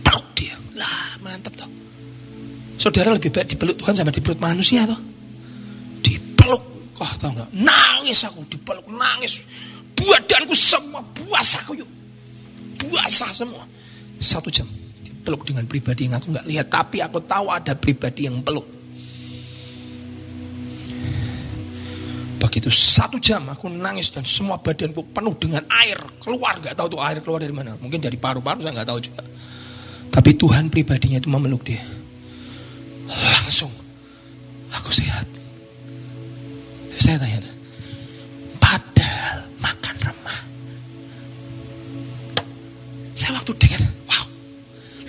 peluk 0.02 0.26
dia. 0.34 0.56
Lah 0.80 1.20
mantap 1.22 1.54
toh. 1.60 1.85
Saudara 2.76 3.16
lebih 3.16 3.32
baik 3.32 3.56
dipeluk 3.56 3.76
Tuhan 3.80 3.96
sama 3.96 4.12
dipeluk 4.12 4.40
manusia 4.40 4.84
toh. 4.84 5.00
Dipeluk, 6.04 6.64
kok 6.92 7.16
tau 7.18 7.32
nggak? 7.32 7.50
Nangis 7.56 8.20
aku 8.28 8.44
dipeluk, 8.52 8.86
nangis. 8.92 9.42
Badanku 9.96 10.54
semua 10.54 11.02
basah 11.32 11.64
yuk. 11.72 11.88
Basah 12.92 13.32
semua. 13.32 13.64
Satu 14.20 14.52
jam 14.52 14.68
dipeluk 15.02 15.48
dengan 15.48 15.64
pribadi 15.66 16.06
yang 16.06 16.20
aku 16.20 16.36
nggak 16.36 16.48
lihat, 16.48 16.68
tapi 16.68 17.00
aku 17.00 17.24
tahu 17.24 17.48
ada 17.50 17.74
pribadi 17.74 18.28
yang 18.28 18.44
peluk. 18.44 18.68
Begitu 22.56 22.70
satu 22.72 23.18
jam 23.20 23.44
aku 23.52 23.68
nangis 23.68 24.14
dan 24.14 24.24
semua 24.24 24.62
badanku 24.62 25.04
penuh 25.12 25.36
dengan 25.36 25.66
air 25.82 26.00
keluar 26.24 26.56
nggak 26.62 26.78
tahu 26.78 26.88
tuh 26.94 27.02
air 27.04 27.20
keluar 27.20 27.44
dari 27.44 27.52
mana 27.52 27.76
mungkin 27.84 28.00
dari 28.00 28.16
paru-paru 28.16 28.64
saya 28.64 28.72
nggak 28.80 28.88
tahu 28.88 29.00
juga 29.04 29.24
tapi 30.08 30.40
Tuhan 30.40 30.72
pribadinya 30.72 31.20
itu 31.20 31.28
memeluk 31.28 31.68
dia 31.68 31.84
Langsung 33.06 33.72
aku 34.74 34.90
sehat. 34.90 35.28
Saya 36.98 37.22
tanya, 37.22 37.38
padahal 38.58 39.46
makan 39.62 39.96
remah. 40.02 40.40
Saya 43.14 43.38
waktu 43.38 43.54
dengar, 43.62 43.82
wow, 44.10 44.26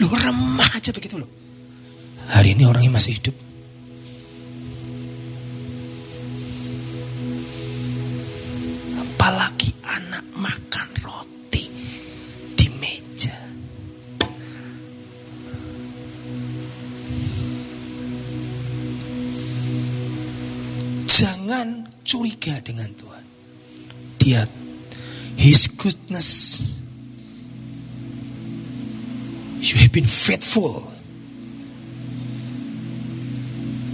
lu 0.03 0.07
remah 0.13 0.71
aja 0.77 0.93
begitu 0.93 1.17
loh. 1.17 1.31
Hari 2.29 2.53
ini 2.53 2.69
orangnya 2.69 3.01
masih 3.01 3.17
hidup. 3.17 3.33
Apalagi 9.01 9.73
anak 9.89 10.25
makan 10.37 10.89
roti 11.01 11.36
Jangan 21.17 21.89
curiga 22.05 22.61
dengan 22.61 22.93
Tuhan. 22.93 23.25
Dia 24.21 24.45
His 25.41 25.65
goodness. 25.73 26.61
You 29.65 29.81
have 29.81 29.97
been 29.97 30.05
faithful. 30.05 30.93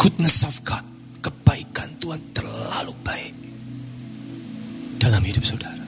Goodness 0.03 0.43
of 0.43 0.59
God. 0.67 0.83
Kebaikan 1.23 1.95
Tuhan 2.03 2.19
terlalu 2.35 2.91
baik. 3.07 3.35
Dalam 4.99 5.23
hidup 5.23 5.47
saudara. 5.47 5.87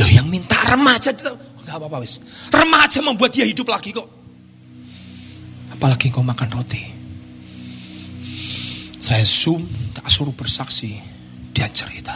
Loh 0.00 0.08
yang 0.08 0.32
minta 0.32 0.56
remaja. 0.64 1.12
Gak 1.12 1.76
apa-apa 1.76 2.00
wis. 2.00 2.24
Remaja 2.48 3.04
membuat 3.04 3.36
dia 3.36 3.44
hidup 3.44 3.68
lagi 3.68 3.92
kok. 3.92 4.08
Apalagi 5.76 6.08
kau 6.08 6.24
makan 6.24 6.48
roti. 6.56 6.99
Saya 9.00 9.24
zoom, 9.24 9.64
tak 9.96 10.04
suruh 10.12 10.36
bersaksi. 10.36 11.00
Dia 11.56 11.72
cerita. 11.72 12.12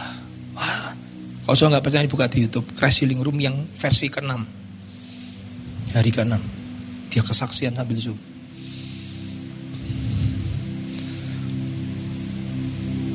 Wah, 0.53 0.93
kalau 1.41 1.57
saya 1.57 1.73
nggak 1.73 1.85
percaya 1.85 2.05
buka 2.05 2.29
di 2.29 2.45
YouTube. 2.45 2.69
Crash 2.77 3.01
Healing 3.01 3.25
Room 3.25 3.41
yang 3.41 3.65
versi 3.73 4.05
ke-6. 4.05 4.31
Hari 5.97 6.11
ke-6. 6.13 6.37
Dia 7.09 7.25
kesaksian 7.25 7.73
sambil 7.73 7.97
zoom. 7.97 8.19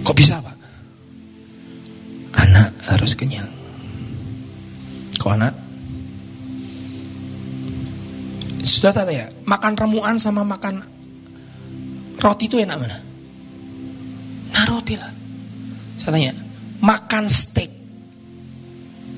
Kok 0.02 0.16
bisa 0.18 0.42
pak? 0.42 0.58
Anak 2.42 2.74
harus 2.90 3.14
kenyang. 3.14 3.46
Kok 5.14 5.30
anak? 5.30 5.54
Sudah 8.66 8.90
tanya 8.90 9.12
ya, 9.12 9.26
makan 9.46 9.78
remuan 9.78 10.16
sama 10.18 10.42
makan 10.42 10.82
roti 12.18 12.48
itu 12.48 12.58
enak 12.60 12.76
mana? 12.80 13.09
Nah 14.60 14.68
roti 14.68 14.92
lah. 14.92 15.08
Saya 15.96 16.12
tanya, 16.20 16.36
makan 16.84 17.24
steak 17.32 17.72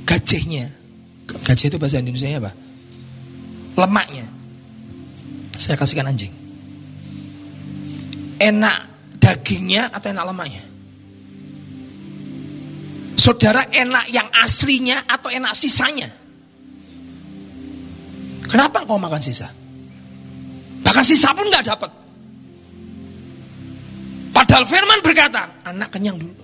gajahnya, 0.06 0.70
gajah 1.26 1.66
itu 1.66 1.82
bahasa 1.82 1.98
Indonesia 1.98 2.38
apa? 2.38 2.54
Lemaknya, 3.74 4.22
saya 5.58 5.74
kasihkan 5.74 6.14
anjing. 6.14 6.30
Enak 8.38 8.78
dagingnya 9.18 9.90
atau 9.90 10.14
enak 10.14 10.30
lemaknya? 10.30 10.62
Saudara 13.18 13.66
enak 13.66 14.14
yang 14.14 14.30
aslinya 14.46 15.10
atau 15.10 15.26
enak 15.26 15.58
sisanya? 15.58 16.06
Kenapa 18.46 18.86
kau 18.86 18.94
makan 18.94 19.18
sisa? 19.18 19.50
Bahkan 20.86 21.02
sisa 21.02 21.34
pun 21.34 21.50
nggak 21.50 21.66
dapat. 21.66 22.01
Padahal 24.32 24.64
firman 24.64 25.04
berkata, 25.04 25.60
anak 25.68 25.92
kenyang 25.92 26.16
dulu. 26.16 26.34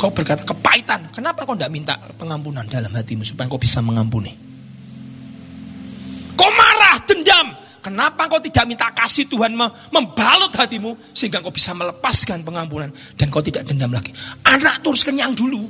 Kau 0.00 0.10
berkata 0.10 0.42
kepahitan. 0.42 1.12
Kenapa 1.12 1.44
kau 1.46 1.54
tidak 1.54 1.70
minta 1.70 1.94
pengampunan 2.18 2.66
dalam 2.66 2.90
hatimu 2.90 3.22
supaya 3.22 3.46
kau 3.46 3.60
bisa 3.60 3.78
mengampuni? 3.84 4.32
Kau 6.34 6.50
marah, 6.50 6.98
dendam. 7.06 7.54
Kenapa 7.82 8.30
kau 8.30 8.38
tidak 8.38 8.64
minta 8.66 8.90
kasih 8.94 9.26
Tuhan 9.26 9.58
membalut 9.90 10.50
hatimu 10.54 11.14
sehingga 11.14 11.42
kau 11.42 11.50
bisa 11.50 11.74
melepaskan 11.74 12.46
pengampunan 12.46 12.90
dan 13.18 13.26
kau 13.28 13.42
tidak 13.42 13.66
dendam 13.66 13.90
lagi? 13.90 14.14
Anak 14.46 14.82
terus 14.82 15.02
kenyang 15.02 15.34
dulu. 15.34 15.66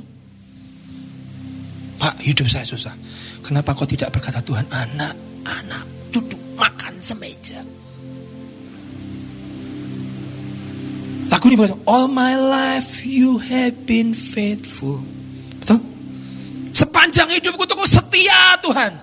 Pak, 1.97 2.21
hidup 2.21 2.45
saya 2.49 2.65
susah. 2.65 2.93
Kenapa 3.41 3.73
kau 3.73 3.85
tidak 3.85 4.13
berkata 4.13 4.41
Tuhan, 4.45 4.65
anak, 4.69 5.13
anak, 5.45 5.83
duduk 6.09 6.39
makan 6.57 6.97
semeja. 7.01 7.61
Lagu 11.31 11.43
ini 11.47 11.55
berkata, 11.55 11.79
All 11.87 12.07
my 12.11 12.35
life 12.35 13.03
you 13.05 13.39
have 13.39 13.85
been 13.85 14.11
faithful. 14.11 15.03
Betul? 15.61 15.79
Sepanjang 16.73 17.29
hidupku 17.31 17.63
tuh 17.69 17.79
setia 17.85 18.57
Tuhan. 18.63 18.93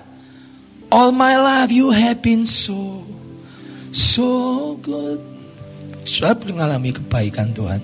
All 0.90 1.14
my 1.14 1.38
life 1.38 1.70
you 1.70 1.94
have 1.94 2.18
been 2.18 2.42
so, 2.42 3.06
so 3.94 4.74
good. 4.82 5.22
Saya 6.02 6.34
mengalami 6.34 6.90
kebaikan 6.90 7.54
Tuhan. 7.54 7.78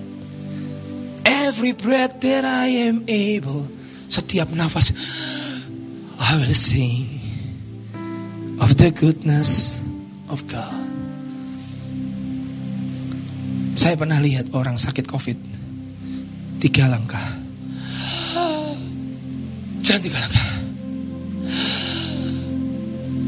Every 1.23 1.71
breath 1.71 2.19
that 2.19 2.43
I 2.43 2.91
am 2.91 3.07
able. 3.07 3.71
Setiap 4.11 4.51
nafas. 4.51 4.91
I 6.17 6.35
will 6.35 6.57
sing 6.57 7.07
of 8.59 8.75
the 8.75 8.91
goodness 8.91 9.77
of 10.27 10.43
God. 10.49 10.86
Saya 13.77 13.93
pernah 13.93 14.17
lihat 14.17 14.49
orang 14.57 14.73
sakit 14.73 15.05
covid. 15.05 15.37
Tiga 16.57 16.89
langkah. 16.89 17.29
Jangan 19.85 20.01
tiga 20.01 20.17
langkah. 20.17 20.49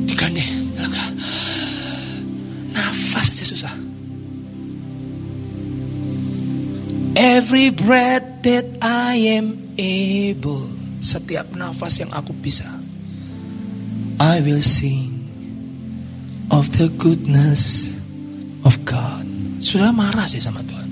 Tiga 0.10 0.26
nih 0.34 0.50
langkah. 0.74 1.08
Nafas 2.74 3.30
saja 3.30 3.46
susah. 3.46 3.76
Every 7.14 7.70
breath 7.70 8.42
that 8.48 8.66
I 8.80 9.36
am 9.36 9.76
able 9.76 10.72
Setiap 11.04 11.52
nafas 11.52 12.00
yang 12.00 12.12
aku 12.16 12.32
bisa 12.32 12.68
I 14.20 14.40
will 14.40 14.64
sing 14.64 15.28
Of 16.48 16.80
the 16.80 16.88
goodness 16.88 17.92
of 18.64 18.80
God 18.88 19.29
Saudara 19.60 19.92
marah 19.92 20.28
sih 20.28 20.40
sama 20.40 20.64
Tuhan. 20.64 20.90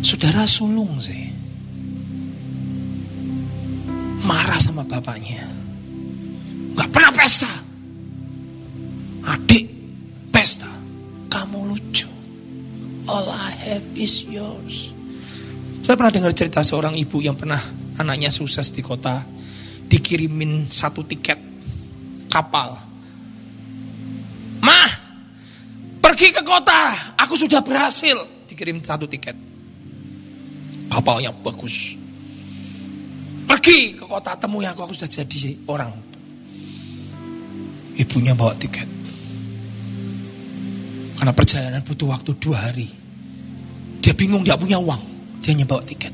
Saudara 0.00 0.46
sulung 0.46 0.96
sih. 1.02 1.28
Marah 4.22 4.62
sama 4.62 4.86
bapaknya. 4.86 5.42
Gak 6.78 6.90
pernah 6.94 7.12
pesta. 7.12 7.50
Adik, 9.26 9.66
pesta. 10.30 10.70
Kamu 11.26 11.66
lucu. 11.74 12.08
All 13.10 13.26
I 13.26 13.50
have 13.66 13.86
is 13.98 14.22
yours. 14.24 14.94
Saya 15.82 15.98
pernah 15.98 16.14
dengar 16.14 16.32
cerita 16.32 16.62
seorang 16.62 16.94
ibu 16.94 17.18
yang 17.18 17.34
pernah 17.34 17.58
anaknya 17.98 18.30
sukses 18.30 18.70
di 18.70 18.80
kota. 18.86 19.26
Dikirimin 19.90 20.70
satu 20.70 21.02
tiket 21.02 21.36
kapal. 22.30 22.89
Pergi 26.20 26.36
ke 26.36 26.44
kota, 26.44 27.16
aku 27.16 27.32
sudah 27.32 27.64
berhasil. 27.64 28.44
Dikirim 28.44 28.84
satu 28.84 29.08
tiket. 29.08 29.32
Kapalnya 30.92 31.32
bagus. 31.32 31.96
Pergi 33.48 33.96
ke 33.96 34.04
kota, 34.04 34.36
temui 34.36 34.68
aku, 34.68 34.84
aku 34.84 34.92
sudah 34.92 35.08
jadi 35.08 35.56
orang. 35.64 35.88
Ibunya 37.96 38.36
bawa 38.36 38.52
tiket. 38.52 38.84
Karena 41.16 41.32
perjalanan 41.32 41.80
butuh 41.88 42.12
waktu 42.12 42.36
dua 42.36 42.68
hari. 42.68 42.92
Dia 44.04 44.12
bingung, 44.12 44.44
dia 44.44 44.60
punya 44.60 44.76
uang. 44.76 45.00
Dia 45.40 45.56
hanya 45.56 45.64
bawa 45.64 45.80
tiket. 45.88 46.12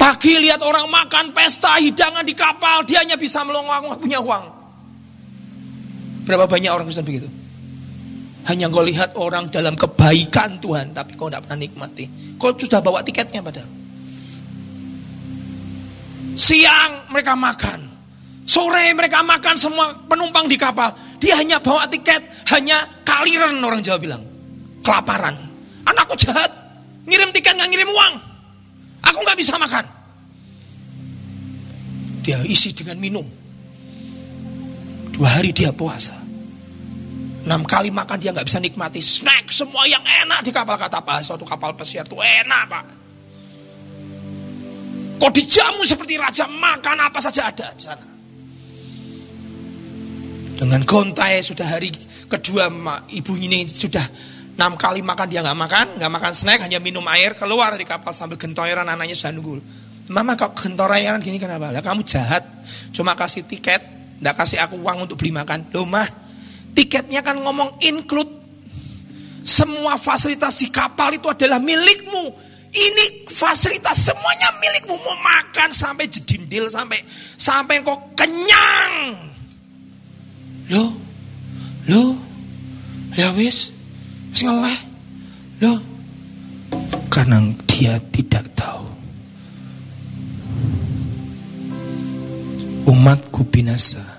Pagi 0.00 0.32
lihat 0.48 0.64
orang 0.64 0.88
makan 0.88 1.36
pesta, 1.36 1.76
hidangan 1.76 2.24
di 2.24 2.32
kapal, 2.32 2.88
dia 2.88 3.04
hanya 3.04 3.20
bisa 3.20 3.44
melongong, 3.44 4.00
punya 4.00 4.16
uang. 4.16 4.44
Berapa 6.24 6.48
banyak 6.48 6.72
orang 6.72 6.88
Kristen 6.88 7.04
begitu? 7.04 7.28
Hanya 8.48 8.72
kau 8.72 8.80
lihat 8.80 9.12
orang 9.20 9.52
dalam 9.52 9.76
kebaikan 9.76 10.56
Tuhan, 10.62 10.96
tapi 10.96 11.12
kau 11.18 11.28
tidak 11.28 11.44
pernah 11.44 11.60
nikmati. 11.60 12.04
Kau 12.40 12.56
sudah 12.56 12.80
bawa 12.80 13.04
tiketnya 13.04 13.44
padahal. 13.44 13.68
Siang 16.40 17.12
mereka 17.12 17.36
makan. 17.36 17.80
Sore 18.48 18.90
mereka 18.96 19.20
makan 19.22 19.54
semua 19.60 19.92
penumpang 20.08 20.48
di 20.48 20.56
kapal. 20.56 20.90
Dia 21.20 21.38
hanya 21.38 21.60
bawa 21.60 21.86
tiket, 21.86 22.48
hanya 22.50 22.82
kaliran 23.04 23.60
orang 23.60 23.84
Jawa 23.84 23.98
bilang. 24.00 24.22
Kelaparan. 24.80 25.36
Anakku 25.84 26.16
jahat. 26.16 26.50
Ngirim 27.04 27.30
tiket 27.30 27.54
nggak 27.54 27.70
ngirim 27.70 27.90
uang. 27.92 28.14
Aku 29.04 29.18
nggak 29.20 29.38
bisa 29.38 29.54
makan. 29.60 29.84
Dia 32.24 32.40
isi 32.44 32.72
dengan 32.76 32.96
minum. 33.00 33.26
Dua 35.12 35.28
hari 35.40 35.52
dia 35.52 35.72
puasa. 35.72 36.19
Enam 37.40 37.64
kali 37.64 37.88
makan 37.88 38.20
dia 38.20 38.30
nggak 38.36 38.44
bisa 38.44 38.60
nikmati 38.60 39.00
snack 39.00 39.48
semua 39.48 39.88
yang 39.88 40.04
enak 40.04 40.44
di 40.44 40.52
kapal 40.52 40.76
kata 40.76 41.00
Pak. 41.00 41.24
Suatu 41.24 41.48
kapal 41.48 41.72
pesiar 41.72 42.04
itu 42.04 42.20
enak 42.20 42.62
Pak. 42.68 42.84
Kok 45.20 45.32
dijamu 45.36 45.84
seperti 45.84 46.16
raja 46.16 46.48
makan 46.48 46.96
apa 47.00 47.20
saja 47.20 47.52
ada 47.52 47.72
di 47.76 47.82
sana. 47.84 48.08
Dengan 50.60 50.84
gontai 50.84 51.40
sudah 51.40 51.64
hari 51.64 51.88
kedua 52.28 52.68
ibu 53.08 53.32
ini 53.36 53.64
sudah 53.64 54.04
enam 54.60 54.76
kali 54.76 55.00
makan 55.00 55.26
dia 55.32 55.40
nggak 55.40 55.56
makan, 55.56 55.86
nggak 55.96 56.12
makan 56.12 56.32
snack 56.36 56.60
hanya 56.60 56.76
minum 56.76 57.04
air 57.08 57.32
keluar 57.32 57.72
dari 57.72 57.88
kapal 57.88 58.12
sambil 58.12 58.36
gentoiran 58.36 58.84
anaknya 58.84 59.16
sudah 59.16 59.32
nunggu. 59.32 59.56
Mama 60.12 60.36
kok 60.36 60.52
gentoiran 60.60 61.16
gini 61.24 61.40
kenapa? 61.40 61.72
Lah 61.72 61.80
kamu 61.80 62.04
jahat, 62.04 62.44
cuma 62.92 63.16
kasih 63.16 63.48
tiket, 63.48 63.80
nggak 64.20 64.36
kasih 64.36 64.60
aku 64.60 64.76
uang 64.76 65.08
untuk 65.08 65.16
beli 65.16 65.32
makan. 65.32 65.72
Loh 65.72 65.88
mah, 65.88 66.04
Tiketnya 66.74 67.20
kan 67.20 67.38
ngomong 67.40 67.80
include. 67.82 68.38
Semua 69.40 69.96
fasilitas 69.96 70.60
di 70.60 70.68
kapal 70.68 71.16
itu 71.16 71.26
adalah 71.26 71.56
milikmu. 71.56 72.50
Ini 72.70 73.26
fasilitas 73.26 74.06
semuanya 74.06 74.52
milikmu. 74.62 74.94
Mau 74.94 75.16
makan 75.18 75.74
sampai 75.74 76.06
jedindil 76.06 76.70
sampai 76.70 77.02
sampai 77.34 77.82
kok 77.82 78.14
kenyang. 78.14 79.16
Loh, 80.70 80.94
loh, 81.90 82.14
ya 83.18 83.34
wis, 83.34 83.74
wis 84.30 84.42
ngeleh. 84.46 84.78
Loh, 85.66 85.82
karena 87.10 87.42
dia 87.66 87.98
tidak 88.14 88.46
tahu. 88.54 88.86
Umatku 92.86 93.42
binasa 93.50 94.09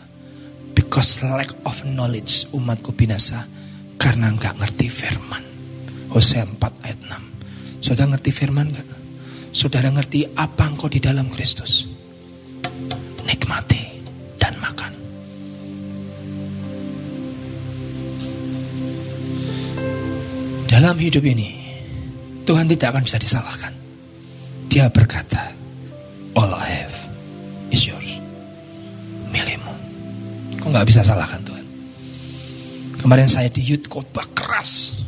because 0.91 1.23
lack 1.23 1.47
of 1.63 1.87
knowledge 1.87 2.51
umatku 2.51 2.91
binasa 2.91 3.47
karena 3.95 4.27
nggak 4.35 4.59
ngerti 4.59 4.91
firman. 4.91 5.39
Hosea 6.11 6.43
4 6.43 6.59
ayat 6.83 6.99
6. 7.79 7.79
Saudara 7.79 8.11
ngerti 8.11 8.31
firman 8.35 8.67
nggak? 8.75 8.89
Saudara 9.55 9.87
ngerti 9.87 10.27
apa 10.35 10.67
engkau 10.67 10.91
di 10.91 10.99
dalam 10.99 11.31
Kristus? 11.31 11.87
Nikmati 13.23 14.03
dan 14.35 14.59
makan. 14.59 14.91
Dalam 20.67 20.99
hidup 20.99 21.23
ini, 21.23 21.55
Tuhan 22.43 22.67
tidak 22.67 22.91
akan 22.91 23.03
bisa 23.07 23.15
disalahkan. 23.15 23.71
Dia 24.67 24.91
berkata, 24.91 25.55
All 26.35 26.51
I 26.51 26.83
have 26.83 26.90
Nggak 30.71 30.87
bisa 30.87 31.03
salahkan 31.03 31.43
Tuhan. 31.43 31.65
Kemarin 33.03 33.27
saya 33.27 33.51
di 33.51 33.59
youth 33.59 33.91
khotbah 33.91 34.23
keras. 34.31 35.03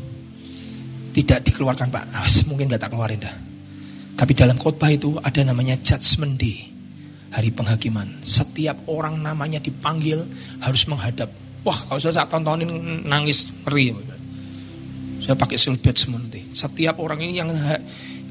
Tidak 1.13 1.39
dikeluarkan 1.45 1.93
Pak. 1.93 2.03
Oh, 2.09 2.27
mungkin 2.49 2.67
gak 2.73 2.81
tak 2.81 2.91
keluarin 2.91 3.21
dah. 3.21 3.35
Tapi 4.17 4.33
dalam 4.33 4.57
khotbah 4.57 4.89
itu 4.89 5.13
ada 5.21 5.45
namanya 5.45 5.77
judgment 5.79 6.41
day. 6.41 6.67
Hari 7.31 7.53
penghakiman. 7.53 8.25
Setiap 8.25 8.89
orang 8.89 9.21
namanya 9.21 9.61
dipanggil 9.61 10.25
harus 10.61 10.83
menghadap. 10.89 11.29
Wah 11.63 11.79
kalau 11.85 12.01
saya 12.01 12.25
tontonin 12.25 13.05
nangis 13.05 13.53
ngeri. 13.63 13.93
Saya 15.21 15.37
pakai 15.37 15.55
silbet 15.55 15.95
semua. 15.95 16.19
Setiap 16.51 16.99
orang 16.99 17.21
ini 17.23 17.39
yang 17.39 17.49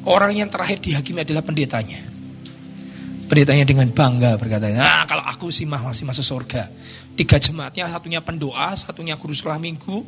orang 0.05 0.37
yang 0.37 0.51
terakhir 0.51 0.83
dihakimi 0.83 1.23
adalah 1.23 1.41
pendetanya. 1.41 2.03
Pendetanya 3.31 3.65
dengan 3.65 3.89
bangga 3.89 4.37
berkata, 4.37 4.69
nah 4.69 5.09
kalau 5.09 5.25
aku 5.25 5.49
sih 5.49 5.65
masih 5.65 6.05
masuk 6.05 6.21
surga. 6.21 6.69
Tiga 7.13 7.37
jemaatnya, 7.37 7.89
satunya 7.93 8.21
pendoa, 8.25 8.73
satunya 8.73 9.15
guru 9.21 9.37
sekolah 9.37 9.61
minggu, 9.61 10.05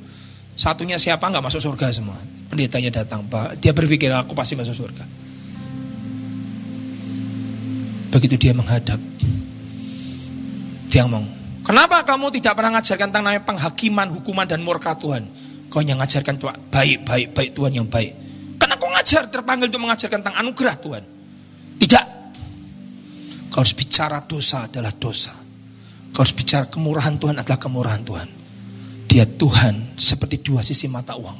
satunya 0.57 0.97
siapa 0.97 1.29
nggak 1.29 1.45
masuk 1.45 1.61
surga 1.61 1.93
semua. 1.93 2.17
Pendetanya 2.49 3.05
datang, 3.05 3.27
Pak. 3.29 3.61
Dia 3.61 3.77
berpikir 3.77 4.09
aku 4.09 4.33
pasti 4.33 4.57
masuk 4.57 4.73
surga. 4.73 5.05
Begitu 8.15 8.39
dia 8.39 8.53
menghadap, 8.55 8.97
dia 10.87 11.03
ngomong, 11.03 11.27
kenapa 11.67 12.07
kamu 12.07 12.31
tidak 12.39 12.55
pernah 12.55 12.79
ngajarkan 12.79 13.11
tentang 13.11 13.27
namanya 13.27 13.43
penghakiman, 13.43 14.07
hukuman 14.15 14.47
dan 14.47 14.63
murka 14.63 14.95
Tuhan? 14.95 15.27
Kau 15.67 15.83
yang 15.83 15.99
ngajarkan 15.99 16.39
baik, 16.71 17.03
baik, 17.03 17.27
baik 17.35 17.51
Tuhan 17.59 17.75
yang 17.75 17.91
baik. 17.91 18.15
Karena 18.63 18.79
kau 18.79 18.87
ngajar, 18.87 19.27
terpanggil 19.27 19.67
untuk 19.67 19.83
mengajarkan 19.83 20.23
tentang 20.23 20.39
anugerah 20.39 20.77
Tuhan. 20.79 21.03
Tidak, 21.83 22.05
Kau 23.55 23.63
harus 23.63 23.79
bicara 23.79 24.19
dosa 24.27 24.67
adalah 24.67 24.91
dosa. 24.91 25.44
Kau 26.15 26.23
harus 26.23 26.31
bicara 26.31 26.71
kemurahan 26.71 27.19
Tuhan 27.19 27.43
adalah 27.43 27.59
kemurahan 27.59 27.99
Tuhan. 28.07 28.29
Dia 29.11 29.27
Tuhan 29.27 29.99
seperti 29.99 30.47
dua 30.47 30.63
sisi 30.63 30.87
mata 30.87 31.19
uang. 31.19 31.39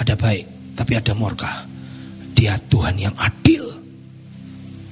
Ada 0.00 0.16
baik, 0.16 0.72
tapi 0.72 0.96
ada 0.96 1.12
murka. 1.12 1.68
Dia 2.32 2.56
Tuhan 2.56 2.96
yang 2.96 3.12
adil. 3.20 3.68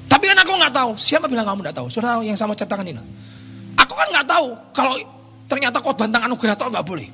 Tapi 0.05 0.25
kan 0.29 0.37
aku 0.37 0.53
nggak 0.61 0.75
tahu. 0.77 0.91
Siapa 1.01 1.33
bilang 1.33 1.49
kamu 1.49 1.65
nggak 1.65 1.77
tahu? 1.81 1.89
Sudah 1.89 2.21
tahu 2.21 2.29
yang 2.29 2.37
sama 2.37 2.53
cetakan 2.53 2.93
ini. 2.93 3.01
Aku 3.81 3.97
kan 3.97 4.05
nggak 4.13 4.29
tahu 4.29 4.47
kalau 4.77 5.01
ternyata 5.49 5.81
kau 5.81 5.97
bantang 5.97 6.29
anugerah 6.29 6.53
atau 6.53 6.69
nggak 6.69 6.85
boleh. 6.85 7.09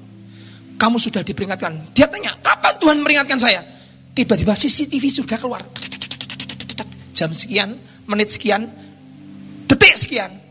Kamu 0.82 0.98
sudah 0.98 1.22
diperingatkan. 1.22 1.94
Dia 1.94 2.10
tanya, 2.10 2.34
kapan 2.42 2.74
Tuhan 2.82 2.98
meringatkan 2.98 3.38
saya? 3.38 3.62
Tiba-tiba 4.10 4.58
CCTV 4.58 5.22
sudah 5.22 5.38
keluar. 5.38 5.62
Jam 7.14 7.30
sekian, 7.30 7.78
menit 8.10 8.34
sekian, 8.34 8.66
Detik 9.70 9.94
sekian. 9.94 10.41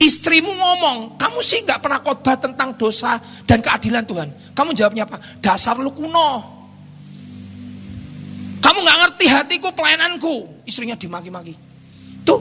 Istrimu 0.00 0.56
ngomong, 0.56 1.20
kamu 1.20 1.44
sih 1.44 1.60
nggak 1.60 1.84
pernah 1.84 2.00
khotbah 2.00 2.40
tentang 2.40 2.72
dosa 2.72 3.20
dan 3.44 3.60
keadilan 3.60 4.00
Tuhan. 4.08 4.28
Kamu 4.56 4.72
jawabnya 4.72 5.04
apa? 5.04 5.20
Dasar 5.44 5.76
lu 5.76 5.92
kuno. 5.92 6.40
Kamu 8.64 8.78
nggak 8.80 8.98
ngerti 9.04 9.24
hatiku, 9.28 9.68
pelayananku. 9.76 10.64
Istrinya 10.64 10.96
dimaki-maki. 10.96 11.52
Tuh, 12.24 12.40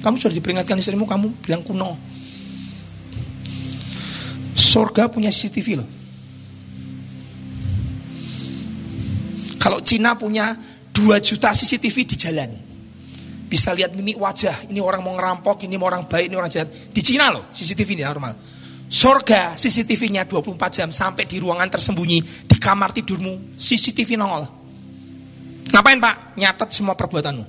kamu 0.00 0.16
sudah 0.16 0.32
diperingatkan 0.32 0.80
istrimu, 0.80 1.04
kamu 1.04 1.28
bilang 1.44 1.60
kuno. 1.60 1.92
Surga 4.56 5.12
punya 5.12 5.28
CCTV 5.28 5.68
loh. 5.84 5.88
Kalau 9.60 9.84
Cina 9.84 10.16
punya 10.16 10.56
2 10.96 11.20
juta 11.20 11.52
CCTV 11.52 11.96
di 12.08 12.16
jalan. 12.16 12.67
Bisa 13.48 13.72
lihat 13.72 13.96
mimik 13.96 14.20
wajah, 14.20 14.68
ini 14.68 14.76
orang 14.78 15.00
mau 15.00 15.16
ngerampok, 15.16 15.64
ini 15.64 15.80
orang 15.80 16.04
baik, 16.04 16.28
ini 16.28 16.36
orang 16.36 16.52
jahat. 16.52 16.68
Di 16.68 17.00
Cina 17.00 17.32
loh, 17.32 17.48
CCTV 17.48 17.96
ini 17.96 18.04
normal. 18.04 18.36
Surga 18.88 19.52
CCTV-nya 19.52 20.24
24 20.24 20.56
jam 20.72 20.88
sampai 20.88 21.28
di 21.28 21.36
ruangan 21.36 21.68
tersembunyi 21.68 22.48
di 22.48 22.56
kamar 22.56 22.92
tidurmu, 22.96 23.56
CCTV 23.60 24.16
nongol. 24.16 24.48
Ngapain 25.68 26.00
Pak? 26.00 26.16
Nyatet 26.40 26.68
semua 26.72 26.96
perbuatanmu. 26.96 27.44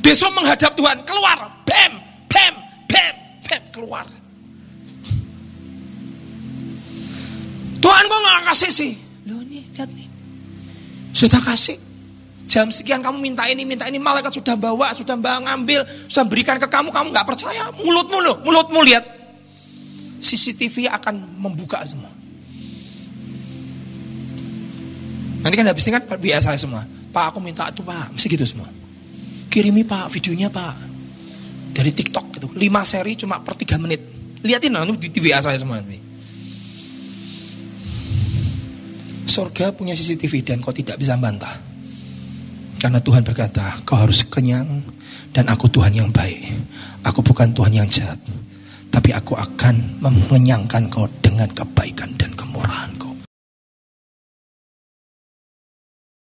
Besok 0.00 0.32
menghadap 0.32 0.72
Tuhan, 0.72 1.04
keluar, 1.04 1.60
bam, 1.68 1.92
bam, 2.24 2.54
bam, 2.88 3.14
bam, 3.44 3.62
keluar. 3.68 4.06
Tuhan 7.76 8.04
kok 8.08 8.20
nggak 8.24 8.42
kasih 8.48 8.72
sih? 8.72 8.92
Loh 9.28 9.44
nih, 9.44 9.64
lihat 9.76 9.90
nih. 9.92 10.08
Sudah 11.12 11.40
kasih. 11.44 11.85
Jam 12.46 12.70
sekian 12.70 13.02
kamu 13.02 13.18
minta 13.18 13.42
ini, 13.50 13.66
minta 13.66 13.90
ini, 13.90 13.98
malaikat 13.98 14.30
sudah 14.30 14.54
bawa, 14.54 14.94
sudah 14.94 15.18
ngambil, 15.18 15.82
sudah 16.06 16.26
berikan 16.30 16.62
ke 16.62 16.70
kamu, 16.70 16.94
kamu 16.94 17.10
nggak 17.10 17.26
percaya, 17.26 17.74
mulutmu 17.74 18.18
loh, 18.22 18.36
mulutmu 18.46 18.86
lihat. 18.86 19.02
CCTV 20.22 20.86
akan 20.90 21.42
membuka 21.42 21.82
semua. 21.82 22.10
Nanti 25.42 25.54
kan 25.58 25.66
habis 25.66 25.86
ini 25.86 25.94
kan 25.94 26.02
biasa 26.06 26.58
semua. 26.58 26.82
Pak 26.86 27.34
aku 27.34 27.38
minta 27.38 27.70
itu 27.70 27.82
pak, 27.82 28.14
mesti 28.14 28.26
gitu 28.26 28.46
semua. 28.46 28.70
Kirimi 29.50 29.82
pak 29.86 30.10
videonya 30.10 30.50
pak. 30.50 30.74
Dari 31.70 31.92
TikTok 31.92 32.26
gitu. 32.34 32.46
lima 32.56 32.82
seri 32.82 33.14
cuma 33.14 33.42
per 33.42 33.54
tiga 33.58 33.76
menit. 33.76 34.00
Lihatin 34.42 34.74
nanti 34.74 35.06
di 35.06 35.08
TV 35.10 35.34
saya 35.34 35.58
semua 35.58 35.82
nanti. 35.82 35.98
Surga 39.26 39.74
punya 39.74 39.92
CCTV 39.92 40.42
dan 40.46 40.58
kau 40.62 40.72
tidak 40.72 40.96
bisa 40.96 41.18
bantah. 41.18 41.65
Karena 42.86 43.02
Tuhan 43.02 43.26
berkata, 43.26 43.82
kau 43.82 43.98
harus 43.98 44.22
kenyang 44.22 44.78
dan 45.34 45.50
aku 45.50 45.66
Tuhan 45.66 45.90
yang 45.90 46.06
baik. 46.14 46.54
Aku 47.02 47.18
bukan 47.18 47.50
Tuhan 47.50 47.74
yang 47.74 47.90
jahat. 47.90 48.14
Tapi 48.94 49.10
aku 49.10 49.34
akan 49.34 49.98
mengenyangkan 49.98 50.86
kau 50.86 51.10
dengan 51.18 51.50
kebaikan 51.50 52.14
dan 52.14 52.30
kemurahanku. 52.38 53.05